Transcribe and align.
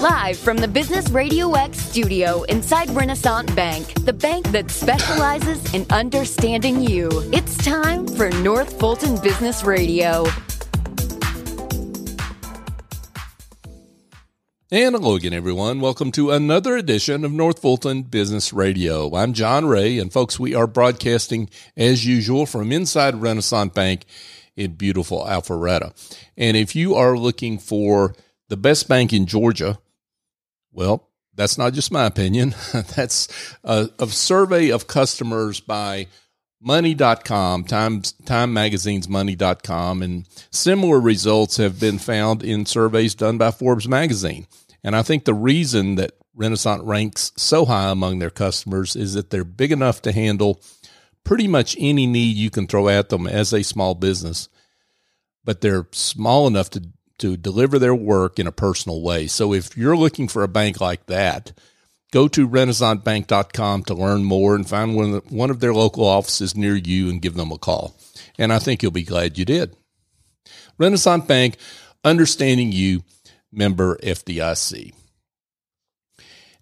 Live 0.00 0.38
from 0.38 0.56
the 0.56 0.66
Business 0.66 1.10
Radio 1.10 1.52
X 1.52 1.78
studio 1.78 2.44
inside 2.44 2.88
Renaissance 2.88 3.54
Bank, 3.54 3.92
the 4.06 4.14
bank 4.14 4.50
that 4.50 4.70
specializes 4.70 5.74
in 5.74 5.84
understanding 5.90 6.80
you. 6.80 7.10
It's 7.34 7.54
time 7.58 8.08
for 8.08 8.30
North 8.30 8.80
Fulton 8.80 9.20
Business 9.20 9.62
Radio. 9.62 10.24
And 14.70 14.94
hello 14.94 15.16
again, 15.16 15.34
everyone. 15.34 15.80
Welcome 15.80 16.12
to 16.12 16.30
another 16.30 16.78
edition 16.78 17.22
of 17.22 17.32
North 17.32 17.60
Fulton 17.60 18.04
Business 18.04 18.54
Radio. 18.54 19.14
I'm 19.14 19.34
John 19.34 19.66
Ray, 19.66 19.98
and 19.98 20.10
folks, 20.10 20.40
we 20.40 20.54
are 20.54 20.66
broadcasting 20.66 21.50
as 21.76 22.06
usual 22.06 22.46
from 22.46 22.72
inside 22.72 23.16
Renaissance 23.16 23.74
Bank 23.74 24.06
in 24.56 24.76
beautiful 24.76 25.26
Alpharetta. 25.26 25.92
And 26.38 26.56
if 26.56 26.74
you 26.74 26.94
are 26.94 27.18
looking 27.18 27.58
for 27.58 28.14
the 28.48 28.56
best 28.56 28.88
bank 28.88 29.12
in 29.12 29.26
Georgia, 29.26 29.78
well, 30.72 31.08
that's 31.34 31.58
not 31.58 31.72
just 31.72 31.92
my 31.92 32.06
opinion. 32.06 32.54
that's 32.96 33.28
a, 33.64 33.88
a, 33.98 34.06
survey 34.08 34.70
of 34.70 34.86
customers 34.86 35.60
by 35.60 36.06
money.com, 36.60 37.64
Time, 37.64 38.02
Time 38.24 38.52
Magazine's 38.52 39.08
money.com, 39.08 40.02
and 40.02 40.26
similar 40.50 41.00
results 41.00 41.56
have 41.56 41.80
been 41.80 41.98
found 41.98 42.42
in 42.42 42.66
surveys 42.66 43.14
done 43.14 43.38
by 43.38 43.50
Forbes 43.50 43.88
magazine. 43.88 44.46
And 44.84 44.94
I 44.94 45.02
think 45.02 45.24
the 45.24 45.34
reason 45.34 45.96
that 45.96 46.12
Renaissance 46.34 46.82
ranks 46.82 47.32
so 47.36 47.64
high 47.64 47.90
among 47.90 48.18
their 48.18 48.30
customers 48.30 48.96
is 48.96 49.14
that 49.14 49.30
they're 49.30 49.44
big 49.44 49.72
enough 49.72 50.02
to 50.02 50.12
handle 50.12 50.60
pretty 51.24 51.48
much 51.48 51.76
any 51.78 52.06
need 52.06 52.36
you 52.36 52.50
can 52.50 52.66
throw 52.66 52.88
at 52.88 53.08
them 53.08 53.26
as 53.26 53.52
a 53.52 53.62
small 53.62 53.94
business, 53.94 54.48
but 55.44 55.60
they're 55.60 55.86
small 55.92 56.46
enough 56.46 56.70
to 56.70 56.82
to 57.20 57.36
deliver 57.36 57.78
their 57.78 57.94
work 57.94 58.38
in 58.38 58.46
a 58.46 58.52
personal 58.52 59.02
way. 59.02 59.26
So 59.26 59.54
if 59.54 59.76
you're 59.76 59.96
looking 59.96 60.28
for 60.28 60.42
a 60.42 60.48
bank 60.48 60.80
like 60.80 61.06
that, 61.06 61.52
go 62.12 62.28
to 62.28 62.48
renaissancebank.com 62.48 63.84
to 63.84 63.94
learn 63.94 64.24
more 64.24 64.54
and 64.54 64.68
find 64.68 64.96
one 64.96 65.14
of, 65.14 65.28
the, 65.28 65.34
one 65.34 65.50
of 65.50 65.60
their 65.60 65.74
local 65.74 66.04
offices 66.04 66.56
near 66.56 66.74
you 66.74 67.08
and 67.08 67.22
give 67.22 67.34
them 67.34 67.52
a 67.52 67.58
call. 67.58 67.94
And 68.38 68.52
I 68.52 68.58
think 68.58 68.82
you'll 68.82 68.92
be 68.92 69.02
glad 69.02 69.38
you 69.38 69.44
did. 69.44 69.76
Renaissance 70.78 71.26
Bank, 71.26 71.56
understanding 72.04 72.72
you, 72.72 73.02
member 73.52 73.96
FDIC. 73.98 74.94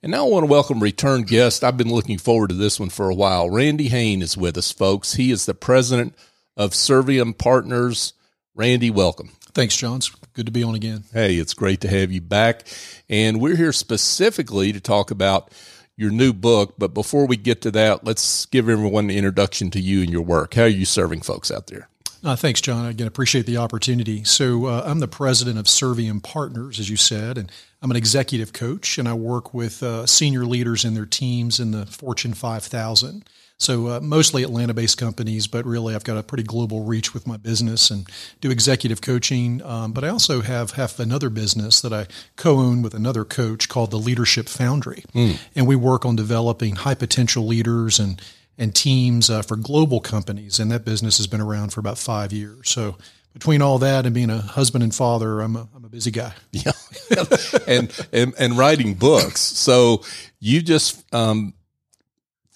And 0.03 0.13
now 0.13 0.27
I 0.27 0.29
want 0.29 0.45
to 0.45 0.51
welcome 0.51 0.81
return 0.81 1.23
guest. 1.23 1.65
I've 1.65 1.77
been 1.77 1.91
looking 1.91 2.19
forward 2.19 2.51
to 2.51 2.55
this 2.55 2.79
one 2.79 2.89
for 2.89 3.09
a 3.09 3.15
while. 3.15 3.51
Randy 3.51 3.89
Hain 3.89 4.23
is 4.23 4.37
with 4.37 4.57
us, 4.57 4.71
folks. 4.71 5.15
He 5.15 5.31
is 5.31 5.47
the 5.47 5.55
president 5.55 6.15
of 6.57 6.71
Serviam 6.71 7.37
Partners. 7.37 8.13
Randy, 8.55 8.91
welcome. 8.91 9.31
Thanks, 9.59 9.77
John. 9.77 9.97
It's 9.97 10.11
good 10.35 10.47
to 10.47 10.53
be 10.53 10.63
on 10.63 10.77
again. 10.77 11.03
Hey, 11.13 11.35
it's 11.35 11.53
great 11.53 11.81
to 11.81 11.89
have 11.89 12.13
you 12.13 12.21
back. 12.21 12.63
And 13.09 13.41
we're 13.41 13.57
here 13.57 13.73
specifically 13.73 14.73
to 14.73 14.81
talk 14.81 15.11
about 15.11 15.51
your 15.97 16.13
new 16.13 16.33
book. 16.33 16.75
But 16.79 16.95
before 16.95 17.27
we 17.27 17.37
get 17.37 17.63
to 17.63 17.73
that, 17.73 18.05
let's 18.05 18.47
give 18.47 18.69
everyone 18.69 19.07
an 19.07 19.17
introduction 19.17 19.73
to 19.73 19.81
you 19.81 20.03
and 20.03 20.11
your 20.13 20.23
work. 20.23 20.55
How 20.55 20.63
are 20.63 20.69
you 20.69 20.85
serving 20.85 21.23
folks 21.23 21.51
out 21.51 21.67
there? 21.67 21.89
Uh, 22.23 22.37
thanks, 22.37 22.61
John. 22.61 22.87
Again, 22.87 23.09
appreciate 23.09 23.47
the 23.47 23.57
opportunity. 23.57 24.23
So, 24.23 24.67
uh, 24.67 24.85
I'm 24.87 25.01
the 25.01 25.09
president 25.09 25.59
of 25.59 25.65
Serviam 25.65 26.23
Partners, 26.23 26.79
as 26.79 26.89
you 26.89 26.97
said, 26.97 27.37
and 27.37 27.51
I'm 27.83 27.91
an 27.91 27.97
executive 27.97 28.53
coach, 28.53 28.97
and 28.97 29.09
I 29.09 29.15
work 29.15 29.53
with 29.53 29.83
uh, 29.83 30.07
senior 30.07 30.45
leaders 30.47 30.85
in 30.85 30.95
their 30.95 31.05
teams 31.05 31.59
in 31.59 31.73
the 31.73 31.85
Fortune 31.85 32.33
5000. 32.33 33.29
So 33.61 33.89
uh, 33.89 34.01
mostly 34.01 34.45
Atlanta-based 34.45 34.97
companies, 34.99 35.49
but 35.49 35.65
really 35.65 35.95
I've 35.95 36.05
got 36.05 36.17
a 36.17 36.23
pretty 36.23 36.45
global 36.45 36.85
reach 36.85 37.13
with 37.13 37.27
my 37.27 37.37
business 37.37 37.91
and 37.91 38.09
do 38.41 38.51
executive 38.51 39.01
coaching. 39.01 39.63
Um, 39.63 39.93
but 39.93 40.05
I 40.05 40.09
also 40.09 40.43
have 40.43 40.73
have 40.73 40.99
another 41.01 41.29
business 41.29 41.81
that 41.81 41.93
I 41.93 42.07
co-own 42.37 42.83
with 42.83 42.95
another 42.95 43.25
coach 43.25 43.69
called 43.69 43.91
the 43.91 43.99
Leadership 43.99 44.49
Foundry, 44.49 45.05
mm. 45.13 45.39
and 45.57 45.67
we 45.67 45.75
work 45.75 46.07
on 46.07 46.15
developing 46.15 46.77
high 46.77 46.95
potential 46.95 47.47
leaders 47.47 47.99
and 47.99 48.23
and 48.59 48.75
teams 48.75 49.31
uh, 49.31 49.43
for 49.43 49.57
global 49.57 50.01
companies. 50.01 50.59
And 50.59 50.71
that 50.71 50.85
business 50.85 51.17
has 51.19 51.27
been 51.27 51.41
around 51.41 51.73
for 51.73 51.81
about 51.81 51.99
five 51.99 52.33
years. 52.33 52.69
So 52.69 52.97
between 53.33 53.63
all 53.63 53.79
that 53.79 54.05
and 54.05 54.15
being 54.15 54.31
a 54.31 54.39
husband 54.39 54.83
and 54.83 54.95
father, 54.95 55.41
I'm 55.41 55.55
a, 55.55 55.69
I'm 55.75 55.85
a 55.85 55.89
busy 55.89 56.11
guy. 56.11 56.33
Yeah. 56.51 56.73
and, 57.69 58.07
and, 58.13 58.35
and 58.37 58.59
writing 58.59 58.95
books. 58.95 59.41
So 59.41 60.03
you 60.41 60.61
just, 60.61 61.03
um, 61.15 61.55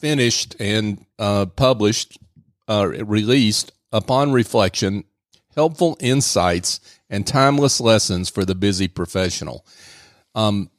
finished 0.02 0.56
and 0.58 1.06
uh, 1.20 1.46
published, 1.46 2.18
uh, 2.66 2.88
released 2.88 3.72
upon 3.92 4.32
reflection, 4.32 5.04
helpful 5.54 5.96
insights 6.00 6.80
and 7.08 7.24
timeless 7.24 7.80
lessons 7.80 8.28
for 8.28 8.44
the 8.44 8.56
busy 8.56 8.88
professional. 8.88 9.64
Um, 10.34 10.70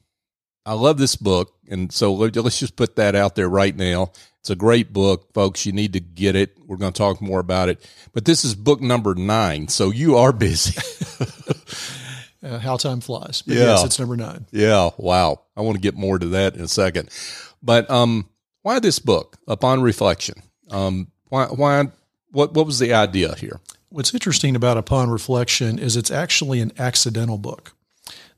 I 0.66 0.74
love 0.74 0.98
this 0.98 1.16
book, 1.16 1.54
and 1.70 1.92
so 1.92 2.14
let's 2.14 2.60
just 2.60 2.76
put 2.76 2.98
that 2.98 3.16
out 3.16 3.36
there 3.36 3.48
right 3.48 3.76
now. 3.76 4.12
It's 4.42 4.50
a 4.50 4.56
great 4.58 4.92
book, 4.92 5.34
folks. 5.34 5.66
You 5.66 5.72
need 5.72 5.94
to 5.94 6.02
get 6.02 6.36
it. 6.36 6.58
We're 6.66 6.76
going 6.76 6.92
to 6.92 6.98
talk 6.98 7.22
more 7.22 7.40
about 7.40 7.70
it. 7.70 7.90
But 8.12 8.26
this 8.26 8.44
is 8.44 8.56
book 8.56 8.82
number 8.82 9.16
nine, 9.16 9.70
so 9.70 9.90
you 9.90 10.18
are 10.18 10.34
busy. 10.34 10.78
uh, 12.44 12.60
how 12.60 12.76
time 12.76 13.00
flies. 13.00 13.42
But 13.42 13.56
yeah, 13.56 13.64
yes, 13.64 13.86
it's 13.86 14.00
number 14.00 14.18
nine. 14.18 14.48
Yeah, 14.52 14.90
wow. 14.98 15.44
I 15.56 15.62
want 15.62 15.76
to 15.76 15.82
get 15.82 15.96
more 15.96 16.20
to 16.20 16.26
that 16.28 16.56
in 16.56 16.62
a 16.62 16.68
second. 16.68 17.10
But 17.62 17.90
um, 17.90 18.28
why 18.64 18.80
this 18.80 19.00
book? 19.00 19.38
Upon 19.48 19.82
reflection, 19.82 20.42
um, 20.72 21.08
why? 21.30 21.46
Why? 21.46 21.88
What? 22.32 22.54
What 22.54 22.66
was 22.66 22.80
the 22.80 22.94
idea 22.94 23.36
here? 23.36 23.60
What's 23.90 24.14
interesting 24.14 24.56
about 24.56 24.78
Upon 24.78 25.12
Reflection 25.12 25.78
is 25.78 25.96
it's 25.96 26.10
actually 26.10 26.62
an 26.62 26.72
accidental 26.80 27.38
book. 27.38 27.76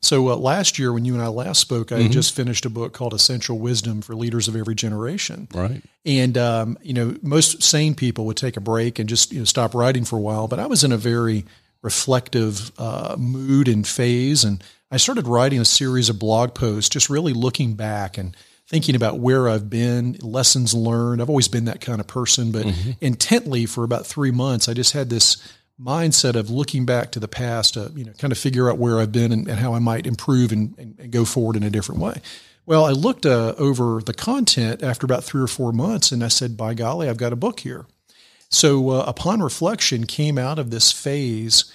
So 0.01 0.29
uh, 0.29 0.35
last 0.35 0.77
year, 0.77 0.91
when 0.93 1.05
you 1.05 1.13
and 1.13 1.23
I 1.23 1.27
last 1.27 1.61
spoke, 1.61 1.91
I 1.91 1.99
mm-hmm. 1.99 2.11
just 2.11 2.35
finished 2.35 2.65
a 2.65 2.69
book 2.69 2.93
called 2.93 3.13
Essential 3.13 3.57
Wisdom 3.57 4.01
for 4.01 4.15
Leaders 4.15 4.47
of 4.47 4.55
Every 4.55 4.75
Generation. 4.75 5.47
Right. 5.53 5.81
And 6.05 6.37
um, 6.37 6.77
you 6.81 6.93
know, 6.93 7.15
most 7.21 7.63
sane 7.63 7.95
people 7.95 8.25
would 8.25 8.37
take 8.37 8.57
a 8.57 8.61
break 8.61 8.99
and 8.99 9.07
just 9.07 9.31
you 9.31 9.39
know 9.39 9.45
stop 9.45 9.73
writing 9.73 10.05
for 10.05 10.17
a 10.17 10.21
while. 10.21 10.47
But 10.47 10.59
I 10.59 10.67
was 10.67 10.83
in 10.83 10.91
a 10.91 10.97
very 10.97 11.45
reflective 11.81 12.71
uh, 12.77 13.15
mood 13.17 13.67
and 13.67 13.87
phase, 13.87 14.43
and 14.43 14.63
I 14.91 14.97
started 14.97 15.27
writing 15.27 15.59
a 15.59 15.65
series 15.65 16.09
of 16.09 16.19
blog 16.19 16.53
posts, 16.53 16.89
just 16.89 17.09
really 17.09 17.33
looking 17.33 17.75
back 17.75 18.17
and 18.17 18.35
thinking 18.67 18.95
about 18.95 19.19
where 19.19 19.47
I've 19.47 19.69
been, 19.69 20.17
lessons 20.21 20.73
learned. 20.73 21.21
I've 21.21 21.29
always 21.29 21.47
been 21.47 21.65
that 21.65 21.81
kind 21.81 21.99
of 21.99 22.07
person, 22.07 22.51
but 22.51 22.65
mm-hmm. 22.65 22.91
intently 22.99 23.65
for 23.65 23.83
about 23.83 24.05
three 24.05 24.31
months, 24.31 24.67
I 24.67 24.73
just 24.73 24.93
had 24.93 25.09
this 25.09 25.37
mindset 25.79 26.35
of 26.35 26.49
looking 26.49 26.85
back 26.85 27.11
to 27.11 27.19
the 27.19 27.27
past 27.27 27.73
to, 27.73 27.91
you 27.95 28.05
know, 28.05 28.13
kind 28.13 28.31
of 28.31 28.37
figure 28.37 28.69
out 28.69 28.77
where 28.77 28.99
I've 28.99 29.11
been 29.11 29.31
and, 29.31 29.47
and 29.47 29.59
how 29.59 29.73
I 29.73 29.79
might 29.79 30.07
improve 30.07 30.51
and, 30.51 30.73
and, 30.77 30.97
and, 30.99 31.11
go 31.11 31.25
forward 31.25 31.57
in 31.57 31.63
a 31.63 31.69
different 31.69 31.99
way. 31.99 32.21
Well, 32.65 32.85
I 32.85 32.91
looked 32.91 33.25
uh, 33.25 33.53
over 33.57 34.01
the 34.01 34.13
content 34.13 34.81
after 34.81 35.05
about 35.05 35.23
three 35.23 35.41
or 35.41 35.47
four 35.47 35.71
months 35.71 36.11
and 36.11 36.23
I 36.23 36.29
said, 36.29 36.55
by 36.55 36.73
golly, 36.73 37.09
I've 37.09 37.17
got 37.17 37.33
a 37.33 37.35
book 37.35 37.59
here. 37.59 37.85
So 38.49 38.89
uh, 38.89 39.03
upon 39.05 39.41
reflection 39.41 40.05
came 40.05 40.37
out 40.37 40.59
of 40.59 40.71
this 40.71 40.91
phase 40.91 41.71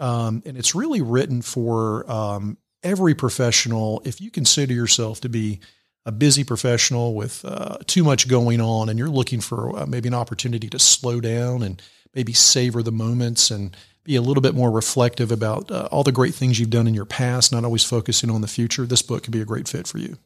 um, 0.00 0.42
and 0.46 0.56
it's 0.56 0.74
really 0.74 1.02
written 1.02 1.42
for 1.42 2.10
um, 2.10 2.56
every 2.82 3.14
professional. 3.14 4.02
If 4.04 4.20
you 4.20 4.30
consider 4.30 4.72
yourself 4.72 5.20
to 5.20 5.28
be 5.28 5.60
a 6.04 6.12
busy 6.12 6.44
professional 6.44 7.14
with 7.14 7.44
uh, 7.44 7.78
too 7.86 8.02
much 8.02 8.28
going 8.28 8.60
on 8.60 8.88
and 8.88 8.98
you're 8.98 9.08
looking 9.08 9.40
for 9.40 9.78
uh, 9.78 9.86
maybe 9.86 10.08
an 10.08 10.14
opportunity 10.14 10.68
to 10.68 10.78
slow 10.78 11.20
down 11.20 11.62
and 11.62 11.80
maybe 12.14 12.32
savor 12.32 12.82
the 12.82 12.92
moments 12.92 13.50
and 13.50 13.76
be 14.04 14.16
a 14.16 14.22
little 14.22 14.40
bit 14.40 14.54
more 14.54 14.70
reflective 14.70 15.30
about 15.30 15.70
uh, 15.70 15.88
all 15.92 16.02
the 16.02 16.12
great 16.12 16.34
things 16.34 16.58
you've 16.58 16.70
done 16.70 16.88
in 16.88 16.94
your 16.94 17.04
past, 17.04 17.52
not 17.52 17.64
always 17.64 17.84
focusing 17.84 18.30
on 18.30 18.40
the 18.40 18.48
future, 18.48 18.84
this 18.84 19.02
book 19.02 19.22
could 19.22 19.32
be 19.32 19.40
a 19.40 19.44
great 19.44 19.68
fit 19.68 19.86
for 19.86 19.98
you. 19.98 20.18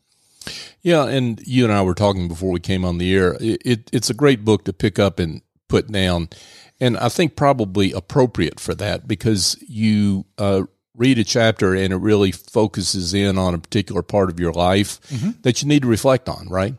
Yeah, 0.80 1.06
and 1.06 1.40
you 1.46 1.64
and 1.64 1.72
I 1.72 1.82
were 1.82 1.94
talking 1.94 2.28
before 2.28 2.50
we 2.50 2.60
came 2.60 2.84
on 2.84 2.98
the 2.98 3.14
air. 3.14 3.36
It, 3.40 3.62
it, 3.64 3.90
it's 3.92 4.08
a 4.08 4.14
great 4.14 4.44
book 4.44 4.64
to 4.64 4.72
pick 4.72 4.98
up 4.98 5.18
and 5.18 5.42
put 5.68 5.90
down, 5.90 6.28
and 6.80 6.96
I 6.96 7.08
think 7.08 7.36
probably 7.36 7.92
appropriate 7.92 8.60
for 8.60 8.74
that 8.76 9.08
because 9.08 9.56
you 9.66 10.24
uh, 10.38 10.62
read 10.96 11.18
a 11.18 11.24
chapter 11.24 11.74
and 11.74 11.92
it 11.92 11.96
really 11.96 12.32
focuses 12.32 13.14
in 13.14 13.38
on 13.38 13.54
a 13.54 13.58
particular 13.58 14.02
part 14.02 14.30
of 14.30 14.40
your 14.40 14.52
life 14.52 15.00
mm-hmm. 15.08 15.30
that 15.42 15.62
you 15.62 15.68
need 15.68 15.82
to 15.82 15.88
reflect 15.88 16.28
on, 16.28 16.48
right? 16.48 16.74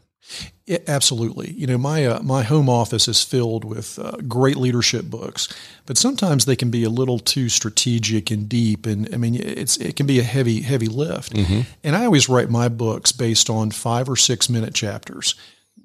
Yeah, 0.66 0.80
absolutely. 0.86 1.54
You 1.54 1.66
know, 1.66 1.78
my 1.78 2.06
uh, 2.06 2.22
my 2.22 2.44
home 2.44 2.68
office 2.68 3.08
is 3.08 3.24
filled 3.24 3.64
with 3.64 3.98
uh, 3.98 4.18
great 4.28 4.58
leadership 4.58 5.06
books, 5.06 5.48
but 5.86 5.98
sometimes 5.98 6.44
they 6.44 6.58
can 6.58 6.69
be 6.69 6.84
a 6.84 6.90
little 6.90 7.19
too 7.19 7.48
strategic 7.48 8.30
and 8.31 8.50
deep, 8.50 8.86
and 8.86 9.08
I 9.14 9.18
mean, 9.18 9.36
it's 9.36 9.78
it 9.78 9.96
can 9.96 10.06
be 10.06 10.20
a 10.20 10.24
heavy 10.24 10.62
heavy 10.62 10.88
lift. 10.88 11.34
Mm-hmm. 11.34 11.62
And 11.86 11.96
I 11.96 12.04
always 12.04 12.28
write 12.28 12.50
my 12.50 12.68
books 12.68 13.13
based 13.13 13.50
on 13.50 13.72
five 13.72 14.10
or 14.10 14.18
six 14.18 14.50
minute 14.50 14.74
chapters. 14.74 15.36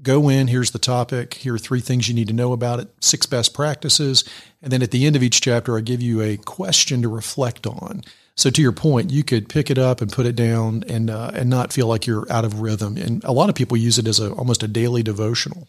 Go 0.02 0.28
in. 0.28 0.48
Here's 0.48 0.72
the 0.72 0.80
topic. 0.80 1.34
Here 1.34 1.54
are 1.54 1.58
three 1.58 1.80
things 1.80 2.08
you 2.08 2.14
need 2.14 2.26
to 2.26 2.34
know 2.34 2.52
about 2.52 2.80
it. 2.80 2.88
Six 3.00 3.24
best 3.26 3.54
practices, 3.54 4.24
and 4.60 4.72
then 4.72 4.82
at 4.82 4.90
the 4.90 5.06
end 5.06 5.14
of 5.14 5.22
each 5.22 5.40
chapter, 5.40 5.78
I 5.78 5.80
give 5.80 6.02
you 6.02 6.20
a 6.22 6.38
question 6.38 7.02
to 7.02 7.08
reflect 7.08 7.68
on. 7.68 8.02
So 8.34 8.50
to 8.50 8.62
your 8.62 8.72
point, 8.72 9.10
you 9.10 9.22
could 9.22 9.48
pick 9.48 9.70
it 9.70 9.78
up 9.78 10.00
and 10.00 10.10
put 10.10 10.26
it 10.26 10.34
down 10.34 10.84
and 10.88 11.10
uh, 11.10 11.32
and 11.34 11.50
not 11.50 11.72
feel 11.72 11.86
like 11.86 12.06
you're 12.06 12.30
out 12.30 12.44
of 12.44 12.60
rhythm. 12.60 12.96
And 12.96 13.22
a 13.24 13.32
lot 13.32 13.48
of 13.48 13.54
people 13.54 13.76
use 13.76 13.98
it 13.98 14.06
as 14.06 14.18
a 14.20 14.32
almost 14.32 14.62
a 14.62 14.68
daily 14.68 15.02
devotional. 15.02 15.68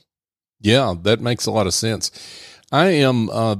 Yeah, 0.62 0.94
that 1.04 1.20
makes 1.20 1.46
a 1.46 1.52
lot 1.52 1.68
of 1.68 1.74
sense. 1.74 2.10
I 2.72 2.88
am 2.88 3.30
uh, 3.30 3.58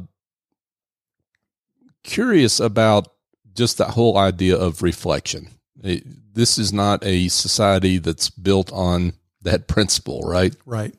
curious 2.04 2.60
about 2.60 3.10
just 3.54 3.78
that 3.78 3.92
whole 3.92 4.18
idea 4.18 4.58
of 4.58 4.82
reflection. 4.82 5.50
It, 5.84 6.04
this 6.34 6.58
is 6.58 6.72
not 6.72 7.04
a 7.04 7.28
society 7.28 7.98
that's 7.98 8.30
built 8.30 8.72
on 8.72 9.14
that 9.42 9.68
principle, 9.68 10.22
right? 10.22 10.56
Right. 10.66 10.96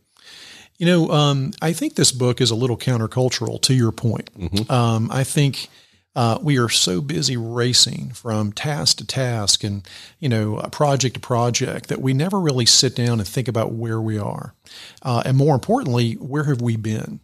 You 0.79 0.87
know, 0.87 1.11
um, 1.11 1.53
I 1.63 1.73
think 1.73 1.95
this 1.95 2.13
book 2.13 2.41
is 2.41 2.51
a 2.51 2.55
little 2.55 2.77
countercultural 2.77 3.63
to 3.63 3.75
your 3.75 3.93
point. 3.93 4.31
Mm-hmm. 4.39 4.71
Um, 4.71 5.11
I 5.11 5.25
think 5.25 5.69
uh, 6.17 6.39
we 6.41 6.59
are 6.59 6.69
so 6.69 7.01
busy 7.01 7.37
racing 7.37 8.11
from 8.11 8.53
task 8.53 8.99
to 8.99 9.07
task 9.07 9.65
and, 9.65 9.87
you 10.21 10.29
know, 10.29 10.57
project 10.71 11.15
to 11.15 11.21
project 11.21 11.89
that 11.89 12.01
we 12.01 12.15
never 12.15 12.41
really 12.41 12.67
sit 12.67 12.95
down 12.95 13.19
and 13.19 13.27
think 13.27 13.49
about 13.49 13.73
where 13.73 14.01
we 14.01 14.19
are. 14.19 14.55
Uh, 15.03 15.23
and 15.27 15.37
more 15.37 15.55
importantly, 15.55 16.15
where 16.15 16.45
have 16.45 16.61
we 16.61 16.77
been? 16.77 17.21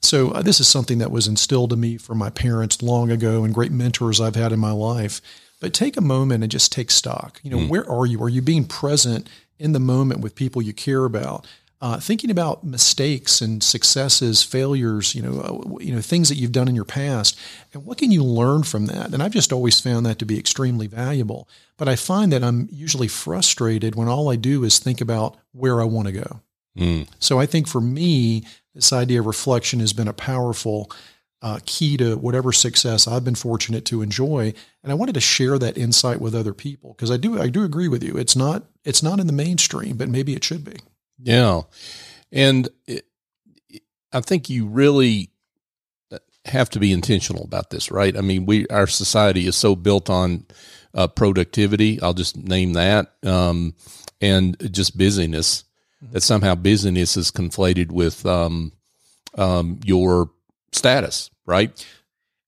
So 0.00 0.32
uh, 0.32 0.42
this 0.42 0.60
is 0.60 0.68
something 0.68 0.98
that 0.98 1.10
was 1.10 1.28
instilled 1.28 1.72
in 1.72 1.80
me 1.80 1.96
from 1.96 2.18
my 2.18 2.30
parents 2.30 2.82
long 2.82 3.10
ago 3.10 3.44
and 3.44 3.54
great 3.54 3.72
mentors 3.72 4.20
I've 4.20 4.36
had 4.36 4.52
in 4.52 4.58
my 4.58 4.72
life. 4.72 5.20
But 5.60 5.72
take 5.72 5.96
a 5.96 6.02
moment 6.02 6.42
and 6.42 6.50
just 6.50 6.72
take 6.72 6.90
stock. 6.90 7.40
You 7.44 7.50
know, 7.50 7.58
mm. 7.58 7.68
where 7.68 7.88
are 7.88 8.04
you? 8.04 8.20
Are 8.22 8.28
you 8.28 8.42
being 8.42 8.64
present 8.64 9.30
in 9.58 9.72
the 9.72 9.78
moment 9.78 10.20
with 10.20 10.34
people 10.34 10.60
you 10.60 10.72
care 10.72 11.04
about? 11.04 11.46
Uh, 11.82 11.98
thinking 11.98 12.30
about 12.30 12.62
mistakes 12.62 13.40
and 13.40 13.60
successes, 13.60 14.44
failures, 14.44 15.16
you 15.16 15.20
know, 15.20 15.40
uh, 15.40 15.78
you 15.80 15.92
know 15.92 16.00
things 16.00 16.28
that 16.28 16.36
you've 16.36 16.52
done 16.52 16.68
in 16.68 16.76
your 16.76 16.84
past, 16.84 17.36
and 17.74 17.84
what 17.84 17.98
can 17.98 18.12
you 18.12 18.22
learn 18.22 18.62
from 18.62 18.86
that? 18.86 19.12
And 19.12 19.20
I've 19.20 19.32
just 19.32 19.52
always 19.52 19.80
found 19.80 20.06
that 20.06 20.20
to 20.20 20.24
be 20.24 20.38
extremely 20.38 20.86
valuable. 20.86 21.48
But 21.76 21.88
I 21.88 21.96
find 21.96 22.32
that 22.32 22.44
I'm 22.44 22.68
usually 22.70 23.08
frustrated 23.08 23.96
when 23.96 24.06
all 24.06 24.30
I 24.30 24.36
do 24.36 24.62
is 24.62 24.78
think 24.78 25.00
about 25.00 25.36
where 25.50 25.80
I 25.80 25.84
want 25.84 26.06
to 26.06 26.12
go. 26.12 26.40
Mm. 26.78 27.08
So 27.18 27.40
I 27.40 27.46
think 27.46 27.66
for 27.66 27.80
me, 27.80 28.44
this 28.76 28.92
idea 28.92 29.18
of 29.18 29.26
reflection 29.26 29.80
has 29.80 29.92
been 29.92 30.06
a 30.06 30.12
powerful 30.12 30.88
uh, 31.42 31.58
key 31.66 31.96
to 31.96 32.16
whatever 32.16 32.52
success 32.52 33.08
I've 33.08 33.24
been 33.24 33.34
fortunate 33.34 33.84
to 33.86 34.02
enjoy. 34.02 34.54
And 34.84 34.92
I 34.92 34.94
wanted 34.94 35.14
to 35.14 35.20
share 35.20 35.58
that 35.58 35.76
insight 35.76 36.20
with 36.20 36.36
other 36.36 36.54
people 36.54 36.94
because 36.94 37.10
I 37.10 37.16
do 37.16 37.42
I 37.42 37.48
do 37.48 37.64
agree 37.64 37.88
with 37.88 38.04
you. 38.04 38.16
It's 38.16 38.36
not 38.36 38.62
it's 38.84 39.02
not 39.02 39.18
in 39.18 39.26
the 39.26 39.32
mainstream, 39.32 39.96
but 39.96 40.08
maybe 40.08 40.34
it 40.34 40.44
should 40.44 40.64
be. 40.64 40.76
Yeah, 41.22 41.62
and 42.30 42.68
it, 42.86 43.06
I 44.12 44.20
think 44.20 44.50
you 44.50 44.66
really 44.66 45.30
have 46.44 46.68
to 46.70 46.80
be 46.80 46.92
intentional 46.92 47.44
about 47.44 47.70
this, 47.70 47.90
right? 47.90 48.16
I 48.16 48.20
mean, 48.20 48.46
we 48.46 48.66
our 48.68 48.86
society 48.86 49.46
is 49.46 49.56
so 49.56 49.76
built 49.76 50.10
on 50.10 50.46
uh, 50.94 51.08
productivity. 51.08 52.00
I'll 52.02 52.14
just 52.14 52.36
name 52.36 52.74
that, 52.74 53.12
um, 53.24 53.74
and 54.20 54.56
just 54.72 54.98
busyness. 54.98 55.64
Mm-hmm. 56.02 56.14
That 56.14 56.22
somehow 56.22 56.56
busyness 56.56 57.16
is 57.16 57.30
conflated 57.30 57.92
with 57.92 58.26
um, 58.26 58.72
um, 59.38 59.78
your 59.84 60.30
status 60.72 61.30
right? 61.46 61.86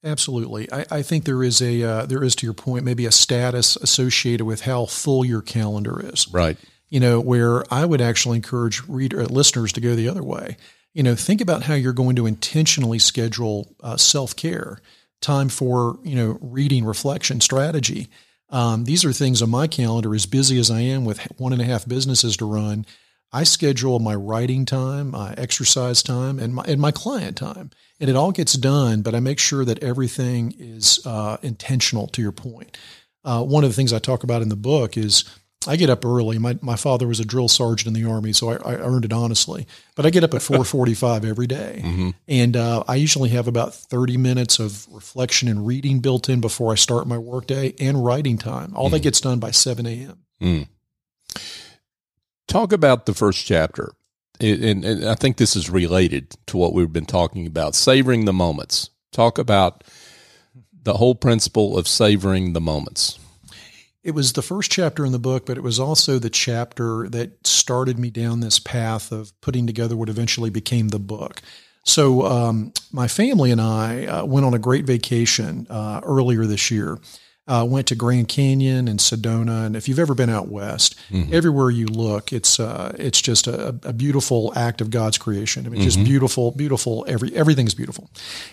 Absolutely. 0.02 0.70
I, 0.70 0.84
I, 0.90 1.02
think 1.02 1.24
there 1.24 1.42
is 1.42 1.62
a 1.62 1.82
uh, 1.82 2.06
there 2.06 2.22
is 2.22 2.34
to 2.36 2.46
your 2.46 2.54
point 2.54 2.84
maybe 2.84 3.06
a 3.06 3.12
status 3.12 3.76
associated 3.76 4.44
with 4.44 4.62
how 4.62 4.86
full 4.86 5.24
your 5.24 5.40
calendar 5.40 5.98
is. 6.12 6.28
Right. 6.30 6.58
You 6.94 7.00
know, 7.00 7.18
where 7.18 7.64
I 7.74 7.84
would 7.84 8.00
actually 8.00 8.36
encourage 8.36 8.80
reader 8.86 9.20
uh, 9.20 9.24
listeners 9.24 9.72
to 9.72 9.80
go 9.80 9.96
the 9.96 10.08
other 10.08 10.22
way. 10.22 10.56
You 10.92 11.02
know, 11.02 11.16
think 11.16 11.40
about 11.40 11.64
how 11.64 11.74
you're 11.74 11.92
going 11.92 12.14
to 12.14 12.24
intentionally 12.24 13.00
schedule 13.00 13.74
uh, 13.80 13.96
self 13.96 14.36
care, 14.36 14.78
time 15.20 15.48
for 15.48 15.98
you 16.04 16.14
know 16.14 16.38
reading, 16.40 16.84
reflection, 16.84 17.40
strategy. 17.40 18.10
Um, 18.48 18.84
these 18.84 19.04
are 19.04 19.12
things 19.12 19.42
on 19.42 19.50
my 19.50 19.66
calendar. 19.66 20.14
As 20.14 20.24
busy 20.24 20.56
as 20.56 20.70
I 20.70 20.82
am 20.82 21.04
with 21.04 21.18
one 21.36 21.52
and 21.52 21.60
a 21.60 21.64
half 21.64 21.84
businesses 21.84 22.36
to 22.36 22.44
run, 22.44 22.86
I 23.32 23.42
schedule 23.42 23.98
my 23.98 24.14
writing 24.14 24.64
time, 24.64 25.10
my 25.10 25.34
exercise 25.36 26.00
time, 26.00 26.38
and 26.38 26.54
my 26.54 26.62
and 26.62 26.80
my 26.80 26.92
client 26.92 27.36
time, 27.36 27.70
and 27.98 28.08
it 28.08 28.14
all 28.14 28.30
gets 28.30 28.52
done. 28.52 29.02
But 29.02 29.16
I 29.16 29.18
make 29.18 29.40
sure 29.40 29.64
that 29.64 29.82
everything 29.82 30.54
is 30.60 31.04
uh, 31.04 31.38
intentional. 31.42 32.06
To 32.06 32.22
your 32.22 32.30
point, 32.30 32.78
uh, 33.24 33.42
one 33.42 33.64
of 33.64 33.70
the 33.70 33.74
things 33.74 33.92
I 33.92 33.98
talk 33.98 34.22
about 34.22 34.42
in 34.42 34.48
the 34.48 34.54
book 34.54 34.96
is 34.96 35.24
I 35.66 35.76
get 35.76 35.90
up 35.90 36.04
early. 36.04 36.38
My 36.38 36.58
my 36.60 36.76
father 36.76 37.06
was 37.06 37.20
a 37.20 37.24
drill 37.24 37.48
sergeant 37.48 37.94
in 37.96 38.02
the 38.02 38.08
army, 38.08 38.32
so 38.32 38.50
I, 38.50 38.56
I 38.56 38.74
earned 38.76 39.04
it 39.04 39.12
honestly. 39.12 39.66
But 39.94 40.06
I 40.06 40.10
get 40.10 40.24
up 40.24 40.34
at 40.34 40.42
four 40.50 40.64
forty 40.64 40.94
five 40.94 41.24
every 41.24 41.46
day. 41.46 41.80
Mm-hmm. 41.84 42.10
and 42.28 42.56
uh, 42.56 42.84
I 42.86 42.96
usually 42.96 43.30
have 43.30 43.48
about 43.48 43.74
thirty 43.74 44.16
minutes 44.16 44.58
of 44.58 44.86
reflection 44.90 45.48
and 45.48 45.66
reading 45.66 46.00
built 46.00 46.28
in 46.28 46.40
before 46.40 46.72
I 46.72 46.76
start 46.76 47.06
my 47.06 47.18
workday, 47.18 47.74
and 47.78 48.04
writing 48.04 48.38
time. 48.38 48.74
All 48.74 48.88
mm. 48.88 48.92
that 48.92 49.00
gets 49.00 49.20
done 49.20 49.38
by 49.38 49.50
seven 49.50 49.86
a.m. 49.86 50.18
Mm. 50.40 50.68
Talk 52.46 52.72
about 52.72 53.06
the 53.06 53.14
first 53.14 53.44
chapter. 53.46 53.92
And, 54.40 54.84
and 54.84 55.04
I 55.04 55.14
think 55.14 55.36
this 55.36 55.54
is 55.54 55.70
related 55.70 56.36
to 56.46 56.56
what 56.56 56.72
we've 56.72 56.92
been 56.92 57.06
talking 57.06 57.46
about 57.46 57.74
savoring 57.74 58.24
the 58.24 58.32
moments. 58.32 58.90
Talk 59.12 59.38
about 59.38 59.84
the 60.82 60.94
whole 60.94 61.14
principle 61.14 61.78
of 61.78 61.88
savoring 61.88 62.52
the 62.52 62.60
moments. 62.60 63.18
It 64.04 64.14
was 64.14 64.34
the 64.34 64.42
first 64.42 64.70
chapter 64.70 65.04
in 65.04 65.12
the 65.12 65.18
book, 65.18 65.46
but 65.46 65.56
it 65.56 65.62
was 65.62 65.80
also 65.80 66.18
the 66.18 66.30
chapter 66.30 67.08
that 67.08 67.46
started 67.46 67.98
me 67.98 68.10
down 68.10 68.40
this 68.40 68.58
path 68.58 69.10
of 69.10 69.32
putting 69.40 69.66
together 69.66 69.96
what 69.96 70.08
eventually 70.08 70.50
became 70.50 70.88
the 70.88 70.98
book. 70.98 71.40
So, 71.86 72.24
um, 72.24 72.72
my 72.92 73.08
family 73.08 73.50
and 73.50 73.60
I 73.60 74.06
uh, 74.06 74.24
went 74.24 74.46
on 74.46 74.54
a 74.54 74.58
great 74.58 74.84
vacation 74.84 75.66
uh, 75.68 76.00
earlier 76.04 76.46
this 76.46 76.70
year 76.70 76.98
uh, 77.46 77.66
went 77.68 77.86
to 77.88 77.94
Grand 77.94 78.28
Canyon 78.28 78.88
and 78.88 78.98
Sedona, 78.98 79.66
and 79.66 79.76
if 79.76 79.88
you've 79.88 79.98
ever 79.98 80.14
been 80.14 80.30
out 80.30 80.48
west, 80.48 80.96
mm-hmm. 81.10 81.32
everywhere 81.34 81.70
you 81.70 81.86
look, 81.86 82.32
it's 82.32 82.58
uh, 82.58 82.94
it's 82.98 83.20
just 83.20 83.46
a, 83.46 83.68
a, 83.82 83.92
beautiful 83.92 84.52
act 84.56 84.80
of 84.80 84.90
God's 84.90 85.18
creation. 85.18 85.66
I 85.66 85.68
mean, 85.68 85.80
mm-hmm. 85.80 85.84
just 85.84 86.02
beautiful, 86.04 86.52
beautiful. 86.52 87.04
Every 87.06 87.34
everything's 87.34 87.74
beautiful, 87.74 88.10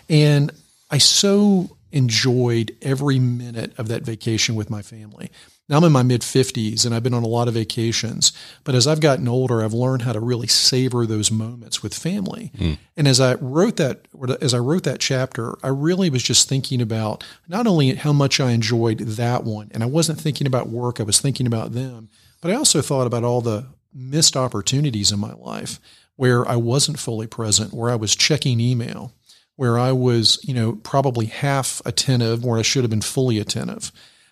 and 0.10 0.52
I 0.90 0.98
so 0.98 1.78
enjoyed 1.92 2.76
every 2.82 3.20
minute 3.20 3.74
of 3.78 3.88
that 3.88 4.04
vacation 4.04 4.56
with 4.56 4.70
my 4.70 4.82
family. 4.82 5.30
Now 5.72 5.78
I'm 5.78 5.84
in 5.86 5.92
my 5.94 6.04
mid 6.04 6.22
50s 6.22 6.86
and 6.86 6.94
I've 6.94 7.04
been 7.04 7.14
on 7.14 7.24
a 7.24 7.28
lot 7.28 7.48
of 7.48 7.54
vacations, 7.54 8.34
but 8.66 8.76
as 8.76 8.88
I've 8.88 9.00
gotten 9.00 9.30
older, 9.30 9.64
I've 9.64 9.74
learned 9.74 10.02
how 10.02 10.12
to 10.12 10.20
really 10.20 10.48
savor 10.48 11.06
those 11.06 11.32
moments 11.32 11.82
with 11.82 11.94
family. 11.94 12.52
Mm. 12.58 12.78
And 12.98 13.08
as 13.08 13.22
I 13.22 13.36
wrote 13.36 13.78
that 13.78 14.06
as 14.42 14.54
I 14.54 14.58
wrote 14.58 14.84
that 14.84 15.00
chapter, 15.00 15.56
I 15.64 15.70
really 15.70 16.10
was 16.10 16.24
just 16.24 16.50
thinking 16.50 16.82
about 16.82 17.24
not 17.48 17.68
only 17.68 17.96
how 17.96 18.12
much 18.12 18.42
I 18.42 18.52
enjoyed 18.52 19.00
that 19.00 19.46
one, 19.46 19.72
and 19.74 19.82
I 19.82 19.86
wasn't 19.86 20.20
thinking 20.20 20.46
about 20.46 20.68
work, 20.68 21.00
I 21.00 21.04
was 21.04 21.22
thinking 21.22 21.48
about 21.48 21.72
them, 21.72 22.10
but 22.42 22.52
I 22.52 22.56
also 22.56 22.82
thought 22.82 23.08
about 23.08 23.24
all 23.24 23.40
the 23.40 23.68
missed 23.94 24.36
opportunities 24.36 25.12
in 25.12 25.20
my 25.20 25.34
life 25.34 25.80
where 26.18 26.48
I 26.48 26.56
wasn't 26.56 27.00
fully 27.00 27.28
present, 27.28 27.74
where 27.74 27.90
I 27.90 27.96
was 27.96 28.16
checking 28.16 28.60
email, 28.60 29.14
where 29.62 29.78
I 29.78 29.92
was, 29.92 30.40
you 30.42 30.56
know, 30.56 30.74
probably 30.74 31.28
half 31.28 31.84
attentive 31.86 32.44
where 32.44 32.58
I 32.58 32.64
should 32.64 32.84
have 32.84 32.90
been 32.90 33.00
fully 33.00 33.38
attentive 33.38 33.92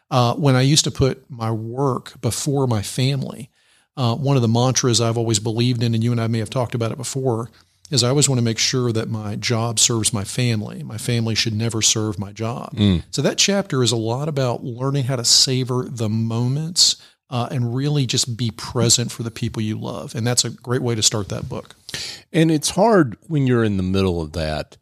uh, 0.09 0.33
when 0.33 0.55
I 0.55 0.61
used 0.61 0.85
to 0.85 0.91
put 0.91 1.29
my 1.29 1.51
work 1.51 2.19
before 2.19 2.65
my 2.65 2.81
family, 2.81 3.51
uh, 3.95 4.15
one 4.15 4.37
of 4.37 4.41
the 4.41 4.47
mantras 4.47 4.99
I've 4.99 5.19
always 5.19 5.37
believed 5.37 5.83
in, 5.83 5.93
and 5.93 6.03
you 6.03 6.11
and 6.11 6.19
I 6.19 6.25
may 6.25 6.39
have 6.39 6.49
talked 6.49 6.73
about 6.73 6.91
it 6.91 6.97
before, 6.97 7.51
is 7.91 8.03
I 8.03 8.09
always 8.09 8.27
want 8.27 8.39
to 8.39 8.43
make 8.43 8.57
sure 8.57 8.91
that 8.91 9.07
my 9.07 9.35
job 9.35 9.77
serves 9.77 10.11
my 10.11 10.23
family. 10.23 10.81
My 10.81 10.97
family 10.97 11.35
should 11.35 11.53
never 11.53 11.83
serve 11.83 12.17
my 12.17 12.31
job. 12.31 12.75
Mm. 12.75 13.03
So 13.11 13.21
that 13.21 13.37
chapter 13.37 13.83
is 13.83 13.91
a 13.91 13.97
lot 13.97 14.29
about 14.29 14.63
learning 14.63 15.03
how 15.03 15.15
to 15.15 15.25
savor 15.25 15.85
the 15.87 16.09
moments 16.09 16.99
uh, 17.29 17.49
and 17.51 17.75
really 17.75 18.07
just 18.07 18.35
be 18.35 18.49
present 18.49 19.11
for 19.11 19.21
the 19.21 19.29
people 19.29 19.61
you 19.61 19.79
love. 19.79 20.15
And 20.15 20.25
that's 20.25 20.43
a 20.43 20.49
great 20.49 20.81
way 20.81 20.95
to 20.95 21.03
start 21.03 21.29
that 21.29 21.47
book. 21.47 21.75
And 22.33 22.49
it's 22.49 22.71
hard 22.71 23.15
when 23.27 23.45
you're 23.45 23.63
in 23.63 23.77
the 23.77 23.83
middle 23.83 24.21
of 24.21 24.33
that. 24.33 24.77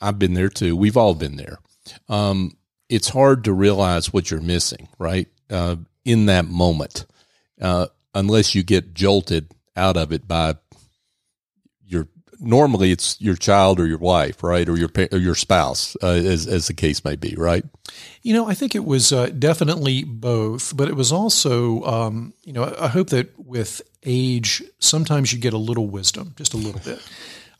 I've 0.00 0.18
been 0.18 0.34
there 0.34 0.48
too. 0.48 0.76
We've 0.76 0.96
all 0.96 1.14
been 1.14 1.36
there. 1.36 1.58
Um, 2.08 2.56
it's 2.88 3.08
hard 3.08 3.44
to 3.44 3.52
realize 3.52 4.12
what 4.12 4.30
you're 4.30 4.40
missing, 4.40 4.88
right? 4.98 5.28
Uh, 5.48 5.76
in 6.04 6.26
that 6.26 6.46
moment, 6.46 7.06
uh, 7.60 7.86
unless 8.14 8.54
you 8.54 8.62
get 8.62 8.94
jolted 8.94 9.52
out 9.76 9.96
of 9.96 10.12
it 10.12 10.26
by 10.26 10.56
your. 11.84 12.08
Normally, 12.42 12.90
it's 12.90 13.20
your 13.20 13.36
child 13.36 13.78
or 13.78 13.86
your 13.86 13.98
wife, 13.98 14.42
right, 14.42 14.66
or 14.66 14.78
your 14.78 14.88
or 15.12 15.18
your 15.18 15.34
spouse, 15.34 15.94
uh, 16.02 16.06
as 16.06 16.46
as 16.46 16.68
the 16.68 16.74
case 16.74 17.04
may 17.04 17.14
be, 17.14 17.34
right? 17.36 17.64
You 18.22 18.32
know, 18.32 18.48
I 18.48 18.54
think 18.54 18.74
it 18.74 18.84
was 18.86 19.12
uh, 19.12 19.26
definitely 19.26 20.04
both, 20.04 20.74
but 20.74 20.88
it 20.88 20.96
was 20.96 21.12
also, 21.12 21.82
um, 21.84 22.32
you 22.42 22.54
know, 22.54 22.74
I 22.80 22.88
hope 22.88 23.10
that 23.10 23.38
with 23.38 23.82
age, 24.04 24.62
sometimes 24.78 25.32
you 25.32 25.38
get 25.38 25.52
a 25.52 25.58
little 25.58 25.88
wisdom, 25.88 26.32
just 26.36 26.54
a 26.54 26.56
little 26.56 26.80
bit. 26.80 27.06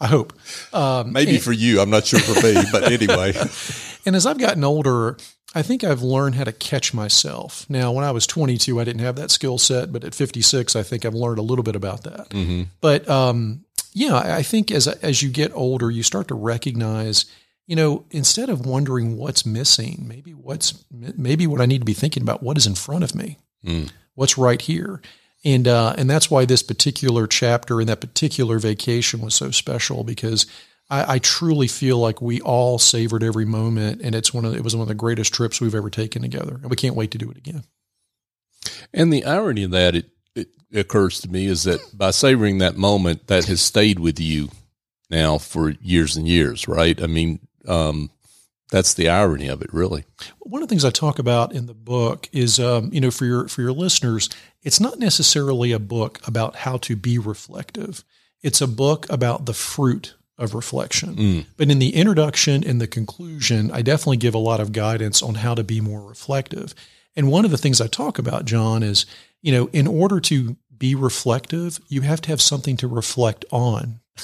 I 0.01 0.07
hope. 0.07 0.33
Um, 0.73 1.13
Maybe 1.13 1.33
and, 1.33 1.43
for 1.43 1.53
you, 1.53 1.81
I'm 1.81 1.91
not 1.91 2.07
sure 2.07 2.21
for 2.21 2.41
me, 2.43 2.55
but 2.73 2.85
anyway. 2.93 3.35
And 4.07 4.17
as 4.17 4.25
I've 4.25 4.39
gotten 4.39 4.65
older, 4.65 5.17
I 5.55 5.63
think 5.63 5.83
I've 5.83 6.03
learned 6.03 6.37
how 6.37 6.45
to 6.45 6.53
catch 6.53 6.95
myself. 6.95 7.69
Now, 7.69 7.93
when 7.93 8.05
I 8.05 8.13
was 8.13 8.27
22, 8.27 8.81
I 8.81 8.85
didn't 8.85 9.03
have 9.03 9.17
that 9.17 9.31
skill 9.31 9.59
set, 9.59 9.93
but 9.93 10.05
at 10.05 10.15
56, 10.15 10.77
I 10.77 10.83
think 10.83 11.05
I've 11.05 11.15
learned 11.15 11.39
a 11.39 11.43
little 11.43 11.65
bit 11.65 11.77
about 11.77 12.05
that. 12.05 12.31
Mm-hmm. 12.31 12.63
But 12.81 13.09
um, 13.09 13.65
yeah, 13.93 14.17
I 14.17 14.43
think 14.43 14.71
as 14.71 14.87
as 14.87 15.23
you 15.23 15.29
get 15.29 15.53
older, 15.55 15.91
you 15.91 16.03
start 16.03 16.29
to 16.29 16.35
recognize, 16.35 17.25
you 17.67 17.75
know, 17.75 18.05
instead 18.11 18.49
of 18.49 18.65
wondering 18.65 19.17
what's 19.17 19.45
missing, 19.45 20.05
maybe 20.07 20.33
what's 20.33 20.85
maybe 20.91 21.47
what 21.47 21.61
I 21.61 21.67
need 21.67 21.81
to 21.81 21.85
be 21.85 21.95
thinking 21.95 22.23
about, 22.23 22.43
what 22.43 22.57
is 22.57 22.67
in 22.67 22.77
front 22.77 23.03
of 23.03 23.15
me, 23.15 23.39
mm. 23.65 23.91
what's 24.15 24.39
right 24.39 24.63
here. 24.63 25.03
And 25.45 25.67
uh, 25.67 25.95
and 25.97 26.09
that's 26.11 26.31
why 26.31 26.45
this 26.45 26.63
particular 26.63 27.27
chapter 27.27 27.81
and 27.81 27.89
that 27.89 28.01
particular 28.01 28.59
vacation 28.59 29.21
was 29.21 29.35
so 29.35 29.51
special 29.51 30.05
because 30.05 30.47
I, 30.91 31.15
I, 31.15 31.19
truly 31.19 31.67
feel 31.67 31.99
like 31.99 32.21
we 32.21 32.41
all 32.43 32.79
savored 32.79 33.23
every 33.23 33.47
moment, 33.47 34.03
and 34.03 34.15
it's 34.15 34.35
one 34.35 34.45
of 34.45 34.55
it 34.55 34.63
was 34.63 34.77
one 34.77 34.83
of 34.83 34.89
the 34.89 34.95
greatest 34.95 35.33
trips 35.33 35.61
we've 35.61 35.75
ever 35.75 35.89
taken 35.89 36.21
together, 36.21 36.57
and 36.61 36.69
we 36.69 36.77
can't 36.77 36.97
wait 36.97 37.13
to 37.13 37.19
do 37.19 37.31
it 37.31 37.39
again. 37.39 37.65
And 38.93 39.13
the 39.13 39.25
irony 39.25 39.63
of 39.63 39.71
that, 39.71 39.95
it, 39.95 40.11
it 40.35 40.49
occurs 40.75 41.21
to 41.21 41.31
me, 41.31 41.47
is 41.47 41.63
that 41.65 41.81
by 41.97 42.11
savoring 42.11 42.59
that 42.59 42.77
moment, 42.77 43.29
that 43.29 43.47
has 43.47 43.63
stayed 43.63 43.99
with 43.99 44.21
you 44.21 44.51
now 45.09 45.39
for 45.39 45.71
years 45.81 46.17
and 46.17 46.29
years, 46.29 46.69
right? 46.69 47.01
I 47.03 47.07
mean, 47.07 47.41
um, 47.67 48.11
that's 48.71 48.95
the 48.95 49.09
irony 49.09 49.49
of 49.49 49.63
it, 49.63 49.73
really. 49.73 50.05
One 50.39 50.63
of 50.63 50.69
the 50.69 50.73
things 50.73 50.85
I 50.85 50.91
talk 50.91 51.19
about 51.19 51.53
in 51.53 51.67
the 51.67 51.75
book 51.75 52.29
is, 52.33 52.61
um, 52.61 52.91
you 52.93 53.01
know, 53.01 53.11
for 53.11 53.25
your 53.25 53.49
for 53.49 53.63
your 53.63 53.73
listeners, 53.73 54.31
it's 54.63 54.81
not 54.81 54.99
necessarily 54.99 55.73
a 55.73 55.79
book 55.79 56.21
about 56.27 56.57
how 56.57 56.77
to 56.79 56.97
be 56.97 57.19
reflective. 57.19 58.05
It's 58.43 58.61
a 58.61 58.69
book 58.69 59.07
about 59.11 59.47
the 59.47 59.55
fruit 59.55 60.15
of 60.39 60.55
reflection. 60.55 61.17
Mm. 61.17 61.47
But 61.57 61.71
in 61.71 61.79
the 61.79 61.95
introduction 61.95 62.65
and 62.65 62.81
the 62.81 62.87
conclusion, 62.87 63.71
I 63.71 63.83
definitely 63.83 64.17
give 64.17 64.35
a 64.35 64.39
lot 64.39 64.61
of 64.61 64.73
guidance 64.73 65.23
on 65.23 65.35
how 65.35 65.55
to 65.55 65.63
be 65.63 65.81
more 65.81 66.03
reflective. 66.03 66.75
And 67.15 67.31
one 67.31 67.45
of 67.45 67.51
the 67.51 67.59
things 67.59 67.81
I 67.81 67.89
talk 67.89 68.19
about, 68.19 68.47
John, 68.47 68.83
is, 68.83 69.05
you 69.43 69.53
know, 69.53 69.69
in 69.73 69.87
order 69.87 70.21
to 70.21 70.57
be 70.77 70.95
reflective, 70.95 71.79
you 71.89 72.01
have 72.01 72.23
to 72.23 72.31
have 72.31 72.41
something 72.41 72.77
to 72.79 72.89
reflect 72.89 73.45
on. 73.51 74.01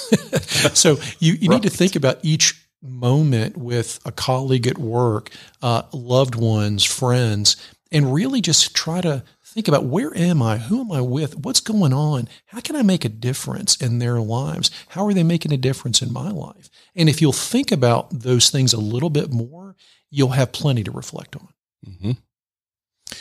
so 0.73 0.97
you, 1.19 1.35
you 1.35 1.51
right. 1.51 1.57
need 1.57 1.71
to 1.71 1.77
think 1.77 1.97
about 1.97 2.19
each 2.23 2.66
moment 2.83 3.57
with 3.57 4.01
a 4.05 4.13
colleague 4.13 4.67
at 4.67 4.79
work, 4.79 5.31
uh, 5.63 5.83
loved 5.93 6.35
ones, 6.35 6.85
friends, 6.85 7.57
and 7.93 8.13
really 8.13 8.41
just 8.41 8.75
try 8.75 9.01
to 9.01 9.23
think 9.45 9.69
about 9.69 9.85
where 9.85 10.17
am 10.17 10.43
I? 10.43 10.59
Who 10.59 10.81
am 10.81 10.93
I 10.93 11.01
with? 11.01 11.39
What's 11.39 11.61
going 11.61 11.93
on? 11.93 12.29
How 12.47 12.61
can 12.61 12.77
I 12.77 12.83
make 12.83 13.05
a 13.05 13.09
difference 13.09 13.77
in 13.77 13.99
their 13.99 14.21
lives? 14.21 14.71
How 14.89 15.07
are 15.07 15.15
they 15.15 15.23
making 15.23 15.53
a 15.53 15.57
difference 15.57 16.03
in 16.03 16.13
my 16.13 16.31
life? 16.31 16.69
And 16.95 17.09
if 17.09 17.23
you'll 17.23 17.33
think 17.33 17.73
about 17.73 18.11
those 18.11 18.51
things 18.51 18.73
a 18.73 18.81
little 18.81 19.11
bit 19.11 19.33
more, 19.33 19.77
you'll 20.11 20.31
have 20.31 20.53
plenty 20.53 20.85
to 20.85 20.91
reflect 20.91 21.37
on. 21.37 21.49
Mm-hmm. 21.87 22.13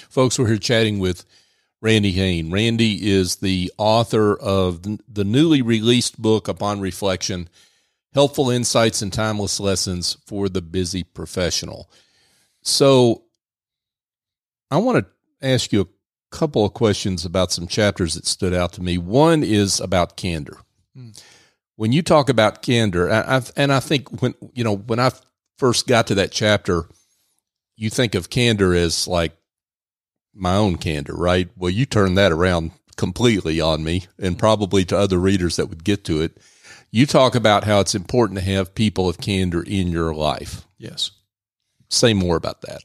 Folks, 0.09 0.38
we're 0.38 0.47
here 0.47 0.57
chatting 0.57 1.00
with 1.00 1.24
Randy 1.81 2.12
Hain. 2.12 2.51
Randy 2.51 3.09
is 3.09 3.38
the 3.38 3.71
author 3.77 4.35
of 4.35 4.81
the 4.83 5.24
newly 5.24 5.62
released 5.62 6.21
book, 6.21 6.47
Upon 6.47 6.81
Reflection 6.81 7.47
Helpful 8.15 8.50
Insights 8.50 9.01
and 9.01 9.12
Timeless 9.12 9.60
Lessons 9.60 10.15
for 10.25 10.48
the 10.48 10.62
Busy 10.62 11.03
Professional. 11.03 11.91
So, 12.62 13.24
I 14.72 14.77
want 14.77 15.05
to 15.05 15.45
ask 15.45 15.74
you 15.74 15.81
a 15.81 15.88
couple 16.31 16.63
of 16.63 16.74
questions 16.74 17.25
about 17.25 17.51
some 17.51 17.67
chapters 17.67 18.13
that 18.13 18.25
stood 18.25 18.53
out 18.53 18.72
to 18.74 18.81
me. 18.81 18.98
One 18.98 19.43
is 19.43 19.81
about 19.81 20.15
candor. 20.15 20.60
Mm. 20.98 21.22
When 21.75 21.91
you 21.91 22.01
talk 22.01 22.29
about 22.29 22.62
candor, 22.62 23.12
I, 23.12 23.41
and 23.57 23.74
I 23.74 23.81
think 23.81 24.22
when 24.22 24.34
you 24.53 24.63
know 24.63 24.77
when 24.77 25.01
I 25.01 25.12
first 25.57 25.86
got 25.86 26.07
to 26.07 26.15
that 26.15 26.31
chapter, 26.31 26.86
you 27.75 27.89
think 27.89 28.15
of 28.15 28.29
candor 28.29 28.74
as 28.74 29.10
like 29.10 29.36
my 30.34 30.55
own 30.55 30.77
candor, 30.77 31.15
right? 31.15 31.50
Well, 31.57 31.69
you 31.69 31.86
turn 31.86 32.15
that 32.15 32.31
around 32.31 32.72
completely 32.95 33.60
on 33.60 33.84
me 33.84 34.05
and 34.17 34.39
probably 34.39 34.86
to 34.86 34.98
other 34.98 35.19
readers 35.19 35.57
that 35.57 35.65
would 35.65 35.84
get 35.84 36.05
to 36.05 36.22
it. 36.22 36.38
You 36.95 37.05
talk 37.05 37.35
about 37.35 37.65
how 37.65 37.81
it's 37.81 37.93
important 37.93 38.39
to 38.39 38.45
have 38.45 38.73
people 38.73 39.09
of 39.09 39.17
candor 39.17 39.61
in 39.61 39.89
your 39.89 40.15
life. 40.15 40.65
Yes. 40.77 41.11
Say 41.89 42.13
more 42.13 42.37
about 42.37 42.61
that. 42.61 42.83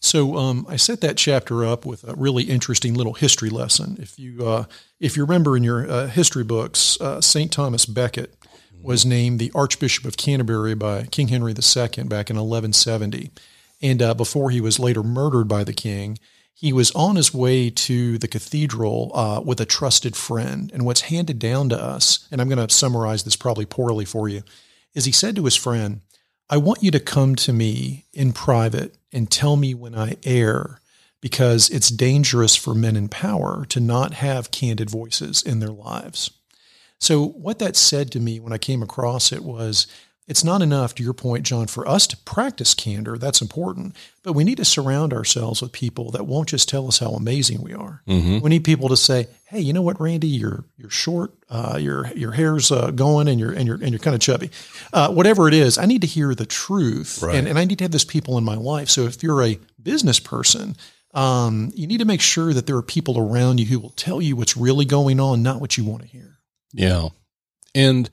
So 0.00 0.36
um, 0.36 0.66
I 0.68 0.74
set 0.74 1.00
that 1.02 1.16
chapter 1.16 1.64
up 1.64 1.86
with 1.86 2.02
a 2.02 2.16
really 2.16 2.42
interesting 2.42 2.94
little 2.94 3.12
history 3.12 3.50
lesson. 3.50 3.98
If 4.00 4.18
you 4.18 4.44
uh, 4.44 4.64
if 4.98 5.16
you 5.16 5.22
remember 5.22 5.56
in 5.56 5.62
your 5.62 5.88
uh, 5.88 6.08
history 6.08 6.42
books, 6.42 7.00
uh, 7.00 7.20
Saint 7.20 7.52
Thomas 7.52 7.86
Becket 7.86 8.34
was 8.82 9.06
named 9.06 9.38
the 9.38 9.52
Archbishop 9.54 10.06
of 10.06 10.16
Canterbury 10.16 10.74
by 10.74 11.04
King 11.04 11.28
Henry 11.28 11.52
II 11.52 11.86
back 12.08 12.30
in 12.30 12.36
1170, 12.36 13.30
and 13.80 14.02
uh, 14.02 14.12
before 14.12 14.50
he 14.50 14.60
was 14.60 14.80
later 14.80 15.04
murdered 15.04 15.46
by 15.46 15.62
the 15.62 15.72
king, 15.72 16.18
he 16.54 16.72
was 16.72 16.92
on 16.92 17.16
his 17.16 17.34
way 17.34 17.70
to 17.70 18.18
the 18.18 18.28
cathedral 18.28 19.10
uh, 19.14 19.40
with 19.44 19.60
a 19.60 19.66
trusted 19.66 20.14
friend. 20.14 20.70
And 20.72 20.84
what's 20.84 21.02
handed 21.02 21.38
down 21.38 21.68
to 21.70 21.80
us, 21.80 22.28
and 22.30 22.40
I'm 22.40 22.48
going 22.48 22.64
to 22.64 22.72
summarize 22.72 23.24
this 23.24 23.36
probably 23.36 23.66
poorly 23.66 24.04
for 24.04 24.28
you, 24.28 24.42
is 24.94 25.04
he 25.04 25.12
said 25.12 25.36
to 25.36 25.44
his 25.44 25.56
friend, 25.56 26.02
I 26.48 26.58
want 26.58 26.82
you 26.82 26.90
to 26.90 27.00
come 27.00 27.34
to 27.36 27.52
me 27.52 28.04
in 28.12 28.32
private 28.32 28.96
and 29.12 29.30
tell 29.30 29.56
me 29.56 29.74
when 29.74 29.94
I 29.94 30.16
err, 30.24 30.80
because 31.20 31.70
it's 31.70 31.88
dangerous 31.88 32.56
for 32.56 32.74
men 32.74 32.96
in 32.96 33.08
power 33.08 33.64
to 33.66 33.80
not 33.80 34.14
have 34.14 34.50
candid 34.50 34.90
voices 34.90 35.42
in 35.42 35.60
their 35.60 35.70
lives. 35.70 36.30
So, 36.98 37.26
what 37.26 37.58
that 37.58 37.74
said 37.74 38.12
to 38.12 38.20
me 38.20 38.38
when 38.38 38.52
I 38.52 38.58
came 38.58 38.82
across 38.82 39.32
it 39.32 39.42
was 39.42 39.86
it's 40.28 40.44
not 40.44 40.62
enough, 40.62 40.94
to 40.94 41.02
your 41.02 41.14
point, 41.14 41.44
John, 41.44 41.66
for 41.66 41.86
us 41.86 42.06
to 42.06 42.16
practice 42.16 42.74
candor. 42.74 43.18
That's 43.18 43.42
important. 43.42 43.96
But 44.22 44.34
we 44.34 44.44
need 44.44 44.58
to 44.58 44.64
surround 44.64 45.12
ourselves 45.12 45.60
with 45.60 45.72
people 45.72 46.12
that 46.12 46.26
won't 46.26 46.48
just 46.48 46.68
tell 46.68 46.86
us 46.86 47.00
how 47.00 47.10
amazing 47.10 47.60
we 47.60 47.74
are. 47.74 48.02
Mm-hmm. 48.06 48.38
We 48.38 48.50
need 48.50 48.62
people 48.62 48.88
to 48.88 48.96
say, 48.96 49.26
"Hey, 49.46 49.60
you 49.60 49.72
know 49.72 49.82
what, 49.82 50.00
Randy? 50.00 50.28
You're 50.28 50.64
you're 50.76 50.90
short. 50.90 51.32
Uh, 51.50 51.76
your 51.80 52.06
your 52.14 52.30
hair's 52.30 52.70
uh, 52.70 52.92
going, 52.92 53.26
and 53.26 53.40
you're 53.40 53.52
and 53.52 53.66
you're 53.66 53.76
and 53.82 53.90
you're 53.90 53.98
kind 53.98 54.14
of 54.14 54.20
chubby. 54.20 54.50
Uh, 54.92 55.12
whatever 55.12 55.48
it 55.48 55.54
is, 55.54 55.76
I 55.76 55.86
need 55.86 56.02
to 56.02 56.06
hear 56.06 56.36
the 56.36 56.46
truth, 56.46 57.20
right. 57.20 57.34
and 57.34 57.48
and 57.48 57.58
I 57.58 57.64
need 57.64 57.78
to 57.78 57.84
have 57.84 57.92
those 57.92 58.04
people 58.04 58.38
in 58.38 58.44
my 58.44 58.54
life. 58.54 58.88
So 58.90 59.02
if 59.02 59.24
you're 59.24 59.42
a 59.42 59.58
business 59.82 60.20
person, 60.20 60.76
um, 61.14 61.72
you 61.74 61.88
need 61.88 61.98
to 61.98 62.04
make 62.04 62.20
sure 62.20 62.54
that 62.54 62.68
there 62.68 62.76
are 62.76 62.82
people 62.82 63.18
around 63.18 63.58
you 63.58 63.66
who 63.66 63.80
will 63.80 63.90
tell 63.90 64.22
you 64.22 64.36
what's 64.36 64.56
really 64.56 64.84
going 64.84 65.18
on, 65.18 65.42
not 65.42 65.60
what 65.60 65.76
you 65.76 65.84
want 65.84 66.02
to 66.02 66.08
hear. 66.08 66.38
Yeah, 66.72 67.08
and 67.74 68.08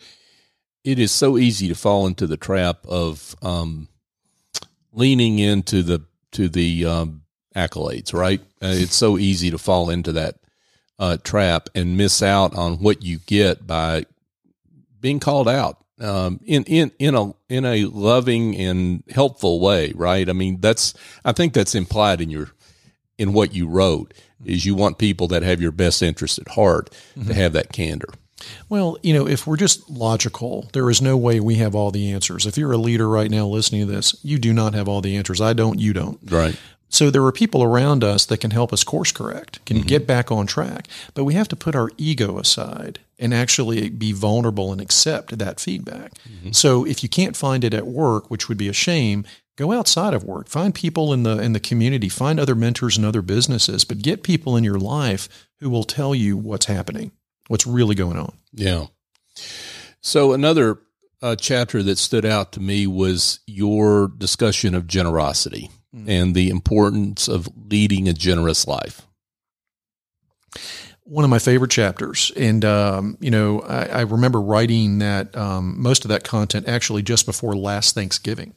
it 0.83 0.99
is 0.99 1.11
so 1.11 1.37
easy 1.37 1.67
to 1.67 1.75
fall 1.75 2.07
into 2.07 2.27
the 2.27 2.37
trap 2.37 2.85
of 2.87 3.35
um, 3.41 3.87
leaning 4.93 5.39
into 5.39 5.83
the 5.83 6.03
to 6.31 6.47
the 6.49 6.85
um, 6.85 7.21
accolades. 7.55 8.13
Right? 8.13 8.41
Uh, 8.61 8.73
it's 8.75 8.95
so 8.95 9.17
easy 9.17 9.51
to 9.51 9.57
fall 9.57 9.89
into 9.89 10.11
that 10.13 10.35
uh, 10.97 11.17
trap 11.23 11.69
and 11.75 11.97
miss 11.97 12.21
out 12.21 12.55
on 12.55 12.79
what 12.79 13.03
you 13.03 13.19
get 13.25 13.65
by 13.65 14.05
being 14.99 15.19
called 15.19 15.47
out 15.47 15.77
um, 15.99 16.39
in 16.45 16.63
in 16.65 16.91
in 16.99 17.15
a 17.15 17.33
in 17.49 17.65
a 17.65 17.85
loving 17.85 18.55
and 18.55 19.03
helpful 19.09 19.59
way. 19.59 19.91
Right? 19.95 20.29
I 20.29 20.33
mean, 20.33 20.59
that's 20.59 20.93
I 21.25 21.31
think 21.31 21.53
that's 21.53 21.75
implied 21.75 22.21
in 22.21 22.29
your 22.29 22.51
in 23.17 23.33
what 23.33 23.53
you 23.53 23.67
wrote 23.67 24.13
is 24.45 24.65
you 24.65 24.73
want 24.73 24.97
people 24.97 25.27
that 25.27 25.43
have 25.43 25.61
your 25.61 25.73
best 25.73 26.01
interest 26.01 26.39
at 26.39 26.47
heart 26.49 26.89
mm-hmm. 27.15 27.27
to 27.27 27.33
have 27.33 27.53
that 27.53 27.73
candor. 27.73 28.09
Well, 28.69 28.97
you 29.03 29.13
know, 29.13 29.27
if 29.27 29.45
we're 29.45 29.57
just 29.57 29.89
logical, 29.89 30.69
there 30.73 30.89
is 30.89 31.01
no 31.01 31.17
way 31.17 31.39
we 31.39 31.55
have 31.55 31.75
all 31.75 31.91
the 31.91 32.11
answers. 32.11 32.45
If 32.45 32.57
you're 32.57 32.71
a 32.71 32.77
leader 32.77 33.07
right 33.07 33.29
now 33.29 33.45
listening 33.45 33.87
to 33.87 33.91
this, 33.91 34.15
you 34.23 34.37
do 34.37 34.53
not 34.53 34.73
have 34.73 34.87
all 34.87 35.01
the 35.01 35.15
answers. 35.17 35.41
I 35.41 35.53
don't, 35.53 35.79
you 35.79 35.93
don't. 35.93 36.19
Right. 36.25 36.57
So 36.89 37.11
there 37.11 37.23
are 37.23 37.31
people 37.31 37.63
around 37.63 38.03
us 38.03 38.25
that 38.25 38.39
can 38.39 38.51
help 38.51 38.73
us 38.73 38.83
course 38.83 39.11
correct, 39.11 39.63
can 39.65 39.77
mm-hmm. 39.77 39.87
get 39.87 40.07
back 40.07 40.31
on 40.31 40.47
track, 40.47 40.87
but 41.13 41.23
we 41.23 41.35
have 41.35 41.47
to 41.49 41.55
put 41.55 41.75
our 41.75 41.91
ego 41.97 42.39
aside 42.39 42.99
and 43.19 43.33
actually 43.33 43.89
be 43.89 44.11
vulnerable 44.11 44.71
and 44.71 44.81
accept 44.81 45.37
that 45.37 45.59
feedback. 45.59 46.13
Mm-hmm. 46.27 46.51
So 46.51 46.85
if 46.85 47.03
you 47.03 47.09
can't 47.09 47.37
find 47.37 47.63
it 47.63 47.75
at 47.75 47.85
work, 47.85 48.31
which 48.31 48.49
would 48.49 48.57
be 48.57 48.69
a 48.69 48.73
shame, 48.73 49.23
go 49.55 49.71
outside 49.71 50.15
of 50.15 50.23
work. 50.23 50.47
Find 50.47 50.73
people 50.73 51.13
in 51.13 51.23
the 51.23 51.37
in 51.37 51.53
the 51.53 51.59
community, 51.59 52.09
find 52.09 52.39
other 52.39 52.55
mentors 52.55 52.97
and 52.97 53.05
other 53.05 53.21
businesses, 53.21 53.85
but 53.85 54.01
get 54.01 54.23
people 54.23 54.57
in 54.57 54.63
your 54.63 54.79
life 54.79 55.29
who 55.59 55.69
will 55.69 55.83
tell 55.83 56.15
you 56.15 56.37
what's 56.37 56.65
happening 56.65 57.11
what's 57.49 57.67
really 57.67 57.95
going 57.95 58.17
on. 58.17 58.31
Yeah. 58.53 58.85
So 60.01 60.31
another 60.31 60.79
uh, 61.21 61.35
chapter 61.35 61.83
that 61.83 61.97
stood 61.97 62.25
out 62.25 62.53
to 62.53 62.61
me 62.61 62.87
was 62.87 63.39
your 63.45 64.07
discussion 64.07 64.73
of 64.73 64.87
generosity 64.87 65.69
mm. 65.93 66.07
and 66.07 66.33
the 66.33 66.49
importance 66.49 67.27
of 67.27 67.49
leading 67.69 68.07
a 68.07 68.13
generous 68.13 68.65
life. 68.65 69.01
One 71.03 71.23
of 71.23 71.31
my 71.31 71.39
favorite 71.39 71.71
chapters, 71.71 72.31
and 72.37 72.63
um, 72.63 73.17
you 73.19 73.31
know, 73.31 73.61
I, 73.61 73.85
I, 73.85 74.01
remember 74.01 74.39
writing 74.39 74.99
that 74.99 75.35
um, 75.35 75.81
most 75.81 76.05
of 76.05 76.09
that 76.09 76.23
content 76.23 76.67
actually 76.67 77.01
just 77.01 77.25
before 77.25 77.55
last 77.55 77.95
Thanksgiving. 77.95 78.53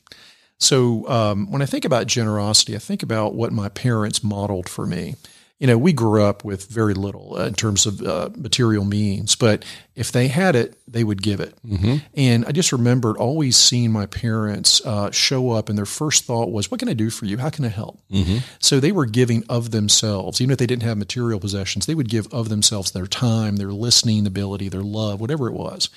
So 0.58 1.08
um, 1.08 1.50
when 1.50 1.62
I 1.62 1.66
think 1.66 1.87
about 1.87 2.06
generosity, 2.06 2.76
I 2.76 2.78
think 2.78 3.02
about 3.02 3.34
what 3.34 3.52
my 3.52 3.70
parents 3.70 4.22
modeled 4.22 4.68
for 4.68 4.87
me 4.87 5.14
you 5.62 5.69
know, 5.69 5.78
we 5.78 5.92
grew 5.92 6.25
up 6.25 6.45
with 6.45 6.66
very 6.66 6.92
little 6.92 7.37
uh, 7.38 7.47
in 7.47 7.54
terms 7.54 7.87
of 7.87 8.02
uh, 8.02 8.31
material 8.37 8.85
means, 8.85 9.37
but 9.37 9.64
if 9.95 10.11
they 10.11 10.26
had 10.26 10.57
it, 10.57 10.76
they 10.88 11.04
would 11.04 11.23
give 11.23 11.38
it. 11.38 11.54
Mm-hmm. 11.64 11.99
And 12.14 12.45
I 12.47 12.50
just 12.50 12.73
remembered 12.73 13.16
always 13.16 13.57
seeing 13.57 13.92
my 13.92 14.07
parents 14.07 14.85
uh, 14.85 15.12
show 15.12 15.52
up, 15.52 15.69
and 15.69 15.78
their 15.78 15.87
first 15.87 16.25
thought 16.25 16.50
was, 16.50 16.69
What 16.69 16.81
can 16.81 16.88
I 16.88 16.95
do 16.95 17.11
for 17.11 17.26
you? 17.26 17.38
How 17.38 17.49
can 17.49 17.64
I 17.64 17.69
help? 17.69 18.00
Mm-hmm. 18.11 18.38
So 18.59 18.81
they 18.81 18.90
were 18.90 19.07
giving 19.07 19.45
of 19.49 19.71
themselves. 19.71 20.40
Even 20.40 20.50
if 20.50 20.59
they 20.59 20.66
didn't 20.66 20.83
have 20.83 20.99
material 20.99 21.38
possessions, 21.38 21.87
they 21.87 21.95
would 21.95 22.09
give 22.09 22.26
of 22.35 22.49
themselves 22.49 22.90
their 22.90 23.07
time, 23.07 23.54
their 23.54 23.71
listening 23.71 24.26
ability, 24.26 24.69
their 24.69 24.83
love, 24.83 25.21
whatever 25.21 25.47
it 25.47 25.54
was. 25.54 25.90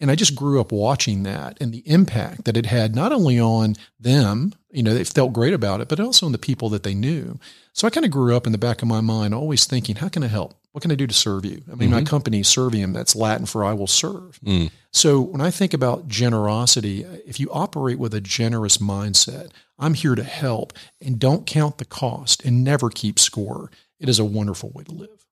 And 0.00 0.10
I 0.10 0.16
just 0.16 0.34
grew 0.34 0.60
up 0.60 0.72
watching 0.72 1.22
that 1.22 1.58
and 1.60 1.72
the 1.72 1.88
impact 1.88 2.44
that 2.46 2.56
it 2.56 2.66
had 2.66 2.96
not 2.96 3.12
only 3.12 3.38
on 3.38 3.76
them, 4.00 4.52
you 4.72 4.82
know, 4.82 4.94
they 4.94 5.04
felt 5.04 5.32
great 5.32 5.52
about 5.52 5.80
it, 5.80 5.88
but 5.88 6.00
also 6.00 6.26
in 6.26 6.32
the 6.32 6.38
people 6.38 6.68
that 6.70 6.82
they 6.82 6.94
knew. 6.94 7.38
So 7.74 7.86
I 7.86 7.90
kind 7.90 8.04
of 8.04 8.10
grew 8.10 8.36
up 8.36 8.46
in 8.46 8.52
the 8.52 8.58
back 8.58 8.82
of 8.82 8.88
my 8.88 9.00
mind, 9.00 9.34
always 9.34 9.64
thinking, 9.66 9.96
how 9.96 10.08
can 10.08 10.24
I 10.24 10.28
help? 10.28 10.54
What 10.72 10.80
can 10.80 10.90
I 10.90 10.94
do 10.94 11.06
to 11.06 11.14
serve 11.14 11.44
you? 11.44 11.62
I 11.70 11.74
mean, 11.74 11.90
mm-hmm. 11.90 11.98
my 11.98 12.02
company, 12.04 12.40
Serviam, 12.40 12.94
that's 12.94 13.14
Latin 13.14 13.44
for 13.44 13.64
I 13.64 13.74
will 13.74 13.86
serve. 13.86 14.40
Mm. 14.42 14.70
So 14.90 15.20
when 15.20 15.42
I 15.42 15.50
think 15.50 15.74
about 15.74 16.08
generosity, 16.08 17.04
if 17.26 17.38
you 17.38 17.50
operate 17.50 17.98
with 17.98 18.14
a 18.14 18.22
generous 18.22 18.78
mindset, 18.78 19.50
I'm 19.78 19.94
here 19.94 20.14
to 20.14 20.22
help 20.22 20.72
and 21.00 21.18
don't 21.18 21.46
count 21.46 21.76
the 21.76 21.84
cost 21.84 22.42
and 22.44 22.64
never 22.64 22.88
keep 22.88 23.18
score. 23.18 23.70
it 24.00 24.08
is 24.08 24.18
a 24.18 24.24
wonderful 24.24 24.70
way 24.70 24.84
to 24.84 24.92
live. 24.92 25.26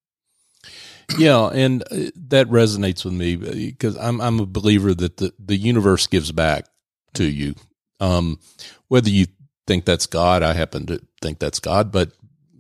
Yeah, 1.19 1.49
and 1.49 1.83
uh, 1.85 2.11
that 2.29 2.49
resonates 2.49 3.05
with 3.05 3.15
me 3.15 3.37
because 3.37 3.97
I'm 3.97 4.21
I'm 4.21 4.39
a 4.39 4.47
believer 4.47 4.95
that 4.95 5.17
the 5.17 5.33
the 5.45 5.57
universe 5.57 6.07
gives 6.07 6.31
back 6.31 6.67
to 7.15 7.25
you. 7.25 7.55
Um, 8.01 8.39
whether 8.89 9.11
you 9.11 9.27
think 9.67 9.85
that's 9.85 10.07
God, 10.07 10.43
I 10.43 10.55
happen 10.55 10.87
to 10.87 11.01
think 11.21 11.39
that's 11.39 11.61
God, 11.61 11.93
but 11.93 12.11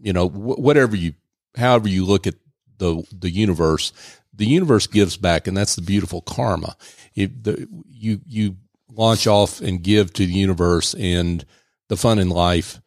you 0.00 0.12
know, 0.12 0.28
wh- 0.28 0.58
whatever 0.58 0.96
you, 0.96 1.14
however 1.56 1.88
you 1.88 2.04
look 2.04 2.26
at 2.26 2.34
the 2.78 3.04
the 3.12 3.30
universe, 3.30 3.92
the 4.34 4.46
universe 4.46 4.86
gives 4.86 5.16
back, 5.16 5.46
and 5.46 5.56
that's 5.56 5.76
the 5.76 5.82
beautiful 5.82 6.20
karma. 6.20 6.76
If 7.14 7.30
the, 7.42 7.68
you 7.88 8.20
you 8.26 8.56
launch 8.90 9.26
off 9.26 9.60
and 9.60 9.82
give 9.82 10.12
to 10.14 10.26
the 10.26 10.32
universe, 10.32 10.94
and 10.94 11.44
the 11.88 11.96
fun 11.96 12.18
in 12.18 12.28
life 12.28 12.80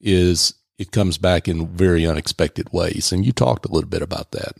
is 0.00 0.54
it 0.78 0.92
comes 0.92 1.18
back 1.18 1.46
in 1.46 1.68
very 1.68 2.06
unexpected 2.06 2.72
ways. 2.72 3.12
And 3.12 3.26
you 3.26 3.32
talked 3.32 3.66
a 3.66 3.70
little 3.70 3.90
bit 3.90 4.00
about 4.00 4.30
that. 4.32 4.52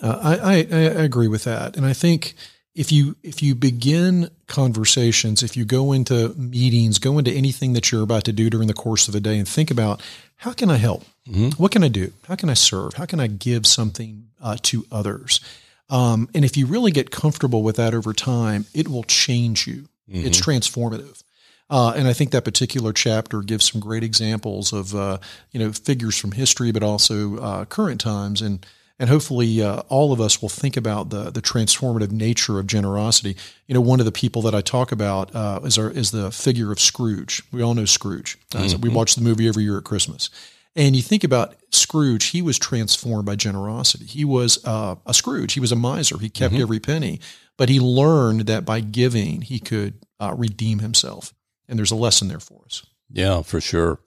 Uh, 0.00 0.18
I, 0.22 0.34
I, 0.34 0.54
I 0.54 1.04
agree 1.04 1.28
with 1.28 1.44
that, 1.44 1.76
and 1.76 1.84
I 1.84 1.92
think 1.92 2.34
if 2.76 2.92
you 2.92 3.16
if 3.22 3.42
you 3.42 3.54
begin 3.54 4.30
conversations, 4.46 5.42
if 5.42 5.56
you 5.56 5.64
go 5.64 5.92
into 5.92 6.34
meetings, 6.36 6.98
go 6.98 7.18
into 7.18 7.32
anything 7.32 7.72
that 7.72 7.90
you're 7.90 8.02
about 8.02 8.24
to 8.24 8.32
do 8.32 8.50
during 8.50 8.68
the 8.68 8.74
course 8.74 9.08
of 9.08 9.14
a 9.14 9.20
day, 9.20 9.38
and 9.38 9.48
think 9.48 9.70
about 9.70 10.02
how 10.36 10.52
can 10.52 10.70
I 10.70 10.76
help? 10.76 11.02
Mm-hmm. 11.26 11.60
What 11.60 11.72
can 11.72 11.82
I 11.82 11.88
do? 11.88 12.12
How 12.28 12.36
can 12.36 12.50
I 12.50 12.54
serve? 12.54 12.94
How 12.94 13.06
can 13.06 13.18
I 13.18 13.26
give 13.26 13.66
something 13.66 14.28
uh, 14.40 14.58
to 14.62 14.84
others? 14.92 15.40
Um, 15.88 16.28
and 16.34 16.44
if 16.44 16.56
you 16.56 16.66
really 16.66 16.92
get 16.92 17.10
comfortable 17.10 17.62
with 17.62 17.76
that 17.76 17.94
over 17.94 18.12
time, 18.12 18.66
it 18.74 18.88
will 18.88 19.04
change 19.04 19.66
you. 19.66 19.88
Mm-hmm. 20.10 20.26
It's 20.26 20.40
transformative. 20.40 21.22
Uh, 21.70 21.94
and 21.96 22.06
I 22.06 22.12
think 22.12 22.30
that 22.30 22.44
particular 22.44 22.92
chapter 22.92 23.40
gives 23.40 23.70
some 23.70 23.80
great 23.80 24.04
examples 24.04 24.72
of 24.72 24.94
uh, 24.94 25.18
you 25.50 25.58
know 25.58 25.72
figures 25.72 26.18
from 26.18 26.32
history, 26.32 26.72
but 26.72 26.82
also 26.82 27.38
uh, 27.38 27.64
current 27.64 28.00
times, 28.00 28.42
and 28.42 28.64
and 28.98 29.10
hopefully 29.10 29.62
uh, 29.62 29.80
all 29.88 30.12
of 30.12 30.20
us 30.20 30.40
will 30.40 30.48
think 30.48 30.76
about 30.76 31.10
the 31.10 31.30
the 31.30 31.42
transformative 31.42 32.10
nature 32.10 32.58
of 32.58 32.66
generosity. 32.66 33.36
You 33.66 33.74
know, 33.74 33.80
one 33.80 34.00
of 34.00 34.06
the 34.06 34.12
people 34.12 34.42
that 34.42 34.54
I 34.54 34.60
talk 34.60 34.92
about 34.92 35.34
uh, 35.34 35.60
is 35.64 35.78
our, 35.78 35.90
is 35.90 36.10
the 36.10 36.30
figure 36.30 36.72
of 36.72 36.80
Scrooge. 36.80 37.42
We 37.52 37.62
all 37.62 37.74
know 37.74 37.84
Scrooge. 37.84 38.38
Uh, 38.54 38.58
mm-hmm. 38.58 38.80
we 38.80 38.88
watch 38.88 39.14
the 39.14 39.22
movie 39.22 39.48
every 39.48 39.64
year 39.64 39.78
at 39.78 39.84
Christmas. 39.84 40.30
And 40.76 40.94
you 40.94 41.00
think 41.00 41.24
about 41.24 41.56
Scrooge, 41.70 42.26
he 42.26 42.42
was 42.42 42.58
transformed 42.58 43.24
by 43.24 43.34
generosity. 43.34 44.04
He 44.04 44.26
was 44.26 44.62
uh, 44.66 44.96
a 45.06 45.14
Scrooge. 45.14 45.54
He 45.54 45.60
was 45.60 45.72
a 45.72 45.76
miser. 45.76 46.18
He 46.18 46.28
kept 46.28 46.52
mm-hmm. 46.52 46.62
every 46.62 46.80
penny, 46.80 47.18
but 47.56 47.70
he 47.70 47.80
learned 47.80 48.42
that 48.42 48.66
by 48.66 48.80
giving, 48.80 49.40
he 49.40 49.58
could 49.58 49.94
uh, 50.20 50.34
redeem 50.36 50.80
himself. 50.80 51.32
And 51.66 51.78
there's 51.78 51.90
a 51.90 51.96
lesson 51.96 52.28
there 52.28 52.40
for 52.40 52.60
us. 52.66 52.84
Yeah, 53.10 53.40
for 53.40 53.60
sure. 53.60 54.00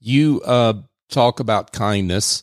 You 0.00 0.42
uh, 0.44 0.74
talk 1.08 1.40
about 1.40 1.72
kindness, 1.72 2.42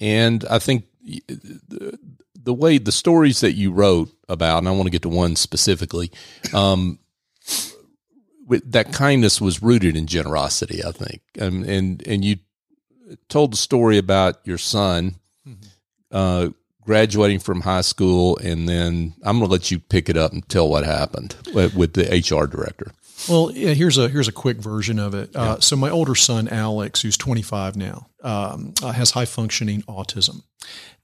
and 0.00 0.44
I 0.48 0.58
think 0.58 0.84
the, 1.02 1.98
the, 2.42 2.54
way 2.54 2.78
the 2.78 2.92
stories 2.92 3.40
that 3.40 3.52
you 3.52 3.72
wrote 3.72 4.10
about, 4.28 4.58
and 4.58 4.68
I 4.68 4.72
want 4.72 4.84
to 4.84 4.90
get 4.90 5.02
to 5.02 5.08
one 5.08 5.36
specifically, 5.36 6.10
um, 6.54 6.98
that 8.48 8.92
kindness 8.92 9.40
was 9.40 9.62
rooted 9.62 9.96
in 9.96 10.06
generosity. 10.06 10.82
I 10.84 10.90
think, 10.90 11.22
and 11.38 11.64
and 11.64 12.06
and 12.06 12.24
you 12.24 12.38
told 13.28 13.52
the 13.52 13.56
story 13.56 13.98
about 13.98 14.40
your 14.44 14.58
son 14.58 15.16
mm-hmm. 15.46 15.66
uh, 16.10 16.48
graduating 16.82 17.38
from 17.38 17.60
high 17.60 17.80
school, 17.82 18.36
and 18.38 18.68
then 18.68 19.14
I'm 19.22 19.38
going 19.38 19.48
to 19.48 19.52
let 19.52 19.70
you 19.70 19.78
pick 19.78 20.08
it 20.08 20.16
up 20.16 20.32
and 20.32 20.48
tell 20.48 20.68
what 20.68 20.84
happened 20.84 21.36
with 21.54 21.92
the 21.92 22.04
HR 22.04 22.46
director. 22.46 22.92
Well, 23.28 23.50
yeah, 23.52 23.74
here's 23.74 23.98
a 23.98 24.08
here's 24.08 24.28
a 24.28 24.32
quick 24.32 24.58
version 24.58 24.98
of 24.98 25.14
it. 25.14 25.34
Uh, 25.34 25.40
yeah. 25.42 25.56
So 25.60 25.76
my 25.76 25.90
older 25.90 26.14
son 26.14 26.48
Alex, 26.48 27.02
who's 27.02 27.16
25 27.16 27.76
now, 27.76 28.08
um, 28.22 28.74
uh, 28.82 28.92
has 28.92 29.10
high 29.12 29.24
functioning 29.24 29.82
autism, 29.82 30.42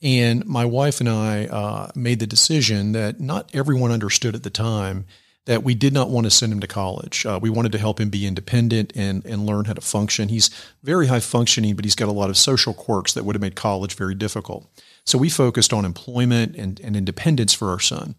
and 0.03 0.45
my 0.47 0.65
wife 0.65 1.01
and 1.01 1.09
I 1.09 1.47
uh, 1.47 1.91
made 1.95 2.21
the 2.21 2.27
decision 2.27 2.93
that 2.93 3.21
not 3.21 3.51
everyone 3.55 3.91
understood 3.91 4.35
at 4.35 4.43
the 4.43 4.51
time 4.51 5.07
that 5.47 5.63
we 5.63 5.75
did 5.75 5.93
not 5.93 6.11
want 6.11 6.25
to 6.25 6.31
send 6.31 6.53
him 6.53 6.61
to 6.61 6.67
college. 6.67 7.25
Uh, 7.25 7.39
we 7.41 7.49
wanted 7.49 7.73
to 7.73 7.79
help 7.79 8.01
him 8.01 8.11
be 8.11 8.27
independent 8.27 8.93
and, 8.97 9.25
and 9.25 9.47
learn 9.47 9.65
how 9.65 9.73
to 9.73 9.81
function. 9.81 10.29
He's 10.29 10.51
very 10.83 11.07
high 11.07 11.21
functioning, 11.21 11.77
but 11.77 11.85
he's 11.85 11.95
got 11.95 12.09
a 12.09 12.13
lot 12.13 12.31
of 12.31 12.37
social 12.37 12.75
quirks 12.75 13.15
that 13.15 13.25
would 13.25 13.37
have 13.37 13.41
made 13.41 13.55
college 13.55 13.95
very 13.95 14.17
difficult. 14.17 14.67
So 15.05 15.19
we 15.19 15.31
focused 15.31 15.73
on 15.73 15.85
employment 15.85 16.57
and, 16.57 16.81
and 16.81 16.97
independence 16.97 17.55
for 17.55 17.71
our 17.71 17.79
son. 17.79 18.17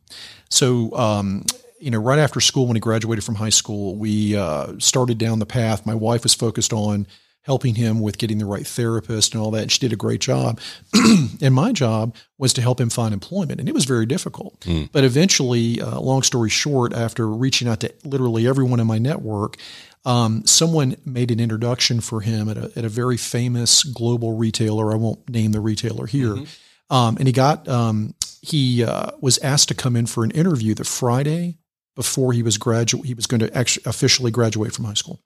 So, 0.50 0.96
um, 0.96 1.44
you 1.80 1.92
know, 1.92 2.00
right 2.00 2.20
after 2.20 2.42
school, 2.42 2.68
when 2.68 2.76
he 2.76 2.80
graduated 2.80 3.24
from 3.24 3.36
high 3.36 3.50
school, 3.50 3.96
we 3.96 4.36
uh, 4.36 4.74
started 4.80 5.18
down 5.18 5.40
the 5.40 5.46
path. 5.46 5.86
My 5.86 5.96
wife 5.96 6.24
was 6.24 6.34
focused 6.34 6.74
on 6.74 7.08
helping 7.48 7.76
him 7.76 8.02
with 8.02 8.18
getting 8.18 8.40
the 8.40 8.46
right 8.46 8.68
therapist 8.68 9.34
and 9.34 9.42
all 9.42 9.52
that. 9.52 9.62
And 9.62 9.72
she 9.72 9.80
did 9.80 9.94
a 9.94 9.96
great 9.96 10.20
job. 10.20 10.60
and 11.42 11.56
my 11.56 11.72
job 11.72 12.14
was 12.38 12.52
to 12.54 12.62
help 12.62 12.80
him 12.80 12.90
find 12.90 13.14
employment. 13.14 13.62
And 13.62 13.70
it 13.70 13.74
was 13.74 13.86
very 13.86 14.06
difficult. 14.06 14.60
Mm. 14.62 14.90
But 14.92 15.06
eventually, 15.06 15.82
uh, 15.82 15.98
long 16.02 16.24
story 16.24 16.50
short, 16.50 16.94
after 16.94 17.26
reaching 17.26 17.70
out 17.70 17.80
to 17.80 17.94
literally 18.04 18.46
everyone 18.46 18.82
in 18.82 18.88
my 18.88 18.98
network, 18.98 19.56
um, 20.04 20.46
someone 20.46 20.98
made 21.06 21.32
an 21.32 21.40
introduction 21.40 22.02
for 22.02 22.20
him 22.20 22.50
at 22.50 22.58
a, 22.58 22.72
at 22.76 22.84
a, 22.84 22.90
very 22.90 23.18
famous 23.18 23.84
global 23.84 24.36
retailer. 24.36 24.92
I 24.92 24.96
won't 24.96 25.30
name 25.30 25.54
the 25.54 25.62
retailer 25.62 26.06
here. 26.06 26.34
Mm-hmm. 26.36 26.94
Um, 26.94 27.16
and 27.18 27.28
he 27.28 27.32
got, 27.32 27.68
um, 27.70 28.14
he 28.42 28.84
uh, 28.84 29.12
was 29.22 29.38
asked 29.40 29.70
to 29.70 29.74
come 29.74 29.96
in 29.96 30.06
for 30.06 30.26
an 30.26 30.32
interview 30.32 30.74
the 30.74 30.84
Friday 30.84 31.58
before 31.98 32.32
he 32.32 32.44
was 32.44 32.58
graduate. 32.58 33.06
He 33.06 33.16
was 33.16 33.26
going 33.26 33.40
to 33.42 33.58
actually 33.58 33.84
officially 33.88 34.32
graduate 34.32 34.72
from 34.72 34.86
high 34.86 34.94
school. 34.94 35.20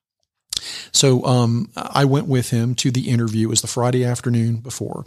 So 0.93 1.23
um, 1.25 1.69
I 1.75 2.05
went 2.05 2.27
with 2.27 2.49
him 2.49 2.75
to 2.75 2.91
the 2.91 3.09
interview. 3.09 3.47
It 3.47 3.49
was 3.49 3.61
the 3.61 3.67
Friday 3.67 4.05
afternoon 4.05 4.57
before, 4.57 5.05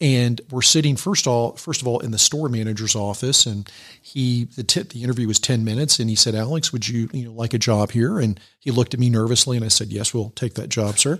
and 0.00 0.40
we're 0.50 0.62
sitting 0.62 0.96
first 0.96 1.26
all 1.26 1.56
first 1.56 1.82
of 1.82 1.88
all 1.88 1.98
in 1.98 2.12
the 2.12 2.18
store 2.18 2.48
manager's 2.48 2.94
office, 2.94 3.44
and 3.44 3.68
he 4.00 4.44
the 4.44 4.86
the 4.90 5.02
interview 5.02 5.26
was 5.26 5.40
ten 5.40 5.64
minutes, 5.64 5.98
and 5.98 6.08
he 6.08 6.16
said, 6.16 6.34
"Alex, 6.34 6.72
would 6.72 6.86
you 6.86 7.10
you 7.12 7.24
know 7.24 7.32
like 7.32 7.54
a 7.54 7.58
job 7.58 7.90
here?" 7.90 8.20
And 8.20 8.38
he 8.60 8.70
looked 8.70 8.94
at 8.94 9.00
me 9.00 9.10
nervously, 9.10 9.56
and 9.56 9.64
I 9.64 9.68
said, 9.68 9.88
"Yes, 9.88 10.14
we'll 10.14 10.30
take 10.30 10.54
that 10.54 10.68
job, 10.68 10.98
sir." 10.98 11.18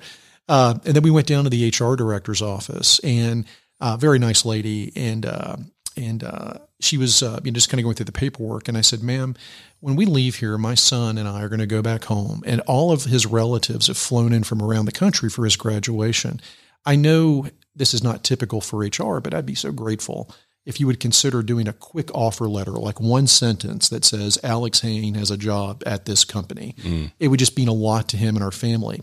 Uh, 0.48 0.78
and 0.84 0.94
then 0.94 1.02
we 1.02 1.10
went 1.10 1.26
down 1.26 1.44
to 1.44 1.50
the 1.50 1.68
HR 1.68 1.96
director's 1.96 2.42
office, 2.42 3.00
and 3.00 3.44
uh, 3.80 3.96
very 3.96 4.18
nice 4.18 4.44
lady, 4.44 4.92
and 4.94 5.26
uh, 5.26 5.56
and 5.96 6.22
uh, 6.22 6.58
she 6.80 6.98
was 6.98 7.22
uh, 7.22 7.40
you 7.44 7.50
know, 7.50 7.54
just 7.54 7.68
kind 7.68 7.80
of 7.80 7.84
going 7.84 7.94
through 7.94 8.06
the 8.06 8.12
paperwork. 8.12 8.68
And 8.68 8.76
I 8.76 8.80
said, 8.80 9.02
"Ma'am, 9.02 9.34
when 9.80 9.96
we 9.96 10.04
leave 10.06 10.36
here, 10.36 10.58
my 10.58 10.74
son 10.74 11.18
and 11.18 11.28
I 11.28 11.42
are 11.42 11.48
going 11.48 11.60
to 11.60 11.66
go 11.66 11.82
back 11.82 12.04
home, 12.04 12.42
and 12.46 12.60
all 12.62 12.92
of 12.92 13.04
his 13.04 13.26
relatives 13.26 13.86
have 13.86 13.96
flown 13.96 14.32
in 14.32 14.44
from 14.44 14.62
around 14.62 14.86
the 14.86 14.92
country 14.92 15.30
for 15.30 15.44
his 15.44 15.56
graduation. 15.56 16.40
I 16.84 16.96
know 16.96 17.46
this 17.74 17.94
is 17.94 18.02
not 18.02 18.24
typical 18.24 18.60
for 18.60 18.80
HR, 18.80 19.20
but 19.20 19.34
I'd 19.34 19.46
be 19.46 19.54
so 19.54 19.72
grateful." 19.72 20.30
If 20.66 20.78
you 20.78 20.86
would 20.86 21.00
consider 21.00 21.42
doing 21.42 21.66
a 21.66 21.72
quick 21.72 22.10
offer 22.14 22.46
letter, 22.46 22.72
like 22.72 23.00
one 23.00 23.26
sentence 23.26 23.88
that 23.88 24.04
says 24.04 24.38
Alex 24.42 24.80
Hain 24.80 25.14
has 25.14 25.30
a 25.30 25.38
job 25.38 25.82
at 25.86 26.04
this 26.04 26.22
company, 26.22 26.76
mm. 26.82 27.10
it 27.18 27.28
would 27.28 27.38
just 27.38 27.56
mean 27.56 27.66
a 27.66 27.72
lot 27.72 28.10
to 28.10 28.18
him 28.18 28.36
and 28.36 28.44
our 28.44 28.52
family. 28.52 29.00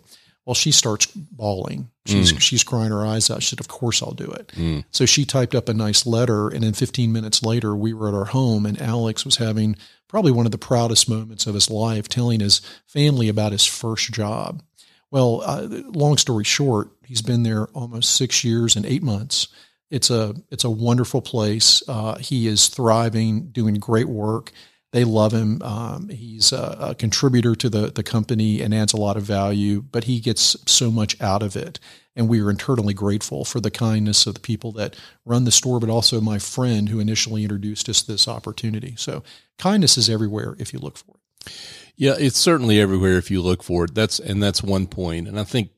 Well, 0.48 0.56
she 0.56 0.72
starts 0.72 1.08
bawling. 1.08 1.90
She's 2.06 2.32
mm. 2.32 2.40
she's 2.40 2.64
crying 2.64 2.92
her 2.92 3.06
eyes 3.06 3.30
out. 3.30 3.44
She 3.44 3.50
said, 3.50 3.60
"Of 3.60 3.68
course 3.68 4.02
I'll 4.02 4.14
do 4.14 4.32
it." 4.32 4.48
Mm. 4.56 4.86
So 4.92 5.06
she 5.06 5.26
typed 5.26 5.54
up 5.54 5.68
a 5.68 5.74
nice 5.74 6.06
letter, 6.06 6.48
and 6.48 6.64
then 6.64 6.72
15 6.72 7.12
minutes 7.12 7.44
later, 7.44 7.76
we 7.76 7.94
were 7.94 8.08
at 8.08 8.14
our 8.14 8.24
home, 8.24 8.66
and 8.66 8.82
Alex 8.82 9.26
was 9.26 9.36
having 9.36 9.76
probably 10.08 10.32
one 10.32 10.46
of 10.46 10.54
the 10.54 10.58
proudest 10.58 11.10
moments 11.10 11.48
of 11.48 11.54
his 11.54 11.70
life, 11.70 12.08
telling 12.08 12.40
his 12.40 12.62
family 12.88 13.28
about 13.28 13.52
his 13.52 13.66
first 13.66 14.14
job. 14.14 14.64
Well, 15.12 15.42
uh, 15.44 15.68
long 15.68 16.16
story 16.16 16.46
short, 16.46 16.92
he's 17.06 17.22
been 17.22 17.44
there 17.44 17.68
almost 17.74 18.16
six 18.16 18.46
years 18.46 18.78
and 18.78 18.86
eight 18.86 19.04
months. 19.04 19.50
It's 19.92 20.10
a 20.10 20.34
it's 20.50 20.64
a 20.64 20.70
wonderful 20.70 21.22
place. 21.22 21.84
Uh, 21.90 22.20
he 22.20 22.48
is 22.48 22.70
thriving, 22.70 23.50
doing 23.50 23.74
great 23.74 24.08
work. 24.08 24.54
They 24.94 25.04
love 25.04 25.34
him. 25.34 25.62
Um, 25.62 26.10
he's 26.10 26.54
a, 26.54 26.78
a, 26.80 26.96
contributor 26.96 27.56
to 27.56 27.70
the, 27.70 27.92
the 27.92 28.04
company 28.04 28.62
and 28.62 28.74
adds 28.74 28.94
a 28.94 28.98
lot 28.98 29.18
of 29.18 29.24
value, 29.24 29.82
but 29.82 30.06
he 30.06 30.22
gets 30.22 30.56
so 30.66 30.90
much 30.92 31.20
out 31.22 31.44
of 31.44 31.58
it. 31.58 31.80
And 32.16 32.30
we 32.30 32.42
are 32.42 32.50
eternally 32.50 32.94
grateful 32.94 33.44
for 33.44 33.60
the 33.60 33.70
kindness 33.70 34.26
of 34.26 34.36
the 34.36 34.40
people 34.40 34.72
that 34.74 34.96
run 35.26 35.44
the 35.44 35.52
store, 35.52 35.80
but 35.80 35.90
also 35.90 36.22
my 36.22 36.40
friend 36.40 36.90
who 36.90 37.00
initially 37.00 37.44
introduced 37.44 37.90
us 37.90 38.02
to 38.02 38.12
this 38.12 38.28
opportunity. 38.28 38.96
So 38.98 39.24
kindness 39.58 39.98
is 39.98 40.10
everywhere 40.10 40.56
if 40.58 40.74
you 40.74 40.80
look 40.80 40.98
for 40.98 41.16
it. 41.16 41.52
Yeah, 41.98 42.16
it's 42.18 42.38
certainly 42.38 42.80
everywhere 42.80 43.18
if 43.18 43.30
you 43.30 43.42
look 43.42 43.64
for 43.64 43.86
it. 43.86 43.94
That's 43.94 44.20
and 44.20 44.42
that's 44.42 44.64
one 44.64 44.88
point. 44.88 45.28
And 45.28 45.40
I 45.40 45.44
think 45.44 45.70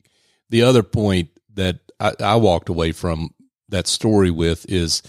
the 0.49 0.61
other 0.61 0.83
point 0.83 1.29
that 1.53 1.79
I, 1.99 2.13
I 2.19 2.35
walked 2.35 2.69
away 2.69 2.91
from 2.91 3.33
that 3.69 3.87
story 3.87 4.31
with 4.31 4.65
is 4.69 5.01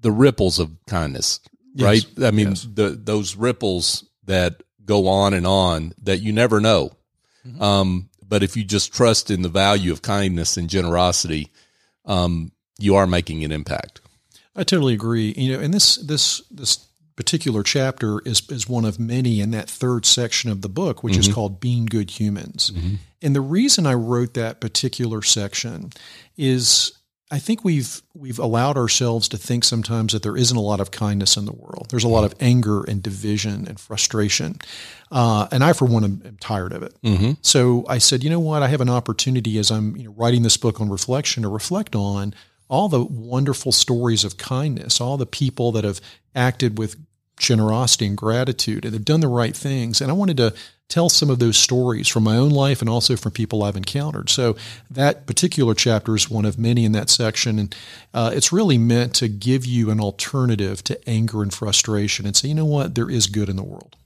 the 0.00 0.12
ripples 0.12 0.58
of 0.58 0.70
kindness 0.86 1.40
yes. 1.74 1.86
right? 1.86 2.26
I 2.26 2.30
mean, 2.30 2.50
yes. 2.50 2.66
the, 2.72 2.90
those 2.90 3.36
ripples 3.36 4.04
that 4.24 4.62
go 4.84 5.08
on 5.08 5.34
and 5.34 5.46
on 5.46 5.94
that 6.02 6.18
you 6.18 6.32
never 6.32 6.60
know. 6.60 6.92
Mm-hmm. 7.46 7.62
Um, 7.62 8.10
but 8.26 8.42
if 8.42 8.56
you 8.56 8.64
just 8.64 8.94
trust 8.94 9.30
in 9.30 9.42
the 9.42 9.48
value 9.48 9.92
of 9.92 10.02
kindness 10.02 10.56
and 10.56 10.68
generosity, 10.68 11.50
um, 12.04 12.52
you 12.78 12.96
are 12.96 13.06
making 13.06 13.44
an 13.44 13.52
impact. 13.52 14.00
I 14.56 14.64
totally 14.64 14.94
agree. 14.94 15.32
You 15.36 15.56
know, 15.56 15.62
and 15.62 15.72
this 15.72 15.96
this 15.96 16.42
this 16.50 16.86
particular 17.16 17.62
chapter 17.62 18.20
is, 18.24 18.42
is 18.48 18.68
one 18.68 18.84
of 18.84 18.98
many 18.98 19.40
in 19.40 19.50
that 19.50 19.68
third 19.68 20.06
section 20.06 20.50
of 20.50 20.62
the 20.62 20.68
book, 20.68 21.02
which 21.02 21.14
mm-hmm. 21.14 21.20
is 21.20 21.34
called 21.34 21.60
Being 21.60 21.86
Good 21.86 22.10
Humans. 22.10 22.70
Mm-hmm. 22.70 22.94
And 23.20 23.36
the 23.36 23.40
reason 23.40 23.86
I 23.86 23.94
wrote 23.94 24.34
that 24.34 24.60
particular 24.60 25.22
section 25.22 25.92
is 26.36 26.92
I 27.32 27.38
think 27.38 27.64
we've 27.64 28.02
we've 28.12 28.38
allowed 28.38 28.76
ourselves 28.76 29.26
to 29.28 29.38
think 29.38 29.64
sometimes 29.64 30.12
that 30.12 30.22
there 30.22 30.36
isn't 30.36 30.56
a 30.56 30.60
lot 30.60 30.80
of 30.80 30.90
kindness 30.90 31.38
in 31.38 31.46
the 31.46 31.52
world. 31.52 31.86
There's 31.88 32.04
a 32.04 32.08
lot 32.08 32.24
of 32.24 32.34
anger 32.40 32.84
and 32.84 33.02
division 33.02 33.66
and 33.66 33.80
frustration, 33.80 34.56
uh, 35.10 35.48
and 35.50 35.64
I, 35.64 35.72
for 35.72 35.86
one, 35.86 36.04
am, 36.04 36.22
am 36.26 36.36
tired 36.36 36.74
of 36.74 36.82
it. 36.82 36.94
Mm-hmm. 37.02 37.32
So 37.40 37.86
I 37.88 37.96
said, 37.96 38.22
you 38.22 38.28
know 38.28 38.38
what? 38.38 38.62
I 38.62 38.68
have 38.68 38.82
an 38.82 38.90
opportunity 38.90 39.56
as 39.56 39.70
I'm 39.70 39.96
you 39.96 40.04
know, 40.04 40.14
writing 40.14 40.42
this 40.42 40.58
book 40.58 40.78
on 40.78 40.90
reflection 40.90 41.42
to 41.42 41.48
reflect 41.48 41.96
on 41.96 42.34
all 42.68 42.90
the 42.90 43.02
wonderful 43.02 43.72
stories 43.72 44.24
of 44.24 44.36
kindness, 44.36 45.00
all 45.00 45.16
the 45.16 45.24
people 45.24 45.72
that 45.72 45.84
have 45.84 46.02
acted 46.34 46.76
with 46.76 46.96
generosity 47.38 48.06
and 48.06 48.16
gratitude 48.16 48.84
and 48.84 48.92
have 48.92 49.06
done 49.06 49.20
the 49.20 49.28
right 49.28 49.56
things. 49.56 50.02
And 50.02 50.10
I 50.10 50.14
wanted 50.14 50.36
to 50.36 50.54
tell 50.92 51.08
some 51.08 51.30
of 51.30 51.38
those 51.38 51.56
stories 51.56 52.06
from 52.06 52.22
my 52.22 52.36
own 52.36 52.50
life 52.50 52.82
and 52.82 52.88
also 52.90 53.16
from 53.16 53.32
people 53.32 53.62
I've 53.62 53.76
encountered. 53.76 54.28
So 54.28 54.56
that 54.90 55.26
particular 55.26 55.74
chapter 55.74 56.14
is 56.14 56.28
one 56.28 56.44
of 56.44 56.58
many 56.58 56.84
in 56.84 56.92
that 56.92 57.08
section, 57.08 57.58
and 57.58 57.74
uh, 58.12 58.30
it's 58.34 58.52
really 58.52 58.76
meant 58.76 59.14
to 59.14 59.28
give 59.28 59.64
you 59.64 59.90
an 59.90 60.00
alternative 60.00 60.84
to 60.84 61.08
anger 61.08 61.42
and 61.42 61.52
frustration, 61.52 62.26
and 62.26 62.36
say, 62.36 62.48
you 62.48 62.54
know 62.54 62.66
what, 62.66 62.94
there 62.94 63.10
is 63.10 63.26
good 63.26 63.48
in 63.48 63.56
the 63.56 63.62
world. 63.62 63.96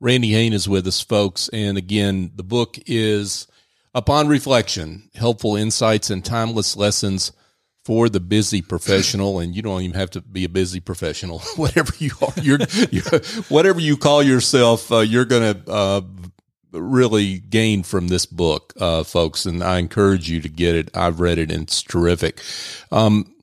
Randy 0.00 0.32
Hain 0.32 0.52
is 0.52 0.68
with 0.68 0.86
us, 0.86 1.00
folks, 1.00 1.48
and 1.48 1.78
again, 1.78 2.32
the 2.36 2.42
book 2.42 2.76
is 2.86 3.46
Upon 3.94 4.28
Reflection: 4.28 5.08
Helpful 5.14 5.56
Insights 5.56 6.10
and 6.10 6.22
Timeless 6.22 6.76
Lessons 6.76 7.32
for 7.84 8.08
the 8.08 8.20
busy 8.20 8.62
professional, 8.62 9.40
and 9.40 9.56
you 9.56 9.62
don't 9.62 9.82
even 9.82 9.96
have 9.96 10.10
to 10.10 10.20
be 10.20 10.44
a 10.44 10.48
busy 10.48 10.80
professional. 10.80 11.40
whatever 11.56 11.92
you 11.98 12.12
are, 12.20 12.32
you're, 12.42 12.58
you're 12.90 13.20
whatever 13.48 13.80
you 13.80 13.96
call 13.96 14.22
yourself, 14.22 14.90
uh, 14.92 14.98
you're 14.98 15.24
going 15.24 15.54
to 15.54 15.70
uh, 15.70 16.00
really 16.72 17.38
gain 17.38 17.82
from 17.82 18.08
this 18.08 18.26
book, 18.26 18.72
uh, 18.80 19.02
folks. 19.02 19.46
And 19.46 19.62
I 19.62 19.78
encourage 19.78 20.30
you 20.30 20.40
to 20.40 20.48
get 20.48 20.74
it. 20.74 20.96
I've 20.96 21.20
read 21.20 21.38
it, 21.38 21.50
and 21.50 21.64
it's 21.64 21.82
terrific. 21.82 22.40
Um, 22.90 23.34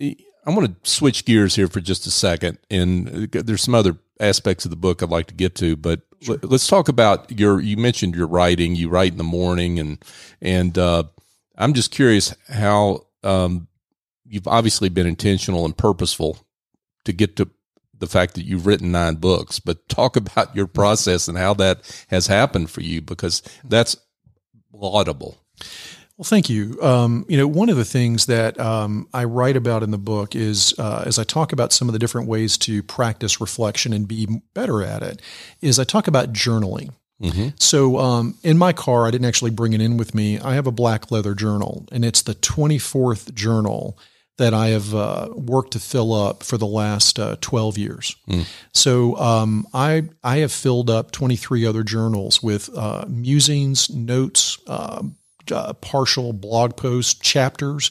I'm 0.00 0.54
going 0.54 0.68
to 0.68 0.76
switch 0.82 1.24
gears 1.24 1.54
here 1.54 1.68
for 1.68 1.80
just 1.80 2.06
a 2.06 2.10
second, 2.10 2.58
and 2.70 3.30
there's 3.32 3.62
some 3.62 3.74
other 3.74 3.96
aspects 4.20 4.64
of 4.64 4.70
the 4.70 4.76
book 4.76 5.02
I'd 5.02 5.10
like 5.10 5.26
to 5.28 5.34
get 5.34 5.54
to, 5.56 5.76
but 5.76 6.02
sure. 6.20 6.38
let's 6.42 6.66
talk 6.66 6.88
about 6.88 7.30
your. 7.38 7.60
You 7.60 7.76
mentioned 7.76 8.14
your 8.14 8.26
writing. 8.26 8.74
You 8.74 8.88
write 8.88 9.12
in 9.12 9.18
the 9.18 9.24
morning, 9.24 9.78
and 9.78 10.04
and 10.42 10.76
uh, 10.76 11.04
I'm 11.56 11.72
just 11.72 11.92
curious 11.92 12.34
how 12.48 13.06
um, 13.24 13.68
you've 14.26 14.48
obviously 14.48 14.88
been 14.88 15.06
intentional 15.06 15.64
and 15.64 15.76
purposeful 15.76 16.38
to 17.04 17.12
get 17.12 17.36
to 17.36 17.48
the 17.98 18.06
fact 18.06 18.34
that 18.34 18.44
you've 18.44 18.66
written 18.66 18.92
nine 18.92 19.16
books, 19.16 19.60
but 19.60 19.88
talk 19.88 20.16
about 20.16 20.54
your 20.54 20.66
process 20.66 21.28
and 21.28 21.38
how 21.38 21.54
that 21.54 22.04
has 22.08 22.26
happened 22.26 22.70
for 22.70 22.80
you 22.80 23.00
because 23.00 23.42
that's 23.64 23.96
laudable. 24.72 25.38
Well, 26.16 26.24
thank 26.24 26.48
you. 26.48 26.80
Um, 26.80 27.24
you 27.28 27.36
know, 27.36 27.48
one 27.48 27.68
of 27.68 27.76
the 27.76 27.84
things 27.84 28.26
that 28.26 28.58
um, 28.60 29.08
I 29.12 29.24
write 29.24 29.56
about 29.56 29.82
in 29.82 29.90
the 29.90 29.98
book 29.98 30.36
is 30.36 30.72
uh, 30.78 31.02
as 31.04 31.18
I 31.18 31.24
talk 31.24 31.52
about 31.52 31.72
some 31.72 31.88
of 31.88 31.92
the 31.92 31.98
different 31.98 32.28
ways 32.28 32.56
to 32.58 32.84
practice 32.84 33.40
reflection 33.40 33.92
and 33.92 34.06
be 34.06 34.28
better 34.54 34.82
at 34.82 35.02
it, 35.02 35.20
is 35.60 35.80
I 35.80 35.84
talk 35.84 36.06
about 36.06 36.32
journaling. 36.32 36.90
Mm-hmm. 37.22 37.48
So 37.58 37.98
um, 37.98 38.36
in 38.42 38.58
my 38.58 38.72
car, 38.72 39.06
I 39.06 39.10
didn't 39.10 39.26
actually 39.26 39.52
bring 39.52 39.72
it 39.72 39.80
in 39.80 39.96
with 39.96 40.14
me. 40.14 40.38
I 40.38 40.54
have 40.54 40.66
a 40.66 40.72
black 40.72 41.10
leather 41.10 41.34
journal, 41.34 41.86
and 41.92 42.04
it's 42.04 42.22
the 42.22 42.34
24th 42.34 43.34
journal 43.34 43.98
that 44.36 44.52
I 44.52 44.68
have 44.68 44.94
uh, 44.94 45.28
worked 45.34 45.72
to 45.72 45.80
fill 45.80 46.12
up 46.12 46.42
for 46.42 46.58
the 46.58 46.66
last 46.66 47.18
uh, 47.20 47.36
12 47.40 47.78
years. 47.78 48.16
Mm. 48.28 48.46
So 48.72 49.16
um, 49.16 49.66
I 49.72 50.04
I 50.24 50.38
have 50.38 50.52
filled 50.52 50.90
up 50.90 51.12
23 51.12 51.64
other 51.64 51.84
journals 51.84 52.42
with 52.42 52.68
uh, 52.76 53.04
musings, 53.08 53.88
notes, 53.90 54.58
um, 54.66 55.16
uh, 55.52 55.72
partial 55.74 56.32
blog 56.32 56.76
posts, 56.76 57.14
chapters. 57.14 57.90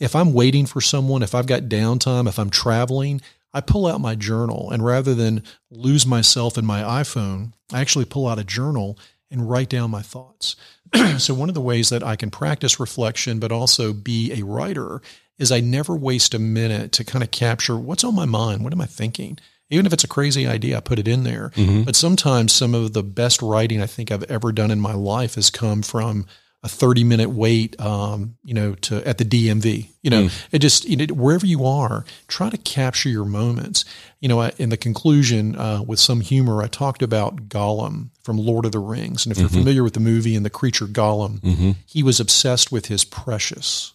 If 0.00 0.16
I'm 0.16 0.32
waiting 0.32 0.66
for 0.66 0.80
someone, 0.80 1.22
if 1.22 1.34
I've 1.34 1.46
got 1.46 1.62
downtime, 1.62 2.28
if 2.28 2.38
I'm 2.38 2.50
traveling, 2.50 3.20
I 3.54 3.60
pull 3.60 3.86
out 3.86 4.00
my 4.00 4.16
journal 4.16 4.70
and 4.70 4.84
rather 4.84 5.14
than 5.14 5.44
lose 5.70 6.04
myself 6.04 6.58
in 6.58 6.66
my 6.66 6.82
iPhone, 6.82 7.52
I 7.72 7.80
actually 7.80 8.04
pull 8.04 8.26
out 8.26 8.38
a 8.38 8.44
journal 8.44 8.98
and 9.30 9.48
write 9.48 9.68
down 9.68 9.90
my 9.90 10.02
thoughts. 10.02 10.56
so, 11.18 11.32
one 11.34 11.48
of 11.48 11.54
the 11.54 11.60
ways 11.60 11.88
that 11.88 12.02
I 12.02 12.16
can 12.16 12.30
practice 12.30 12.80
reflection, 12.80 13.38
but 13.38 13.52
also 13.52 13.92
be 13.92 14.32
a 14.32 14.44
writer, 14.44 15.00
is 15.38 15.50
I 15.50 15.60
never 15.60 15.96
waste 15.96 16.34
a 16.34 16.38
minute 16.38 16.92
to 16.92 17.04
kind 17.04 17.22
of 17.22 17.30
capture 17.30 17.76
what's 17.76 18.04
on 18.04 18.14
my 18.14 18.26
mind. 18.26 18.64
What 18.64 18.72
am 18.72 18.80
I 18.80 18.86
thinking? 18.86 19.38
Even 19.70 19.86
if 19.86 19.92
it's 19.92 20.04
a 20.04 20.08
crazy 20.08 20.46
idea, 20.46 20.76
I 20.76 20.80
put 20.80 20.98
it 20.98 21.08
in 21.08 21.24
there. 21.24 21.50
Mm-hmm. 21.56 21.82
But 21.82 21.96
sometimes 21.96 22.52
some 22.52 22.74
of 22.74 22.92
the 22.92 23.02
best 23.02 23.40
writing 23.40 23.80
I 23.80 23.86
think 23.86 24.12
I've 24.12 24.24
ever 24.24 24.52
done 24.52 24.70
in 24.70 24.78
my 24.78 24.94
life 24.94 25.36
has 25.36 25.50
come 25.50 25.82
from 25.82 26.26
a 26.64 26.68
30 26.68 27.04
minute 27.04 27.28
wait, 27.28 27.78
um, 27.78 28.36
you 28.42 28.54
know, 28.54 28.74
to 28.74 29.06
at 29.06 29.18
the 29.18 29.24
DMV, 29.24 29.88
you 30.00 30.10
know, 30.10 30.24
mm. 30.24 30.46
it 30.50 30.60
just, 30.60 30.86
you 30.86 30.96
know, 30.96 31.04
wherever 31.14 31.44
you 31.44 31.66
are, 31.66 32.06
try 32.26 32.48
to 32.48 32.56
capture 32.56 33.10
your 33.10 33.26
moments. 33.26 33.84
You 34.20 34.28
know, 34.28 34.42
in 34.56 34.70
the 34.70 34.78
conclusion, 34.78 35.56
uh, 35.56 35.82
with 35.82 36.00
some 36.00 36.22
humor, 36.22 36.62
I 36.62 36.66
talked 36.68 37.02
about 37.02 37.50
Gollum 37.50 38.08
from 38.22 38.38
Lord 38.38 38.64
of 38.64 38.72
the 38.72 38.78
Rings. 38.78 39.26
And 39.26 39.32
if 39.32 39.36
mm-hmm. 39.36 39.42
you're 39.42 39.62
familiar 39.62 39.84
with 39.84 39.92
the 39.92 40.00
movie 40.00 40.34
and 40.34 40.46
the 40.46 40.50
creature 40.50 40.86
Gollum, 40.86 41.40
mm-hmm. 41.40 41.72
he 41.84 42.02
was 42.02 42.18
obsessed 42.18 42.72
with 42.72 42.86
his 42.86 43.04
precious 43.04 43.93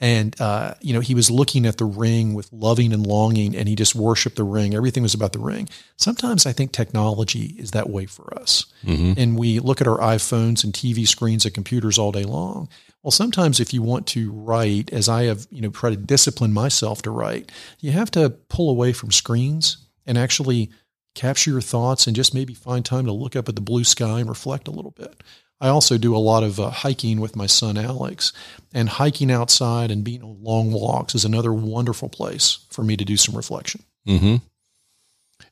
and 0.00 0.38
uh, 0.40 0.74
you 0.80 0.94
know 0.94 1.00
he 1.00 1.14
was 1.14 1.30
looking 1.30 1.66
at 1.66 1.76
the 1.76 1.84
ring 1.84 2.34
with 2.34 2.52
loving 2.52 2.92
and 2.92 3.06
longing 3.06 3.54
and 3.54 3.68
he 3.68 3.74
just 3.74 3.94
worshiped 3.94 4.36
the 4.36 4.44
ring. 4.44 4.74
Everything 4.74 5.02
was 5.02 5.14
about 5.14 5.32
the 5.32 5.38
ring. 5.38 5.68
Sometimes 5.96 6.46
i 6.46 6.52
think 6.52 6.72
technology 6.72 7.54
is 7.58 7.72
that 7.72 7.90
way 7.90 8.06
for 8.06 8.36
us. 8.38 8.64
Mm-hmm. 8.84 9.12
and 9.18 9.38
we 9.38 9.58
look 9.58 9.80
at 9.80 9.86
our 9.86 9.98
iphones 9.98 10.64
and 10.64 10.72
tv 10.72 11.06
screens 11.06 11.44
and 11.44 11.54
computers 11.54 11.98
all 11.98 12.12
day 12.12 12.24
long. 12.24 12.68
Well 13.02 13.10
sometimes 13.10 13.60
if 13.60 13.72
you 13.74 13.82
want 13.82 14.06
to 14.08 14.32
write 14.32 14.92
as 14.92 15.08
i 15.08 15.24
have 15.24 15.46
you 15.50 15.60
know 15.60 15.70
tried 15.70 15.90
to 15.90 15.96
discipline 15.96 16.52
myself 16.52 17.02
to 17.02 17.10
write 17.10 17.52
you 17.80 17.92
have 17.92 18.10
to 18.12 18.30
pull 18.48 18.70
away 18.70 18.92
from 18.92 19.10
screens 19.12 19.86
and 20.06 20.16
actually 20.16 20.70
capture 21.14 21.50
your 21.50 21.60
thoughts 21.60 22.06
and 22.06 22.16
just 22.16 22.34
maybe 22.34 22.54
find 22.54 22.84
time 22.84 23.04
to 23.04 23.12
look 23.12 23.34
up 23.36 23.48
at 23.48 23.54
the 23.54 23.60
blue 23.60 23.84
sky 23.84 24.20
and 24.20 24.28
reflect 24.28 24.68
a 24.68 24.70
little 24.70 24.92
bit 24.92 25.22
I 25.60 25.68
also 25.68 25.98
do 25.98 26.16
a 26.16 26.18
lot 26.18 26.42
of 26.42 26.58
uh, 26.58 26.70
hiking 26.70 27.20
with 27.20 27.36
my 27.36 27.46
son 27.46 27.76
Alex, 27.76 28.32
and 28.72 28.88
hiking 28.88 29.30
outside 29.30 29.90
and 29.90 30.02
being 30.02 30.22
on 30.22 30.42
long 30.42 30.72
walks 30.72 31.14
is 31.14 31.24
another 31.24 31.52
wonderful 31.52 32.08
place 32.08 32.58
for 32.70 32.82
me 32.82 32.96
to 32.96 33.04
do 33.04 33.16
some 33.16 33.36
reflection. 33.36 33.82
Mm-hmm. 34.06 34.36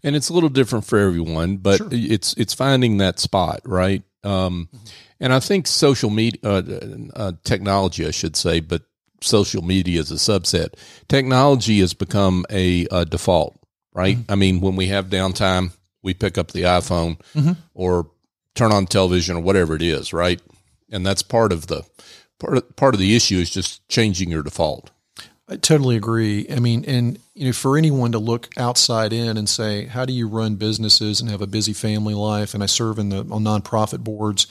And 0.03 0.17
it's 0.17 0.29
a 0.29 0.33
little 0.33 0.49
different 0.49 0.85
for 0.85 0.99
everyone, 0.99 1.59
but 1.59 1.79
sure. 1.79 1.89
it's 1.91 2.35
it's 2.35 2.55
finding 2.55 2.99
that 2.99 3.19
spot, 3.19 3.61
right? 3.65 4.03
Um, 4.25 4.69
mm-hmm. 4.75 4.87
And 5.21 5.33
I 5.33 5.41
think 5.41 5.67
social 5.67 6.11
media, 6.11 6.41
uh, 6.45 6.63
uh, 7.15 7.33
technology, 7.45 8.07
I 8.07 8.13
should 8.13 8.37
say, 8.37 8.61
but 8.61 8.83
social 9.21 9.63
media 9.63 10.01
is 10.01 10.11
a 10.11 10.15
subset. 10.15 10.75
Technology 11.09 11.81
has 11.81 11.95
become 11.95 12.47
a, 12.51 12.87
a 12.91 13.05
default, 13.05 13.59
right? 13.93 14.17
Mm-hmm. 14.17 14.33
I 14.33 14.35
mean, 14.37 14.61
when 14.61 14.77
we 14.77 14.87
have 14.87 15.07
downtime, 15.07 15.77
we 16.03 16.15
pick 16.15 16.39
up 16.39 16.53
the 16.53 16.63
iPhone 16.63 17.19
mm-hmm. 17.35 17.53
or 17.75 18.11
turn 18.59 18.73
on 18.73 18.87
television 18.87 19.37
or 19.37 19.41
whatever 19.41 19.75
it 19.75 19.83
is, 19.83 20.13
right? 20.13 20.41
And 20.91 21.07
that's 21.07 21.23
part 21.23 21.53
of 21.53 21.69
the 21.69 21.85
part 22.39 22.59
of, 22.59 22.77
part 22.77 22.95
of 22.95 23.01
the 23.01 23.15
issue 23.15 23.37
is 23.37 23.51
just 23.51 23.87
changing 23.89 24.31
your 24.31 24.43
default. 24.43 24.91
I 25.51 25.57
totally 25.57 25.97
agree. 25.97 26.47
I 26.51 26.59
mean, 26.59 26.85
and 26.85 27.19
you 27.35 27.47
know, 27.47 27.53
for 27.53 27.79
anyone 27.79 28.13
to 28.13 28.19
look 28.19 28.51
outside 28.59 29.13
in 29.13 29.37
and 29.39 29.49
say, 29.49 29.87
"How 29.87 30.05
do 30.05 30.13
you 30.13 30.29
run 30.29 30.57
businesses 30.57 31.21
and 31.21 31.31
have 31.31 31.41
a 31.41 31.47
busy 31.47 31.73
family 31.73 32.15
life?" 32.15 32.53
and 32.53 32.63
I 32.63 32.67
serve 32.67 32.99
in 32.99 33.09
the 33.09 33.21
on 33.31 33.45
nonprofit 33.45 34.05
boards, 34.05 34.47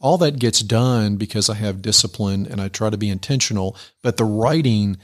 all 0.00 0.18
that 0.18 0.38
gets 0.38 0.60
done 0.60 1.16
because 1.16 1.48
I 1.48 1.54
have 1.54 1.80
discipline 1.80 2.46
and 2.46 2.60
I 2.60 2.68
try 2.68 2.90
to 2.90 2.98
be 2.98 3.08
intentional. 3.08 3.76
But 4.02 4.16
the 4.16 4.24
writing, 4.24 4.98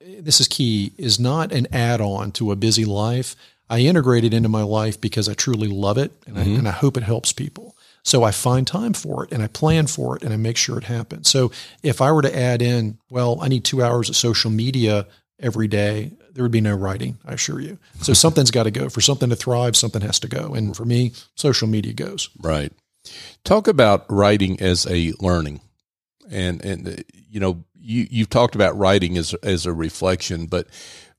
this 0.00 0.40
is 0.40 0.46
key, 0.46 0.92
is 0.98 1.18
not 1.18 1.50
an 1.50 1.66
add-on 1.72 2.30
to 2.32 2.52
a 2.52 2.56
busy 2.56 2.84
life. 2.84 3.34
I 3.70 3.78
integrate 3.80 4.24
it 4.24 4.34
into 4.34 4.48
my 4.48 4.64
life 4.64 5.00
because 5.00 5.28
I 5.28 5.34
truly 5.34 5.68
love 5.68 5.96
it 5.96 6.12
and, 6.26 6.36
mm-hmm. 6.36 6.54
I, 6.54 6.58
and 6.58 6.68
I 6.68 6.72
hope 6.72 6.96
it 6.96 7.04
helps 7.04 7.32
people. 7.32 7.76
So 8.02 8.24
I 8.24 8.32
find 8.32 8.66
time 8.66 8.94
for 8.94 9.24
it 9.24 9.32
and 9.32 9.42
I 9.42 9.46
plan 9.46 9.86
for 9.86 10.16
it 10.16 10.24
and 10.24 10.32
I 10.32 10.36
make 10.36 10.56
sure 10.56 10.76
it 10.76 10.84
happens. 10.84 11.30
So 11.30 11.52
if 11.82 12.00
I 12.00 12.10
were 12.10 12.22
to 12.22 12.36
add 12.36 12.62
in, 12.62 12.98
well, 13.10 13.38
I 13.40 13.46
need 13.46 13.64
two 13.64 13.82
hours 13.82 14.08
of 14.08 14.16
social 14.16 14.50
media 14.50 15.06
every 15.38 15.68
day, 15.68 16.12
there 16.32 16.42
would 16.42 16.50
be 16.50 16.60
no 16.60 16.74
writing, 16.74 17.18
I 17.24 17.34
assure 17.34 17.60
you. 17.60 17.78
So 18.00 18.12
something's 18.14 18.50
got 18.50 18.64
to 18.64 18.72
go. 18.72 18.88
For 18.88 19.00
something 19.00 19.30
to 19.30 19.36
thrive, 19.36 19.76
something 19.76 20.02
has 20.02 20.18
to 20.20 20.28
go. 20.28 20.54
And 20.54 20.76
for 20.76 20.84
me, 20.84 21.12
social 21.36 21.68
media 21.68 21.92
goes. 21.92 22.28
Right. 22.40 22.72
Talk 23.44 23.68
about 23.68 24.04
writing 24.10 24.60
as 24.60 24.84
a 24.86 25.12
learning. 25.20 25.60
And, 26.28 26.64
and 26.64 27.04
you 27.12 27.38
know, 27.38 27.64
you, 27.74 28.08
you've 28.10 28.30
talked 28.30 28.56
about 28.56 28.76
writing 28.76 29.16
as, 29.16 29.34
as 29.34 29.64
a 29.64 29.72
reflection, 29.72 30.46
but 30.46 30.66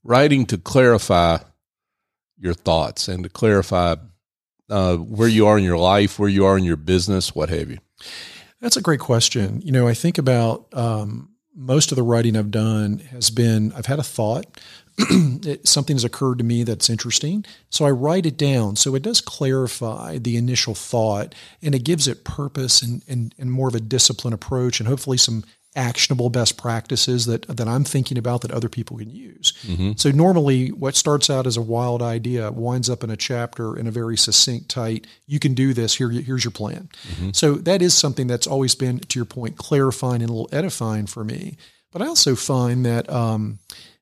writing 0.04 0.46
to 0.48 0.58
clarify 0.58 1.38
your 2.42 2.54
thoughts 2.54 3.08
and 3.08 3.24
to 3.24 3.30
clarify 3.30 3.96
uh, 4.70 4.98
where 4.98 5.28
you 5.28 5.46
are 5.48 5.58
in 5.58 5.64
your 5.64 5.78
life, 5.78 6.18
where 6.18 6.30
you 6.30 6.46
are 6.46 6.58
in 6.58 6.64
your 6.64 6.78
business, 6.78 7.36
what 7.36 7.50
have 7.50 7.70
you? 7.70 7.78
That's 8.60 8.78
a 8.78 8.82
great 8.82 9.00
question. 9.00 9.62
You 9.62 9.72
know, 9.72 9.88
I 9.88 9.94
think 9.94 10.18
about 10.18 10.68
um, 10.74 11.30
most 11.56 11.92
of 11.92 11.96
the 11.96 12.04
writing 12.04 12.36
I've 12.36 12.52
done 12.52 13.00
has 13.12 13.30
been 13.30 13.74
I've 13.74 13.86
had 13.86 14.00
a 14.00 14.04
thought, 14.04 14.46
it, 14.98 15.68
something 15.68 15.96
has 15.96 16.04
occurred 16.04 16.38
to 16.40 16.44
me 16.44 16.64
that's 16.64 16.90
interesting, 16.90 17.46
so 17.70 17.86
I 17.86 17.92
write 17.92 18.26
it 18.26 18.38
down. 18.38 18.76
So 18.76 18.96
it 18.96 19.04
does 19.04 19.22
clarify 19.22 20.18
the 20.18 20.38
initial 20.38 20.76
thought, 20.76 21.34
and 21.62 21.74
it 21.74 21.84
gives 21.84 22.08
it 22.08 22.24
purpose 22.24 22.82
and 22.82 23.04
and, 23.08 23.34
and 23.38 23.52
more 23.52 23.68
of 23.68 23.76
a 23.76 23.80
disciplined 23.80 24.36
approach, 24.36 24.80
and 24.80 24.88
hopefully 24.88 25.18
some 25.18 25.44
actionable 25.76 26.30
best 26.30 26.58
practices 26.58 27.26
that 27.26 27.48
that 27.48 27.68
I'm 27.68 27.84
thinking 27.84 28.18
about 28.18 28.42
that 28.42 28.52
other 28.52 28.68
people 28.68 28.98
can 28.98 29.10
use. 29.10 29.54
Mm-hmm. 29.66 29.92
So 29.96 30.12
normally 30.12 30.70
what 30.70 30.96
starts 30.96 31.30
out 31.30 31.48
as 31.48 31.56
a 31.56 31.62
wild 31.62 32.02
idea 32.02 32.52
winds 32.52 32.90
up 32.90 33.04
in 33.04 33.10
a 33.10 33.16
chapter 33.16 33.78
in 33.78 33.88
a 33.88 33.92
very 33.92 34.18
succinct 34.18 34.70
tight 34.70 35.08
you 35.28 35.40
can 35.40 35.54
do 35.54 35.74
this 35.74 35.96
here 35.96 36.10
here's 36.10 36.44
your 36.44 36.52
plan. 36.52 36.90
Mm-hmm. 37.08 37.30
So 37.32 37.54
that 37.56 37.82
is 37.82 37.94
something 37.94 38.28
that's 38.28 38.48
always 38.48 38.76
been 38.76 39.00
to 39.00 39.20
your 39.20 39.26
point 39.26 39.58
clarifying 39.58 40.22
and 40.22 40.30
a 40.30 40.34
little 40.34 40.50
edifying 40.52 41.08
for 41.08 41.24
me. 41.24 41.58
But 41.92 42.02
I 42.02 42.08
also 42.08 42.36
find 42.36 42.86
that 42.86 43.10
um, 43.10 43.60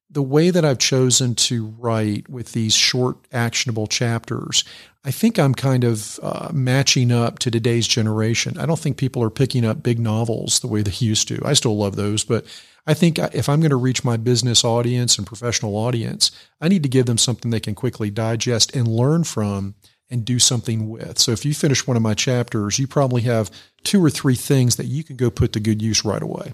the 0.09 0.23
way 0.23 0.49
that 0.49 0.65
I've 0.65 0.79
chosen 0.79 1.35
to 1.35 1.67
write 1.77 2.27
with 2.29 2.53
these 2.53 2.73
short, 2.73 3.17
actionable 3.31 3.87
chapters, 3.87 4.63
I 5.05 5.11
think 5.11 5.37
I'm 5.37 5.53
kind 5.53 5.83
of 5.83 6.19
uh, 6.23 6.49
matching 6.51 7.11
up 7.11 7.39
to 7.39 7.51
today's 7.51 7.87
generation. 7.87 8.57
I 8.57 8.65
don't 8.65 8.79
think 8.79 8.97
people 8.97 9.23
are 9.23 9.29
picking 9.29 9.65
up 9.65 9.83
big 9.83 9.99
novels 9.99 10.59
the 10.59 10.67
way 10.67 10.81
they 10.81 10.91
used 10.91 11.27
to. 11.27 11.39
I 11.45 11.53
still 11.53 11.77
love 11.77 11.95
those, 11.95 12.23
but 12.23 12.45
I 12.87 12.95
think 12.95 13.19
if 13.19 13.47
I'm 13.47 13.59
going 13.59 13.69
to 13.69 13.75
reach 13.75 14.03
my 14.03 14.17
business 14.17 14.63
audience 14.63 15.17
and 15.17 15.27
professional 15.27 15.75
audience, 15.77 16.31
I 16.59 16.69
need 16.69 16.83
to 16.83 16.89
give 16.89 17.05
them 17.05 17.19
something 17.19 17.51
they 17.51 17.59
can 17.59 17.75
quickly 17.75 18.09
digest 18.09 18.75
and 18.75 18.87
learn 18.87 19.23
from 19.25 19.75
and 20.09 20.25
do 20.25 20.39
something 20.39 20.89
with. 20.89 21.19
So 21.19 21.31
if 21.31 21.45
you 21.45 21.53
finish 21.53 21.85
one 21.85 21.95
of 21.95 22.03
my 22.03 22.15
chapters, 22.15 22.79
you 22.79 22.87
probably 22.87 23.21
have 23.21 23.51
two 23.83 24.03
or 24.03 24.09
three 24.09 24.35
things 24.35 24.77
that 24.77 24.87
you 24.87 25.03
can 25.03 25.17
go 25.17 25.29
put 25.29 25.53
to 25.53 25.59
good 25.59 25.83
use 25.83 26.03
right 26.03 26.21
away. 26.21 26.53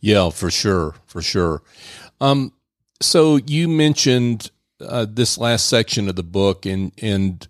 Yeah, 0.00 0.30
for 0.30 0.50
sure, 0.50 0.94
for 1.06 1.20
sure. 1.20 1.62
Um, 2.20 2.52
so 3.00 3.36
you 3.36 3.68
mentioned 3.68 4.50
uh, 4.80 5.06
this 5.08 5.38
last 5.38 5.66
section 5.66 6.08
of 6.08 6.16
the 6.16 6.22
book, 6.22 6.66
and 6.66 6.92
and 7.00 7.46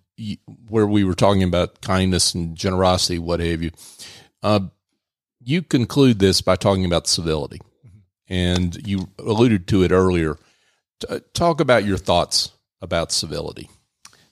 where 0.69 0.87
we 0.87 1.05
were 1.05 1.15
talking 1.15 1.43
about 1.43 1.81
kindness 1.81 2.35
and 2.35 2.57
generosity, 2.57 3.19
what 3.19 3.41
have 3.41 3.63
you. 3.63 3.71
Uh, 4.43 4.61
you 5.43 5.63
conclude 5.63 6.19
this 6.19 6.41
by 6.41 6.57
talking 6.57 6.85
about 6.85 7.07
civility, 7.07 7.61
and 8.29 8.87
you 8.87 9.09
alluded 9.19 9.67
to 9.69 9.83
it 9.83 9.93
earlier. 9.93 10.37
T- 11.01 11.21
talk 11.33 11.61
about 11.61 11.85
your 11.85 11.97
thoughts 11.97 12.53
about 12.83 13.13
civility. 13.13 13.71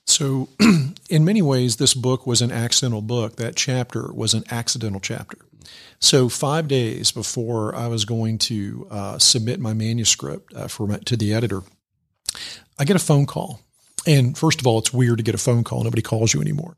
So, 0.07 0.49
in 1.11 1.25
many 1.25 1.43
ways, 1.43 1.77
this 1.77 1.95
book 1.95 2.27
was 2.27 2.43
an 2.43 2.51
accidental 2.51 3.03
book. 3.03 3.37
That 3.37 3.57
chapter 3.57 4.13
was 4.13 4.35
an 4.35 4.45
accidental 4.51 5.01
chapter. 5.01 5.39
So 6.01 6.29
five 6.29 6.69
days 6.69 7.11
before 7.11 7.75
I 7.75 7.89
was 7.89 8.05
going 8.05 8.39
to 8.39 8.87
uh, 8.91 9.19
submit 9.19 9.61
my 9.61 9.75
manuscript 9.75 10.55
uh, 10.55 10.69
for 10.69 10.87
my, 10.87 10.99
to 10.99 11.17
the 11.17 11.35
editor, 11.35 11.63
I 12.79 12.85
get 12.85 12.97
a 12.97 13.01
phone 13.01 13.27
call. 13.27 13.61
And 14.07 14.39
first 14.39 14.61
of 14.61 14.67
all, 14.67 14.79
it's 14.79 14.93
weird 14.93 15.19
to 15.19 15.25
get 15.25 15.35
a 15.35 15.39
phone 15.39 15.65
call. 15.65 15.83
Nobody 15.83 16.03
calls 16.03 16.33
you 16.33 16.41
anymore. 16.41 16.77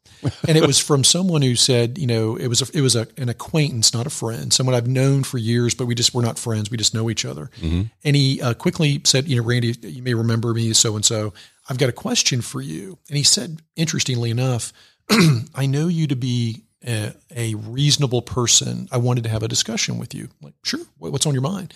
And 0.49 0.57
it 0.57 0.67
was 0.67 0.79
from 0.85 1.05
someone 1.05 1.43
who 1.43 1.55
said, 1.55 1.99
you 1.99 2.07
know, 2.07 2.35
it 2.35 2.49
was 2.49 2.63
a, 2.63 2.77
it 2.77 2.81
was 2.81 2.97
a, 2.97 3.07
an 3.19 3.29
acquaintance, 3.29 3.95
not 3.95 4.07
a 4.07 4.11
friend, 4.11 4.53
someone 4.53 4.75
I've 4.75 4.89
known 4.89 5.23
for 5.23 5.39
years, 5.39 5.75
but 5.75 5.87
we 5.87 5.95
just 5.95 6.15
we're 6.15 6.23
not 6.23 6.39
friends. 6.39 6.71
We 6.71 6.77
just 6.77 6.95
know 6.95 7.11
each 7.11 7.25
other. 7.25 7.51
Mm-hmm. 7.61 7.83
And 8.05 8.17
he 8.17 8.41
uh, 8.41 8.55
quickly 8.55 9.03
said, 9.05 9.29
you 9.29 9.37
know, 9.37 9.47
Randy, 9.47 9.77
you 9.83 10.03
may 10.03 10.15
remember 10.15 10.53
me, 10.55 10.73
so 10.73 10.97
and 10.97 11.05
so. 11.05 11.33
I've 11.69 11.79
got 11.79 11.89
a 11.89 11.93
question 11.93 12.41
for 12.41 12.61
you. 12.61 12.99
And 13.09 13.17
he 13.17 13.23
said, 13.23 13.63
interestingly 13.77 14.31
enough, 14.31 14.73
I 15.55 15.67
know 15.67 15.87
you 15.87 16.09
to 16.09 16.17
be 16.17 16.65
a, 16.87 17.15
a, 17.35 17.55
reasonable 17.55 18.23
person, 18.23 18.89
I 18.91 18.97
wanted 18.97 19.25
to 19.25 19.31
have 19.31 19.43
a 19.43 19.49
discussion 19.49 19.99
with 19.99 20.15
you. 20.15 20.29
Like, 20.41 20.55
sure, 20.63 20.81
what's 20.99 21.27
on 21.27 21.35
your 21.35 21.43
mind? 21.43 21.75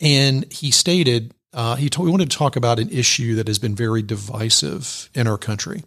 And 0.00 0.50
he 0.50 0.70
stated 0.70 1.34
uh, 1.52 1.74
he, 1.76 1.90
told, 1.90 2.08
he 2.08 2.10
wanted 2.10 2.30
to 2.30 2.36
talk 2.36 2.56
about 2.56 2.78
an 2.78 2.90
issue 2.90 3.34
that 3.36 3.48
has 3.48 3.58
been 3.58 3.74
very 3.74 4.02
divisive 4.02 5.10
in 5.14 5.26
our 5.26 5.38
country. 5.38 5.82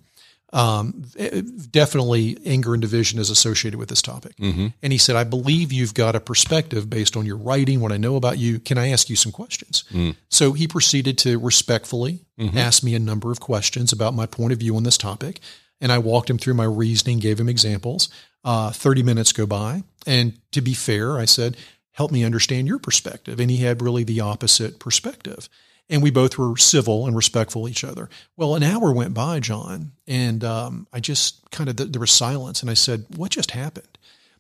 Um, 0.52 1.06
eh, 1.18 1.42
definitely, 1.72 2.38
anger 2.46 2.74
and 2.74 2.82
division 2.82 3.20
is 3.20 3.32
associated 3.32 3.80
with 3.80 3.90
this 3.90 4.04
topic. 4.04 4.36
Mm-hmm. 4.38 4.68
And 4.84 4.94
he 4.94 5.00
said, 5.00 5.16
"I 5.16 5.24
believe 5.24 5.72
you've 5.72 5.96
got 5.96 6.16
a 6.16 6.20
perspective 6.20 6.90
based 6.90 7.18
on 7.18 7.26
your 7.26 7.38
writing, 7.38 7.80
what 7.80 7.92
I 7.92 7.98
know 7.98 8.18
about 8.18 8.38
you. 8.38 8.60
Can 8.60 8.78
I 8.78 8.90
ask 8.90 9.10
you 9.10 9.16
some 9.16 9.32
questions?" 9.32 9.84
Mm. 9.92 10.16
So 10.30 10.54
he 10.54 10.68
proceeded 10.68 11.18
to 11.20 11.40
respectfully 11.40 12.20
mm-hmm. 12.38 12.56
ask 12.56 12.84
me 12.84 12.94
a 12.94 13.00
number 13.00 13.32
of 13.32 13.40
questions 13.40 13.92
about 13.92 14.14
my 14.14 14.28
point 14.28 14.54
of 14.54 14.60
view 14.60 14.76
on 14.76 14.84
this 14.84 14.98
topic 14.98 15.40
and 15.84 15.92
I 15.92 15.98
walked 15.98 16.30
him 16.30 16.38
through 16.38 16.54
my 16.54 16.64
reasoning, 16.64 17.20
gave 17.20 17.40
him 17.40 17.50
examples. 17.50 18.08
Uh, 18.46 18.72
30 18.72 19.04
minutes 19.04 19.34
go 19.34 19.46
by. 19.46 19.84
And 20.08 20.40
to 20.54 20.62
be 20.62 20.74
fair, 20.74 21.18
I 21.20 21.26
said, 21.26 21.58
help 21.92 22.10
me 22.10 22.24
understand 22.24 22.70
your 22.70 22.80
perspective. 22.80 23.38
And 23.38 23.52
he 23.52 23.58
had 23.58 23.82
really 23.82 24.06
the 24.06 24.22
opposite 24.22 24.80
perspective. 24.80 25.50
And 25.90 26.02
we 26.02 26.10
both 26.10 26.38
were 26.38 26.56
civil 26.56 27.06
and 27.06 27.18
respectful 27.18 27.68
each 27.68 27.84
other. 27.84 28.10
Well, 28.38 28.56
an 28.56 28.64
hour 28.64 28.94
went 28.94 29.14
by, 29.14 29.42
John, 29.42 29.92
and 30.08 30.42
um, 30.46 30.88
I 30.94 31.02
just 31.02 31.52
kind 31.52 31.70
of, 31.70 31.76
there 31.76 32.00
was 32.00 32.12
silence. 32.12 32.62
And 32.62 32.72
I 32.72 32.76
said, 32.76 33.06
What 33.18 33.32
just 33.32 33.52
happened? 33.52 33.98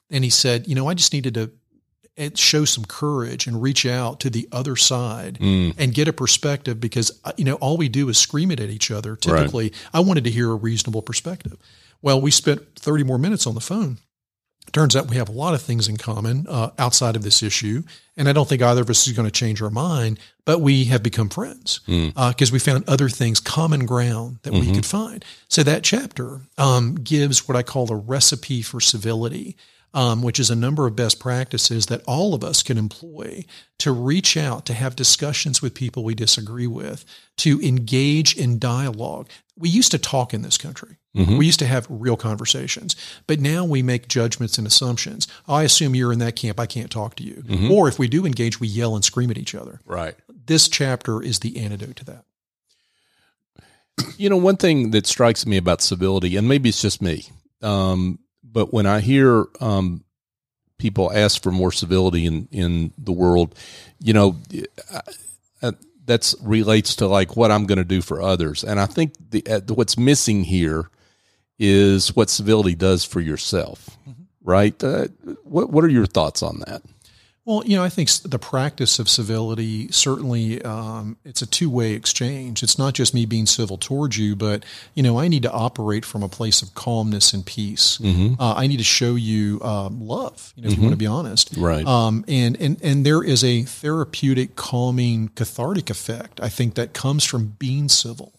And 0.09 0.23
he 0.23 0.29
said, 0.29 0.65
You 0.65 0.75
know, 0.75 0.87
I 0.87 0.93
just 0.93 1.11
needed 1.11 1.33
to 1.33 1.51
show 2.35 2.65
some 2.65 2.85
courage 2.85 3.47
and 3.47 3.61
reach 3.61 3.85
out 3.85 4.19
to 4.19 4.29
the 4.29 4.47
other 4.51 4.75
side 4.75 5.39
mm. 5.39 5.73
and 5.77 5.93
get 5.93 6.07
a 6.07 6.13
perspective 6.13 6.79
because 6.79 7.19
uh, 7.25 7.31
you 7.37 7.43
know 7.43 7.55
all 7.55 7.75
we 7.77 7.89
do 7.89 8.07
is 8.09 8.17
scream 8.17 8.51
it 8.51 8.59
at 8.59 8.69
each 8.69 8.91
other 8.91 9.15
typically 9.15 9.65
right. 9.65 9.89
i 9.93 9.99
wanted 9.99 10.23
to 10.23 10.29
hear 10.29 10.51
a 10.51 10.55
reasonable 10.55 11.01
perspective 11.01 11.57
well 12.01 12.21
we 12.21 12.29
spent 12.29 12.75
30 12.75 13.03
more 13.03 13.17
minutes 13.17 13.47
on 13.47 13.55
the 13.55 13.61
phone 13.61 13.97
turns 14.71 14.95
out 14.95 15.09
we 15.09 15.17
have 15.17 15.27
a 15.27 15.33
lot 15.33 15.53
of 15.53 15.61
things 15.61 15.87
in 15.87 15.97
common 15.97 16.45
uh, 16.47 16.69
outside 16.77 17.15
of 17.15 17.23
this 17.23 17.41
issue 17.41 17.81
and 18.15 18.29
i 18.29 18.33
don't 18.33 18.47
think 18.47 18.61
either 18.61 18.81
of 18.81 18.89
us 18.89 19.07
is 19.07 19.13
going 19.13 19.27
to 19.27 19.31
change 19.31 19.61
our 19.61 19.71
mind 19.71 20.19
but 20.45 20.59
we 20.59 20.85
have 20.85 21.01
become 21.01 21.29
friends 21.29 21.79
because 21.79 22.13
mm. 22.13 22.49
uh, 22.49 22.53
we 22.53 22.59
found 22.59 22.87
other 22.87 23.09
things 23.09 23.39
common 23.39 23.85
ground 23.87 24.37
that 24.43 24.53
mm-hmm. 24.53 24.67
we 24.67 24.75
could 24.75 24.85
find 24.85 25.25
so 25.47 25.63
that 25.63 25.83
chapter 25.83 26.41
um, 26.59 26.93
gives 26.95 27.47
what 27.47 27.57
i 27.57 27.63
call 27.63 27.91
a 27.91 27.95
recipe 27.95 28.61
for 28.61 28.79
civility 28.79 29.57
um, 29.93 30.21
which 30.21 30.39
is 30.39 30.49
a 30.49 30.55
number 30.55 30.87
of 30.87 30.95
best 30.95 31.19
practices 31.19 31.85
that 31.87 32.03
all 32.07 32.33
of 32.33 32.43
us 32.43 32.63
can 32.63 32.77
employ 32.77 33.45
to 33.79 33.91
reach 33.91 34.35
out, 34.35 34.65
to 34.65 34.73
have 34.73 34.95
discussions 34.95 35.61
with 35.61 35.73
people 35.73 36.03
we 36.03 36.15
disagree 36.15 36.67
with, 36.67 37.05
to 37.37 37.61
engage 37.61 38.35
in 38.35 38.59
dialogue. 38.59 39.29
We 39.57 39.69
used 39.69 39.91
to 39.91 39.99
talk 39.99 40.33
in 40.33 40.41
this 40.41 40.57
country. 40.57 40.97
Mm-hmm. 41.15 41.37
We 41.37 41.45
used 41.45 41.59
to 41.59 41.67
have 41.67 41.85
real 41.89 42.17
conversations, 42.17 42.95
but 43.27 43.39
now 43.39 43.65
we 43.65 43.83
make 43.83 44.07
judgments 44.07 44.57
and 44.57 44.65
assumptions. 44.65 45.27
I 45.47 45.61
assume 45.63 45.93
you're 45.93 46.13
in 46.13 46.19
that 46.19 46.35
camp. 46.35 46.59
I 46.59 46.65
can't 46.65 46.89
talk 46.89 47.15
to 47.17 47.23
you. 47.23 47.43
Mm-hmm. 47.45 47.71
Or 47.71 47.87
if 47.87 47.99
we 47.99 48.07
do 48.07 48.25
engage, 48.25 48.59
we 48.59 48.67
yell 48.67 48.95
and 48.95 49.05
scream 49.05 49.29
at 49.29 49.37
each 49.37 49.53
other. 49.53 49.79
Right. 49.85 50.15
This 50.27 50.67
chapter 50.67 51.21
is 51.21 51.39
the 51.39 51.59
antidote 51.59 51.97
to 51.97 52.05
that. 52.05 52.25
You 54.17 54.27
know, 54.29 54.37
one 54.37 54.57
thing 54.57 54.89
that 54.91 55.05
strikes 55.05 55.45
me 55.45 55.55
about 55.55 55.81
civility, 55.81 56.35
and 56.35 56.47
maybe 56.47 56.69
it's 56.69 56.81
just 56.81 56.99
me, 56.99 57.27
um, 57.61 58.17
but 58.53 58.71
when 58.71 58.85
I 58.85 59.01
hear 59.01 59.47
um, 59.59 60.03
people 60.77 61.11
ask 61.11 61.41
for 61.41 61.51
more 61.51 61.71
civility 61.71 62.25
in 62.25 62.47
in 62.51 62.93
the 62.97 63.11
world, 63.11 63.55
you 63.99 64.13
know, 64.13 64.37
that's 66.05 66.35
relates 66.41 66.95
to 66.97 67.07
like 67.07 67.35
what 67.35 67.51
I'm 67.51 67.65
going 67.65 67.77
to 67.77 67.83
do 67.83 68.01
for 68.01 68.21
others, 68.21 68.63
and 68.63 68.79
I 68.79 68.85
think 68.85 69.13
the 69.31 69.45
uh, 69.47 69.73
what's 69.73 69.97
missing 69.97 70.43
here 70.43 70.89
is 71.59 72.15
what 72.15 72.29
civility 72.29 72.75
does 72.75 73.05
for 73.05 73.21
yourself, 73.21 73.97
mm-hmm. 74.07 74.23
right? 74.43 74.83
Uh, 74.83 75.07
what 75.43 75.69
what 75.69 75.83
are 75.83 75.89
your 75.89 76.05
thoughts 76.05 76.43
on 76.43 76.59
that? 76.67 76.81
Well, 77.45 77.61
you 77.65 77.75
know, 77.75 77.83
I 77.83 77.89
think 77.89 78.09
the 78.09 78.39
practice 78.39 78.99
of 78.99 79.09
civility 79.09 79.91
certainly 79.91 80.61
um, 80.61 81.17
it's 81.25 81.41
a 81.41 81.45
two 81.45 81.69
way 81.69 81.91
exchange. 81.91 82.63
It's 82.63 82.77
not 82.77 82.93
just 82.93 83.13
me 83.13 83.25
being 83.25 83.45
civil 83.45 83.77
towards 83.77 84.17
you, 84.17 84.33
but 84.35 84.63
you 84.93 85.03
know, 85.03 85.19
I 85.19 85.27
need 85.27 85.43
to 85.43 85.51
operate 85.51 86.05
from 86.05 86.23
a 86.23 86.29
place 86.29 86.61
of 86.61 86.73
calmness 86.73 87.33
and 87.33 87.45
peace. 87.45 87.97
Mm-hmm. 87.97 88.41
Uh, 88.41 88.53
I 88.53 88.67
need 88.67 88.77
to 88.77 88.85
show 88.85 89.15
you 89.15 89.59
um, 89.61 89.99
love. 90.07 90.53
You 90.55 90.63
know, 90.63 90.67
if 90.67 90.73
mm-hmm. 90.73 90.81
you 90.81 90.87
want 90.87 90.93
to 90.93 90.97
be 90.97 91.07
honest, 91.07 91.53
right? 91.57 91.85
Um, 91.85 92.23
and 92.29 92.59
and 92.61 92.81
and 92.81 93.05
there 93.05 93.21
is 93.21 93.43
a 93.43 93.63
therapeutic, 93.63 94.55
calming, 94.55 95.29
cathartic 95.35 95.89
effect. 95.89 96.39
I 96.41 96.47
think 96.47 96.75
that 96.75 96.93
comes 96.93 97.25
from 97.25 97.55
being 97.59 97.89
civil. 97.89 98.31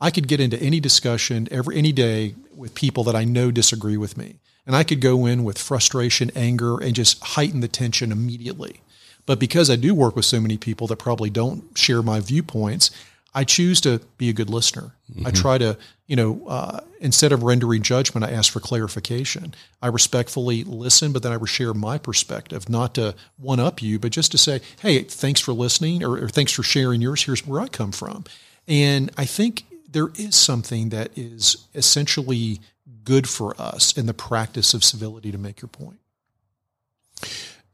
I 0.00 0.10
could 0.10 0.28
get 0.28 0.38
into 0.38 0.60
any 0.62 0.78
discussion 0.78 1.48
every 1.50 1.76
any 1.76 1.90
day 1.90 2.36
with 2.54 2.76
people 2.76 3.02
that 3.04 3.16
I 3.16 3.24
know 3.24 3.50
disagree 3.50 3.96
with 3.96 4.16
me 4.16 4.36
and 4.66 4.74
I 4.74 4.84
could 4.84 5.00
go 5.00 5.26
in 5.26 5.44
with 5.44 5.58
frustration, 5.58 6.30
anger, 6.34 6.78
and 6.78 6.94
just 6.94 7.22
heighten 7.22 7.60
the 7.60 7.68
tension 7.68 8.12
immediately. 8.12 8.80
But 9.26 9.38
because 9.40 9.70
I 9.70 9.76
do 9.76 9.94
work 9.94 10.16
with 10.16 10.24
so 10.24 10.40
many 10.40 10.56
people 10.56 10.86
that 10.88 10.96
probably 10.96 11.30
don't 11.30 11.76
share 11.76 12.02
my 12.02 12.20
viewpoints, 12.20 12.90
I 13.34 13.44
choose 13.44 13.80
to 13.80 14.00
be 14.16 14.28
a 14.28 14.32
good 14.32 14.48
listener. 14.48 14.94
Mm-hmm. 15.10 15.26
I 15.26 15.30
try 15.32 15.58
to, 15.58 15.76
you 16.06 16.14
know, 16.14 16.42
uh, 16.46 16.80
instead 17.00 17.32
of 17.32 17.42
rendering 17.42 17.82
judgment, 17.82 18.24
I 18.24 18.30
ask 18.30 18.52
for 18.52 18.60
clarification. 18.60 19.54
I 19.82 19.88
respectfully 19.88 20.62
listen, 20.62 21.12
but 21.12 21.22
then 21.22 21.32
I 21.32 21.44
share 21.46 21.74
my 21.74 21.98
perspective, 21.98 22.68
not 22.68 22.94
to 22.94 23.14
one 23.36 23.58
up 23.58 23.82
you, 23.82 23.98
but 23.98 24.12
just 24.12 24.30
to 24.32 24.38
say, 24.38 24.60
hey, 24.80 25.02
thanks 25.02 25.40
for 25.40 25.52
listening 25.52 26.04
or, 26.04 26.24
or 26.24 26.28
thanks 26.28 26.52
for 26.52 26.62
sharing 26.62 27.00
yours. 27.00 27.24
Here's 27.24 27.46
where 27.46 27.60
I 27.60 27.68
come 27.68 27.92
from. 27.92 28.24
And 28.68 29.10
I 29.18 29.24
think 29.24 29.64
there 29.90 30.10
is 30.16 30.36
something 30.36 30.90
that 30.90 31.10
is 31.16 31.66
essentially 31.74 32.60
good 33.04 33.28
for 33.28 33.60
us 33.60 33.96
in 33.96 34.06
the 34.06 34.14
practice 34.14 34.74
of 34.74 34.82
civility 34.82 35.30
to 35.30 35.38
make 35.38 35.60
your 35.60 35.68
point. 35.68 36.00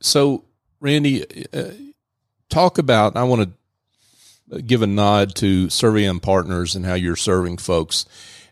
So 0.01 0.45
Randy, 0.81 1.25
uh, 1.53 1.73
talk 2.49 2.79
about. 2.79 3.17
I 3.17 3.25
want 3.25 3.55
to 4.51 4.63
give 4.63 4.83
a 4.83 4.87
nod 4.87 5.35
to 5.37 5.69
Serviam 5.69 6.21
Partners 6.21 6.75
and 6.75 6.85
how 6.85 6.95
you're 6.95 7.17
serving 7.17 7.59
folks 7.59 8.07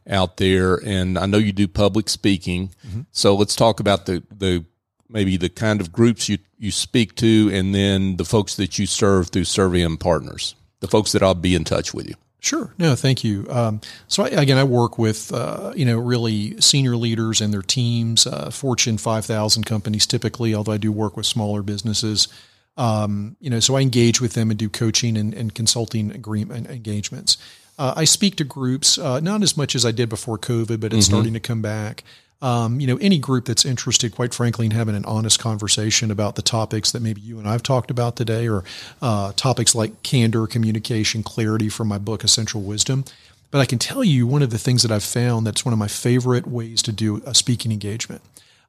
out 0.09 0.37
there. 0.37 0.77
And 0.77 1.19
I 1.19 1.27
know 1.27 1.39
you 1.39 1.53
do 1.53 1.69
public 1.69 2.09
speaking, 2.09 2.71
mm-hmm. 2.87 3.03
so 3.11 3.35
let's 3.35 3.57
talk 3.57 3.81
about 3.81 4.07
the 4.07 4.23
the 4.31 4.65
maybe 5.09 5.37
the 5.37 5.49
kind 5.49 5.81
of 5.81 5.93
groups 5.93 6.29
you 6.29 6.39
you 6.59 6.71
speak 6.71 7.15
to, 7.17 7.51
and 7.53 7.75
then 7.75 8.17
the 8.17 8.25
folks 8.25 8.57
that 8.57 8.79
you 8.79 8.87
serve 8.87 9.29
through 9.29 9.43
Serviam 9.43 9.99
Partners, 9.99 10.55
the 10.81 10.89
folks 10.89 11.13
that 11.13 11.23
I'll 11.23 11.35
be 11.35 11.55
in 11.55 11.65
touch 11.65 11.95
with 11.95 12.09
you. 12.09 12.15
Sure. 12.41 12.73
No, 12.79 12.95
thank 12.95 13.25
you. 13.25 13.47
Um, 13.51 13.81
so 14.07 14.23
I, 14.23 14.29
again, 14.29 14.59
I 14.59 14.65
work 14.65 14.97
with 14.97 15.33
uh, 15.33 15.73
you 15.75 15.85
know 15.85 15.99
really 15.99 16.61
senior 16.61 16.97
leaders 16.97 17.41
and 17.41 17.53
their 17.53 17.63
teams, 17.63 18.27
uh, 18.27 18.51
Fortune 18.51 18.97
5,000 18.97 19.65
companies 19.65 20.07
typically. 20.07 20.55
Although 20.55 20.73
I 20.73 20.79
do 20.79 20.93
work 20.93 21.17
with 21.17 21.27
smaller 21.27 21.63
businesses, 21.63 22.29
um, 22.77 23.37
you 23.41 23.51
know, 23.51 23.61
so 23.61 23.75
I 23.75 23.81
engage 23.81 24.21
with 24.21 24.35
them 24.35 24.51
and 24.51 24.59
do 24.59 24.69
coaching 24.69 25.17
and, 25.17 25.35
and 25.35 25.55
consulting 25.55 26.13
agreement 26.13 26.69
engagements. 26.69 27.39
Uh, 27.77 27.95
I 27.97 28.05
speak 28.05 28.37
to 28.37 28.45
groups 28.45 28.99
uh, 28.99 29.21
not 29.21 29.43
as 29.43 29.57
much 29.57 29.75
as 29.75 29.85
I 29.85 29.93
did 29.93 30.09
before 30.09 30.39
COVID, 30.39 30.81
but 30.81 30.93
it's 30.93 31.07
mm-hmm. 31.07 31.15
starting 31.15 31.33
to 31.35 31.41
come 31.41 31.63
back 31.63 32.05
um, 32.41 32.81
you 32.81 32.87
know, 32.87 32.97
any 32.99 33.19
group 33.19 33.47
that's 33.47 33.65
interested, 33.65 34.15
quite 34.15 34.33
frankly, 34.33 34.67
in 34.67 34.73
having 34.73 34.95
an 34.95 35.05
honest 35.05 35.41
conversation 35.41 36.11
about 36.11 36.37
the 36.37 36.43
topics 36.43 36.93
that 36.93 37.03
maybe 37.03 37.21
you 37.21 37.39
and 37.39 37.49
I've 37.49 37.63
talked 37.63 37.91
about 37.91 38.17
today, 38.17 38.49
or 38.49 38.63
uh, 39.03 39.33
topics 39.35 39.75
like 39.75 40.03
candor, 40.03 40.47
communication, 40.47 41.23
clarity 41.23 41.69
from 41.69 41.89
my 41.89 41.99
book, 41.99 42.23
Essential 42.23 42.63
Wisdom. 42.63 43.05
But 43.51 43.61
I 43.61 43.65
can 43.65 43.79
tell 43.79 44.05
you 44.05 44.27
one 44.27 44.43
of 44.43 44.51
the 44.51 44.59
things 44.59 44.83
that 44.83 44.93
I've 44.93 45.05
found 45.05 45.47
that's 45.47 45.65
one 45.65 45.73
of 45.73 45.79
my 45.79 45.89
favorite 45.89 46.47
ways 46.47 46.83
to 46.83 46.93
do 46.93 47.23
a 47.25 47.35
speaking 47.35 47.73
engagement. 47.73 48.23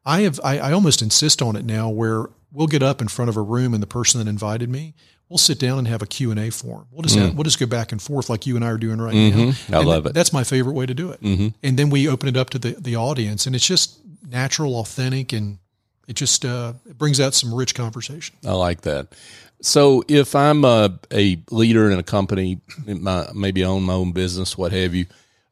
I 0.05 0.21
have 0.21 0.39
I, 0.43 0.58
I 0.60 0.71
almost 0.71 1.01
insist 1.01 1.41
on 1.41 1.55
it 1.55 1.65
now 1.65 1.89
where 1.89 2.27
we'll 2.51 2.67
get 2.67 2.82
up 2.82 3.01
in 3.01 3.08
front 3.08 3.29
of 3.29 3.38
a 3.38 3.41
room 3.41 3.73
and 3.73 3.84
the 3.84 3.88
person 3.88 4.19
that 4.19 4.29
invited 4.29 4.69
me 4.69 4.93
we'll 5.30 5.38
sit 5.38 5.60
down 5.60 5.78
and 5.78 5.88
have 5.88 6.02
a 6.02 6.08
Q&A 6.08 6.50
forum. 6.50 6.88
We'll 6.92 7.04
just, 7.04 7.15
mm. 7.15 7.22
have, 7.22 7.36
we'll 7.36 7.44
just 7.44 7.60
go 7.60 7.68
back 7.68 7.92
and 7.92 8.02
forth 8.02 8.30
like 8.30 8.48
you 8.48 8.56
and 8.56 8.65
I 8.65 8.70
are 8.70 8.78
doing 8.78 9.00
right 9.00 9.13
mm-hmm. 9.13 9.72
now. 9.72 9.82
I 9.82 9.84
love 9.84 10.06
it. 10.08 10.13
That's 10.13 10.34
my 10.34 10.44
favorite 10.44 10.74
way 10.74 10.86
to 10.86 10.94
do 10.94 11.12
it. 11.12 11.22
Mm-hmm. 11.22 11.48
And 11.62 11.78
then 11.78 11.89
we 11.89 12.08
open 12.08 12.28
it 12.28 12.36
up 12.36 12.50
to 12.52 12.60
the, 12.60 12.72
the 12.72 12.96
audience 12.96 13.46
and 13.46 13.56
it's 13.56 13.65
just 13.65 14.00
natural, 14.28 14.76
authentic, 14.78 15.34
and 15.34 15.60
it 16.08 16.15
just 16.15 16.46
uh, 16.46 16.74
it 16.88 16.98
brings 16.98 17.20
out 17.20 17.34
some 17.34 17.54
rich 17.54 17.76
conversation. 17.76 18.36
I 18.46 18.54
like 18.54 18.82
that. 18.82 19.15
So 19.62 20.04
if 20.08 20.36
I'm 20.36 20.63
a, 20.63 20.98
a 21.12 21.39
leader 21.52 21.92
in 21.92 22.00
a 22.00 22.04
company, 22.04 22.62
my, 22.86 23.28
maybe 23.36 23.63
I 23.63 23.68
own 23.68 23.84
my 23.84 23.94
own 23.94 24.13
business, 24.13 24.58
what 24.58 24.72
have 24.72 24.96
you, 24.96 25.06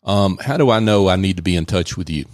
um, 0.03 0.37
how 0.37 0.57
do 0.57 0.69
I 0.69 0.79
know 0.79 1.09
I 1.09 1.17
need 1.17 1.37
to 1.37 1.43
be 1.43 1.55
in 1.55 1.65
touch 1.65 1.97
with 1.97 2.09
you? 2.09 2.25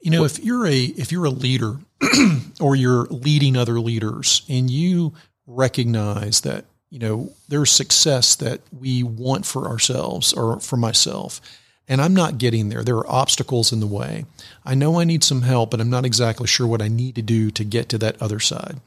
You 0.00 0.10
know, 0.10 0.24
if 0.24 0.40
you're 0.40 0.66
a 0.66 0.82
if 0.82 1.12
you're 1.12 1.26
a 1.26 1.30
leader 1.30 1.78
or 2.60 2.74
you're 2.74 3.04
leading 3.04 3.56
other 3.56 3.78
leaders 3.80 4.42
and 4.48 4.68
you 4.68 5.14
recognize 5.46 6.42
that 6.42 6.64
you 6.90 6.98
know 6.98 7.32
there's 7.48 7.70
success 7.70 8.36
that 8.36 8.60
we 8.78 9.02
want 9.02 9.46
for 9.46 9.66
ourselves 9.66 10.32
or 10.32 10.60
for 10.60 10.76
myself 10.76 11.40
and 11.88 12.00
I'm 12.00 12.14
not 12.14 12.38
getting 12.38 12.68
there. 12.68 12.84
There 12.84 12.96
are 12.96 13.10
obstacles 13.10 13.72
in 13.72 13.80
the 13.80 13.86
way. 13.86 14.24
I 14.64 14.74
know 14.74 15.00
I 15.00 15.04
need 15.04 15.24
some 15.24 15.42
help, 15.42 15.70
but 15.70 15.80
I'm 15.80 15.90
not 15.90 16.06
exactly 16.06 16.46
sure 16.46 16.66
what 16.66 16.82
I 16.82 16.88
need 16.88 17.16
to 17.16 17.22
do 17.22 17.50
to 17.50 17.64
get 17.64 17.88
to 17.90 17.98
that 17.98 18.20
other 18.22 18.40
side. 18.40 18.80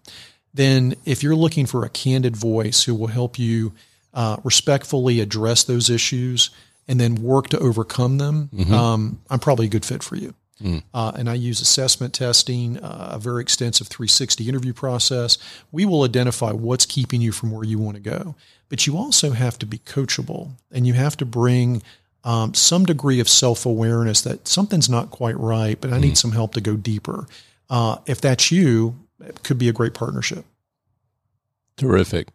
Then, 0.53 0.95
if 1.05 1.21
you're 1.21 1.35
looking 1.35 1.65
for 1.65 1.83
a 1.83 1.89
candid 1.89 2.35
voice 2.35 2.83
who 2.83 2.95
will 2.95 3.07
help 3.07 3.37
you 3.37 3.73
uh, 4.13 4.37
respectfully 4.43 5.19
address 5.19 5.63
those 5.65 5.89
issues 5.89 6.49
and 6.87 6.99
then 6.99 7.15
work 7.15 7.49
to 7.49 7.59
overcome 7.59 8.17
them, 8.17 8.49
mm-hmm. 8.53 8.73
um, 8.73 9.21
I'm 9.29 9.39
probably 9.39 9.65
a 9.65 9.69
good 9.69 9.85
fit 9.85 10.01
for 10.01 10.15
you. 10.15 10.33
Mm. 10.61 10.83
Uh, 10.93 11.11
and 11.15 11.29
I 11.29 11.33
use 11.33 11.59
assessment 11.59 12.13
testing, 12.13 12.77
uh, 12.77 13.11
a 13.13 13.19
very 13.19 13.41
extensive 13.41 13.87
360 13.87 14.47
interview 14.47 14.73
process. 14.73 15.37
We 15.71 15.85
will 15.85 16.03
identify 16.03 16.51
what's 16.51 16.85
keeping 16.85 17.21
you 17.21 17.31
from 17.31 17.51
where 17.51 17.65
you 17.65 17.77
want 17.77 17.95
to 17.95 18.01
go. 18.01 18.35
But 18.69 18.87
you 18.87 18.97
also 18.97 19.31
have 19.31 19.59
to 19.59 19.65
be 19.65 19.79
coachable 19.79 20.51
and 20.71 20.87
you 20.87 20.93
have 20.93 21.17
to 21.17 21.25
bring 21.25 21.83
um, 22.23 22.53
some 22.53 22.85
degree 22.85 23.19
of 23.19 23.29
self 23.29 23.65
awareness 23.65 24.21
that 24.21 24.47
something's 24.47 24.89
not 24.89 25.11
quite 25.11 25.37
right, 25.39 25.79
but 25.79 25.93
I 25.93 25.99
need 25.99 26.13
mm. 26.13 26.17
some 26.17 26.31
help 26.31 26.53
to 26.55 26.61
go 26.61 26.75
deeper. 26.75 27.27
Uh, 27.69 27.97
if 28.07 28.19
that's 28.19 28.51
you, 28.51 28.95
it 29.19 29.43
could 29.43 29.59
be 29.59 29.69
a 29.69 29.73
great 29.73 29.93
partnership. 29.93 30.45
Terrific. 31.77 32.29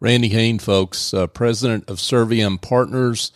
Randy 0.00 0.28
Hain, 0.28 0.58
folks, 0.58 1.12
uh, 1.12 1.26
president 1.26 1.88
of 1.88 1.98
Serviam 1.98 2.60
Partners, 2.60 3.30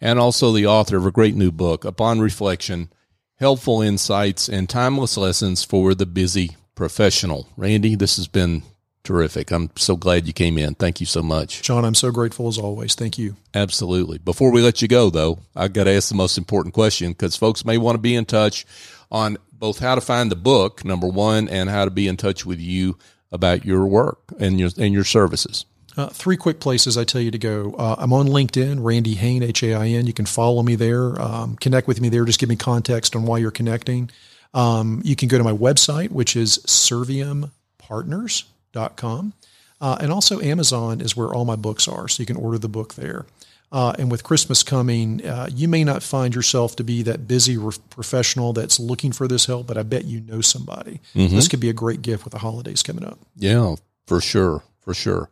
and 0.00 0.18
also 0.18 0.52
the 0.52 0.66
author 0.66 0.96
of 0.96 1.06
a 1.06 1.10
great 1.12 1.36
new 1.36 1.52
book, 1.52 1.84
Upon 1.84 2.18
Reflection 2.18 2.88
helpful 3.38 3.82
insights, 3.82 4.48
and 4.48 4.68
timeless 4.68 5.16
lessons 5.16 5.64
for 5.64 5.94
the 5.94 6.06
busy 6.06 6.56
professional. 6.74 7.48
Randy, 7.56 7.94
this 7.94 8.16
has 8.16 8.28
been 8.28 8.62
terrific. 9.04 9.50
I'm 9.50 9.70
so 9.76 9.96
glad 9.96 10.26
you 10.26 10.32
came 10.32 10.58
in. 10.58 10.74
Thank 10.74 11.00
you 11.00 11.06
so 11.06 11.22
much. 11.22 11.62
John, 11.62 11.84
I'm 11.84 11.94
so 11.94 12.10
grateful 12.10 12.48
as 12.48 12.58
always. 12.58 12.94
Thank 12.94 13.18
you. 13.18 13.36
Absolutely. 13.54 14.18
Before 14.18 14.52
we 14.52 14.60
let 14.60 14.82
you 14.82 14.88
go, 14.88 15.08
though, 15.10 15.38
I've 15.56 15.72
got 15.72 15.84
to 15.84 15.92
ask 15.92 16.08
the 16.08 16.14
most 16.14 16.36
important 16.36 16.74
question 16.74 17.12
because 17.12 17.36
folks 17.36 17.64
may 17.64 17.78
want 17.78 17.94
to 17.94 18.00
be 18.00 18.14
in 18.14 18.26
touch 18.26 18.66
on 19.10 19.38
both 19.50 19.78
how 19.78 19.94
to 19.94 20.00
find 20.00 20.30
the 20.30 20.36
book, 20.36 20.84
number 20.84 21.08
one, 21.08 21.48
and 21.48 21.70
how 21.70 21.84
to 21.84 21.90
be 21.90 22.06
in 22.06 22.16
touch 22.16 22.44
with 22.44 22.60
you 22.60 22.98
about 23.32 23.64
your 23.64 23.86
work 23.86 24.20
and 24.38 24.60
your 24.60 24.70
and 24.78 24.92
your 24.94 25.04
services. 25.04 25.64
Uh, 25.98 26.08
three 26.10 26.36
quick 26.36 26.60
places 26.60 26.96
I 26.96 27.02
tell 27.02 27.20
you 27.20 27.32
to 27.32 27.38
go. 27.38 27.74
Uh, 27.76 27.96
I'm 27.98 28.12
on 28.12 28.28
LinkedIn, 28.28 28.84
Randy 28.84 29.14
Hain, 29.14 29.42
H 29.42 29.64
A 29.64 29.74
I 29.74 29.88
N. 29.88 30.06
You 30.06 30.12
can 30.12 30.26
follow 30.26 30.62
me 30.62 30.76
there, 30.76 31.20
um, 31.20 31.56
connect 31.56 31.88
with 31.88 32.00
me 32.00 32.08
there. 32.08 32.24
Just 32.24 32.38
give 32.38 32.48
me 32.48 32.54
context 32.54 33.16
on 33.16 33.24
why 33.24 33.38
you're 33.38 33.50
connecting. 33.50 34.08
Um, 34.54 35.02
you 35.04 35.16
can 35.16 35.28
go 35.28 35.38
to 35.38 35.44
my 35.44 35.52
website, 35.52 36.10
which 36.10 36.36
is 36.36 36.58
serviampartners.com. 36.58 39.32
Uh, 39.80 39.96
and 40.00 40.12
also, 40.12 40.40
Amazon 40.40 41.00
is 41.00 41.16
where 41.16 41.34
all 41.34 41.44
my 41.44 41.56
books 41.56 41.88
are, 41.88 42.06
so 42.06 42.22
you 42.22 42.26
can 42.26 42.36
order 42.36 42.58
the 42.58 42.68
book 42.68 42.94
there. 42.94 43.26
Uh, 43.72 43.92
and 43.98 44.08
with 44.08 44.22
Christmas 44.22 44.62
coming, 44.62 45.26
uh, 45.26 45.48
you 45.52 45.66
may 45.66 45.82
not 45.82 46.04
find 46.04 46.32
yourself 46.32 46.76
to 46.76 46.84
be 46.84 47.02
that 47.02 47.26
busy 47.26 47.56
re- 47.56 47.72
professional 47.90 48.52
that's 48.52 48.78
looking 48.78 49.10
for 49.10 49.26
this 49.26 49.46
help, 49.46 49.66
but 49.66 49.76
I 49.76 49.82
bet 49.82 50.04
you 50.04 50.20
know 50.20 50.42
somebody. 50.42 51.00
Mm-hmm. 51.16 51.34
This 51.34 51.48
could 51.48 51.58
be 51.58 51.68
a 51.68 51.74
great 51.74 52.02
gift 52.02 52.22
with 52.24 52.30
the 52.32 52.38
holidays 52.38 52.84
coming 52.84 53.04
up. 53.04 53.18
Yeah, 53.36 53.74
for 54.06 54.20
sure, 54.20 54.62
for 54.80 54.94
sure. 54.94 55.28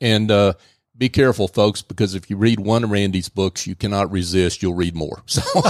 And 0.00 0.30
uh, 0.30 0.54
be 0.96 1.08
careful, 1.08 1.48
folks, 1.48 1.82
because 1.82 2.14
if 2.14 2.30
you 2.30 2.36
read 2.36 2.60
one 2.60 2.84
of 2.84 2.90
Randy's 2.90 3.28
books, 3.28 3.66
you 3.66 3.74
cannot 3.74 4.10
resist. 4.10 4.62
You'll 4.62 4.74
read 4.74 4.94
more. 4.94 5.22
So, 5.26 5.40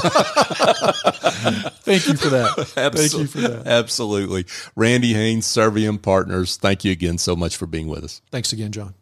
thank 1.83 2.07
you 2.07 2.17
for 2.17 2.29
that. 2.31 2.73
Absolutely. 2.77 3.09
Thank 3.09 3.12
you 3.12 3.27
for 3.27 3.41
that. 3.41 3.67
Absolutely, 3.67 4.47
Randy 4.75 5.15
Haynes, 5.15 5.47
Serviam 5.47 6.01
Partners. 6.01 6.57
Thank 6.57 6.85
you 6.85 6.93
again 6.93 7.19
so 7.19 7.35
much 7.35 7.57
for 7.57 7.67
being 7.67 7.89
with 7.89 8.05
us. 8.05 8.23
Thanks 8.31 8.53
again, 8.53 8.73
John. 8.73 8.95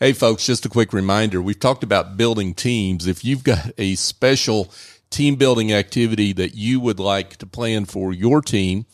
Hey, 0.00 0.12
folks, 0.12 0.44
just 0.46 0.66
a 0.66 0.68
quick 0.68 0.92
reminder: 0.92 1.40
we've 1.40 1.60
talked 1.60 1.84
about 1.84 2.16
building 2.16 2.54
teams. 2.54 3.06
If 3.06 3.24
you've 3.24 3.44
got 3.44 3.70
a 3.78 3.94
special 3.94 4.72
team 5.10 5.36
building 5.36 5.72
activity 5.72 6.32
that 6.32 6.56
you 6.56 6.80
would 6.80 6.98
like 6.98 7.36
to 7.36 7.46
plan 7.46 7.84
for 7.84 8.12
your 8.12 8.42
team 8.42 8.86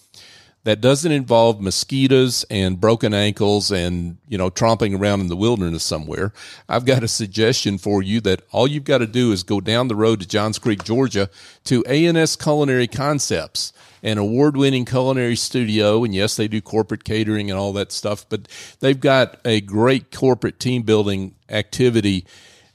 that 0.65 0.81
doesn't 0.81 1.13
involve 1.13 1.61
mosquitoes 1.61 2.45
and 2.51 2.81
broken 2.81 3.15
ankles 3.15 3.71
and, 3.71 4.19
you 4.29 4.37
know, 4.37 4.51
tromping 4.51 4.99
around 4.99 5.21
in 5.21 5.29
the 5.29 5.37
wilderness 5.37 5.83
somewhere, 5.83 6.33
I've 6.69 6.85
got 6.85 7.03
a 7.03 7.09
suggestion 7.09 7.79
for 7.79 8.03
you 8.03 8.21
that 8.23 8.43
all 8.53 8.69
you've 8.69 8.85
got 8.85 8.99
to 8.99 9.07
do 9.07 9.33
is 9.33 9.43
go 9.43 9.61
down 9.61 9.89
the 9.89 9.97
road 9.97 10.21
to 10.21 10.29
Johns 10.29 10.59
Creek, 10.59 10.85
Georgia 10.85 11.31
to 11.65 11.83
A&S 11.89 12.37
Culinary 12.37 12.87
Concepts, 12.87 13.73
an 14.03 14.19
award-winning 14.19 14.85
culinary 14.85 15.37
studio. 15.37 16.05
And 16.05 16.15
yes, 16.15 16.37
they 16.37 16.49
do 16.49 16.61
corporate 16.61 17.05
catering 17.05 17.51
and 17.51 17.59
all 17.59 17.73
that 17.73 17.91
stuff, 17.91 18.27
but 18.29 18.47
they've 18.81 19.01
got 19.01 19.41
a 19.47 19.63
great 19.63 20.11
corporate 20.11 20.61
team 20.61 20.83
building 20.83 21.37
activity 21.49 22.27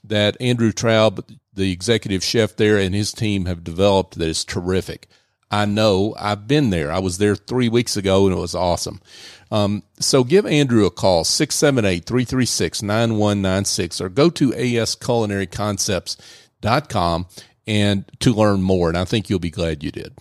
that 0.04 0.38
Andrew 0.40 0.72
Traub, 0.72 1.24
the 1.54 1.72
executive 1.72 2.24
chef 2.24 2.56
there, 2.56 2.78
and 2.78 2.96
his 2.96 3.12
team 3.12 3.46
have 3.46 3.64
developed 3.64 4.18
that 4.18 4.28
is 4.28 4.44
terrific. 4.44 5.08
I 5.52 5.66
know 5.66 6.16
I've 6.20 6.48
been 6.48 6.70
there. 6.70 6.90
I 6.92 7.00
was 7.00 7.18
there 7.18 7.36
three 7.36 7.68
weeks 7.70 7.98
ago 7.98 8.26
and 8.26 8.36
it 8.36 8.40
was 8.40 8.56
awesome. 8.56 9.02
Um, 9.52 9.84
so 10.00 10.24
give 10.24 10.46
Andrew 10.46 10.86
a 10.86 10.92
call, 10.92 11.24
678 11.24 12.06
336 12.06 12.82
9196, 12.82 14.02
or 14.02 14.10
go 14.10 14.30
to 14.32 14.50
asculinaryconcepts.com 14.52 17.28
and 17.68 18.12
to 18.20 18.34
learn 18.34 18.62
more. 18.62 18.90
And 18.90 18.98
I 18.98 19.06
think 19.06 19.30
you'll 19.30 19.40
be 19.40 19.52
glad 19.52 19.84
you 19.84 19.92
did. 19.92 20.18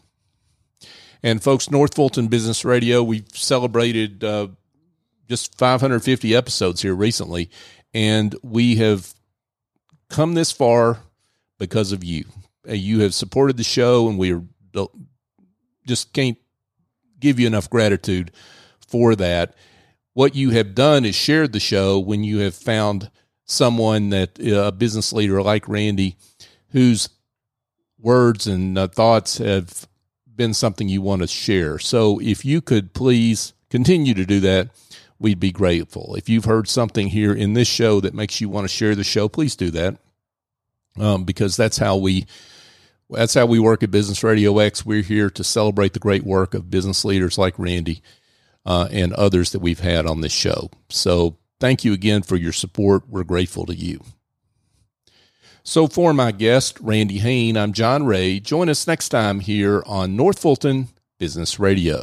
And 1.23 1.43
folks, 1.43 1.71
North 1.71 1.95
Fulton 1.95 2.29
Business 2.29 2.67
Radio, 2.67 3.03
we've 3.03 3.25
celebrated 3.33 4.23
uh, 4.23 4.49
just 5.29 5.57
550 5.57 6.37
episodes 6.37 6.83
here 6.83 6.95
recently, 6.95 7.51
and 7.95 8.37
we 8.43 8.77
have 8.77 9.15
come 10.11 10.35
this 10.35 10.53
far 10.53 10.99
because 11.59 11.93
of 11.93 12.05
you. 12.05 12.27
Uh, 12.69 12.75
you 12.75 13.01
have 13.01 13.15
supported 13.15 13.57
the 13.57 13.65
show, 13.65 14.07
and 14.07 14.19
we 14.19 14.35
are 14.35 14.43
just 15.87 16.13
can't 16.13 16.39
give 17.21 17.41
you 17.41 17.47
enough 17.47 17.71
gratitude 17.71 18.31
for 18.87 19.17
that. 19.17 19.55
What 20.13 20.35
you 20.35 20.51
have 20.51 20.75
done 20.75 21.05
is 21.05 21.15
shared 21.17 21.53
the 21.53 21.61
show 21.61 21.99
when 21.99 22.23
you 22.23 22.39
have 22.39 22.55
found 22.55 23.11
someone 23.45 24.11
that 24.11 24.39
uh, 24.41 24.67
a 24.67 24.73
business 24.73 25.13
leader 25.13 25.43
like 25.43 25.69
Randy, 25.69 26.17
whose 26.69 27.09
words 27.99 28.47
and 28.47 28.79
uh, 28.79 28.89
thoughts 28.89 29.39
have 29.39 29.89
been 30.37 30.55
something 30.55 30.89
you 30.89 31.03
want 31.03 31.23
to 31.23 31.29
share. 31.29 31.79
So 31.79 32.21
if 32.21 32.45
you 32.45 32.61
could 32.61 32.93
please 32.93 33.55
continue 33.71 34.15
to 34.15 34.25
do 34.25 34.41
that, 34.41 34.71
we'd 35.19 35.41
be 35.41 35.53
grateful. 35.53 36.15
If 36.17 36.29
you've 36.29 36.45
heard 36.45 36.69
something 36.69 37.09
here 37.09 37.33
in 37.33 37.55
this 37.55 37.69
show 37.69 38.01
that 38.01 38.15
makes 38.15 38.41
you 38.41 38.49
want 38.49 38.65
to 38.65 38.75
share 38.75 38.95
the 38.95 39.05
show, 39.05 39.29
please 39.29 39.57
do 39.57 39.71
that. 39.71 39.97
Um, 40.99 41.25
because 41.25 41.57
that's 41.57 41.79
how 41.79 41.97
we 41.97 42.27
that's 43.15 43.35
how 43.35 43.47
we 43.47 43.59
work 43.59 43.83
at 43.83 43.91
Business 43.91 44.23
Radio 44.23 44.59
X. 44.59 44.85
We're 44.85 45.03
here 45.03 45.31
to 45.31 45.45
celebrate 45.45 45.93
the 45.93 45.99
great 45.99 46.25
work 46.25 46.55
of 46.55 46.71
business 46.71 47.05
leaders 47.05 47.39
like 47.39 47.59
Randy 47.59 48.03
uh, 48.67 48.89
and 48.91 49.13
others 49.15 49.53
that 49.53 49.61
we've 49.61 49.81
had 49.81 50.07
on 50.07 50.21
this 50.21 50.33
show. 50.33 50.71
So 50.89 51.37
thank 51.61 51.85
you 51.85 51.93
again 51.93 52.23
for 52.23 52.37
your 52.37 52.53
support. 52.53 53.09
We're 53.09 53.25
grateful 53.25 53.67
to 53.67 53.75
you. 53.75 54.01
So 55.63 55.87
for 55.87 56.13
my 56.13 56.31
guest, 56.31 56.79
Randy 56.81 57.19
Hain, 57.19 57.57
I'm 57.57 57.73
John 57.73 58.05
Ray. 58.05 58.39
Join 58.39 58.69
us 58.69 58.87
next 58.87 59.09
time 59.09 59.41
here 59.41 59.83
on 59.87 60.15
North 60.15 60.39
Fulton 60.39 60.89
Business 61.19 61.59
Radio. 61.59 62.03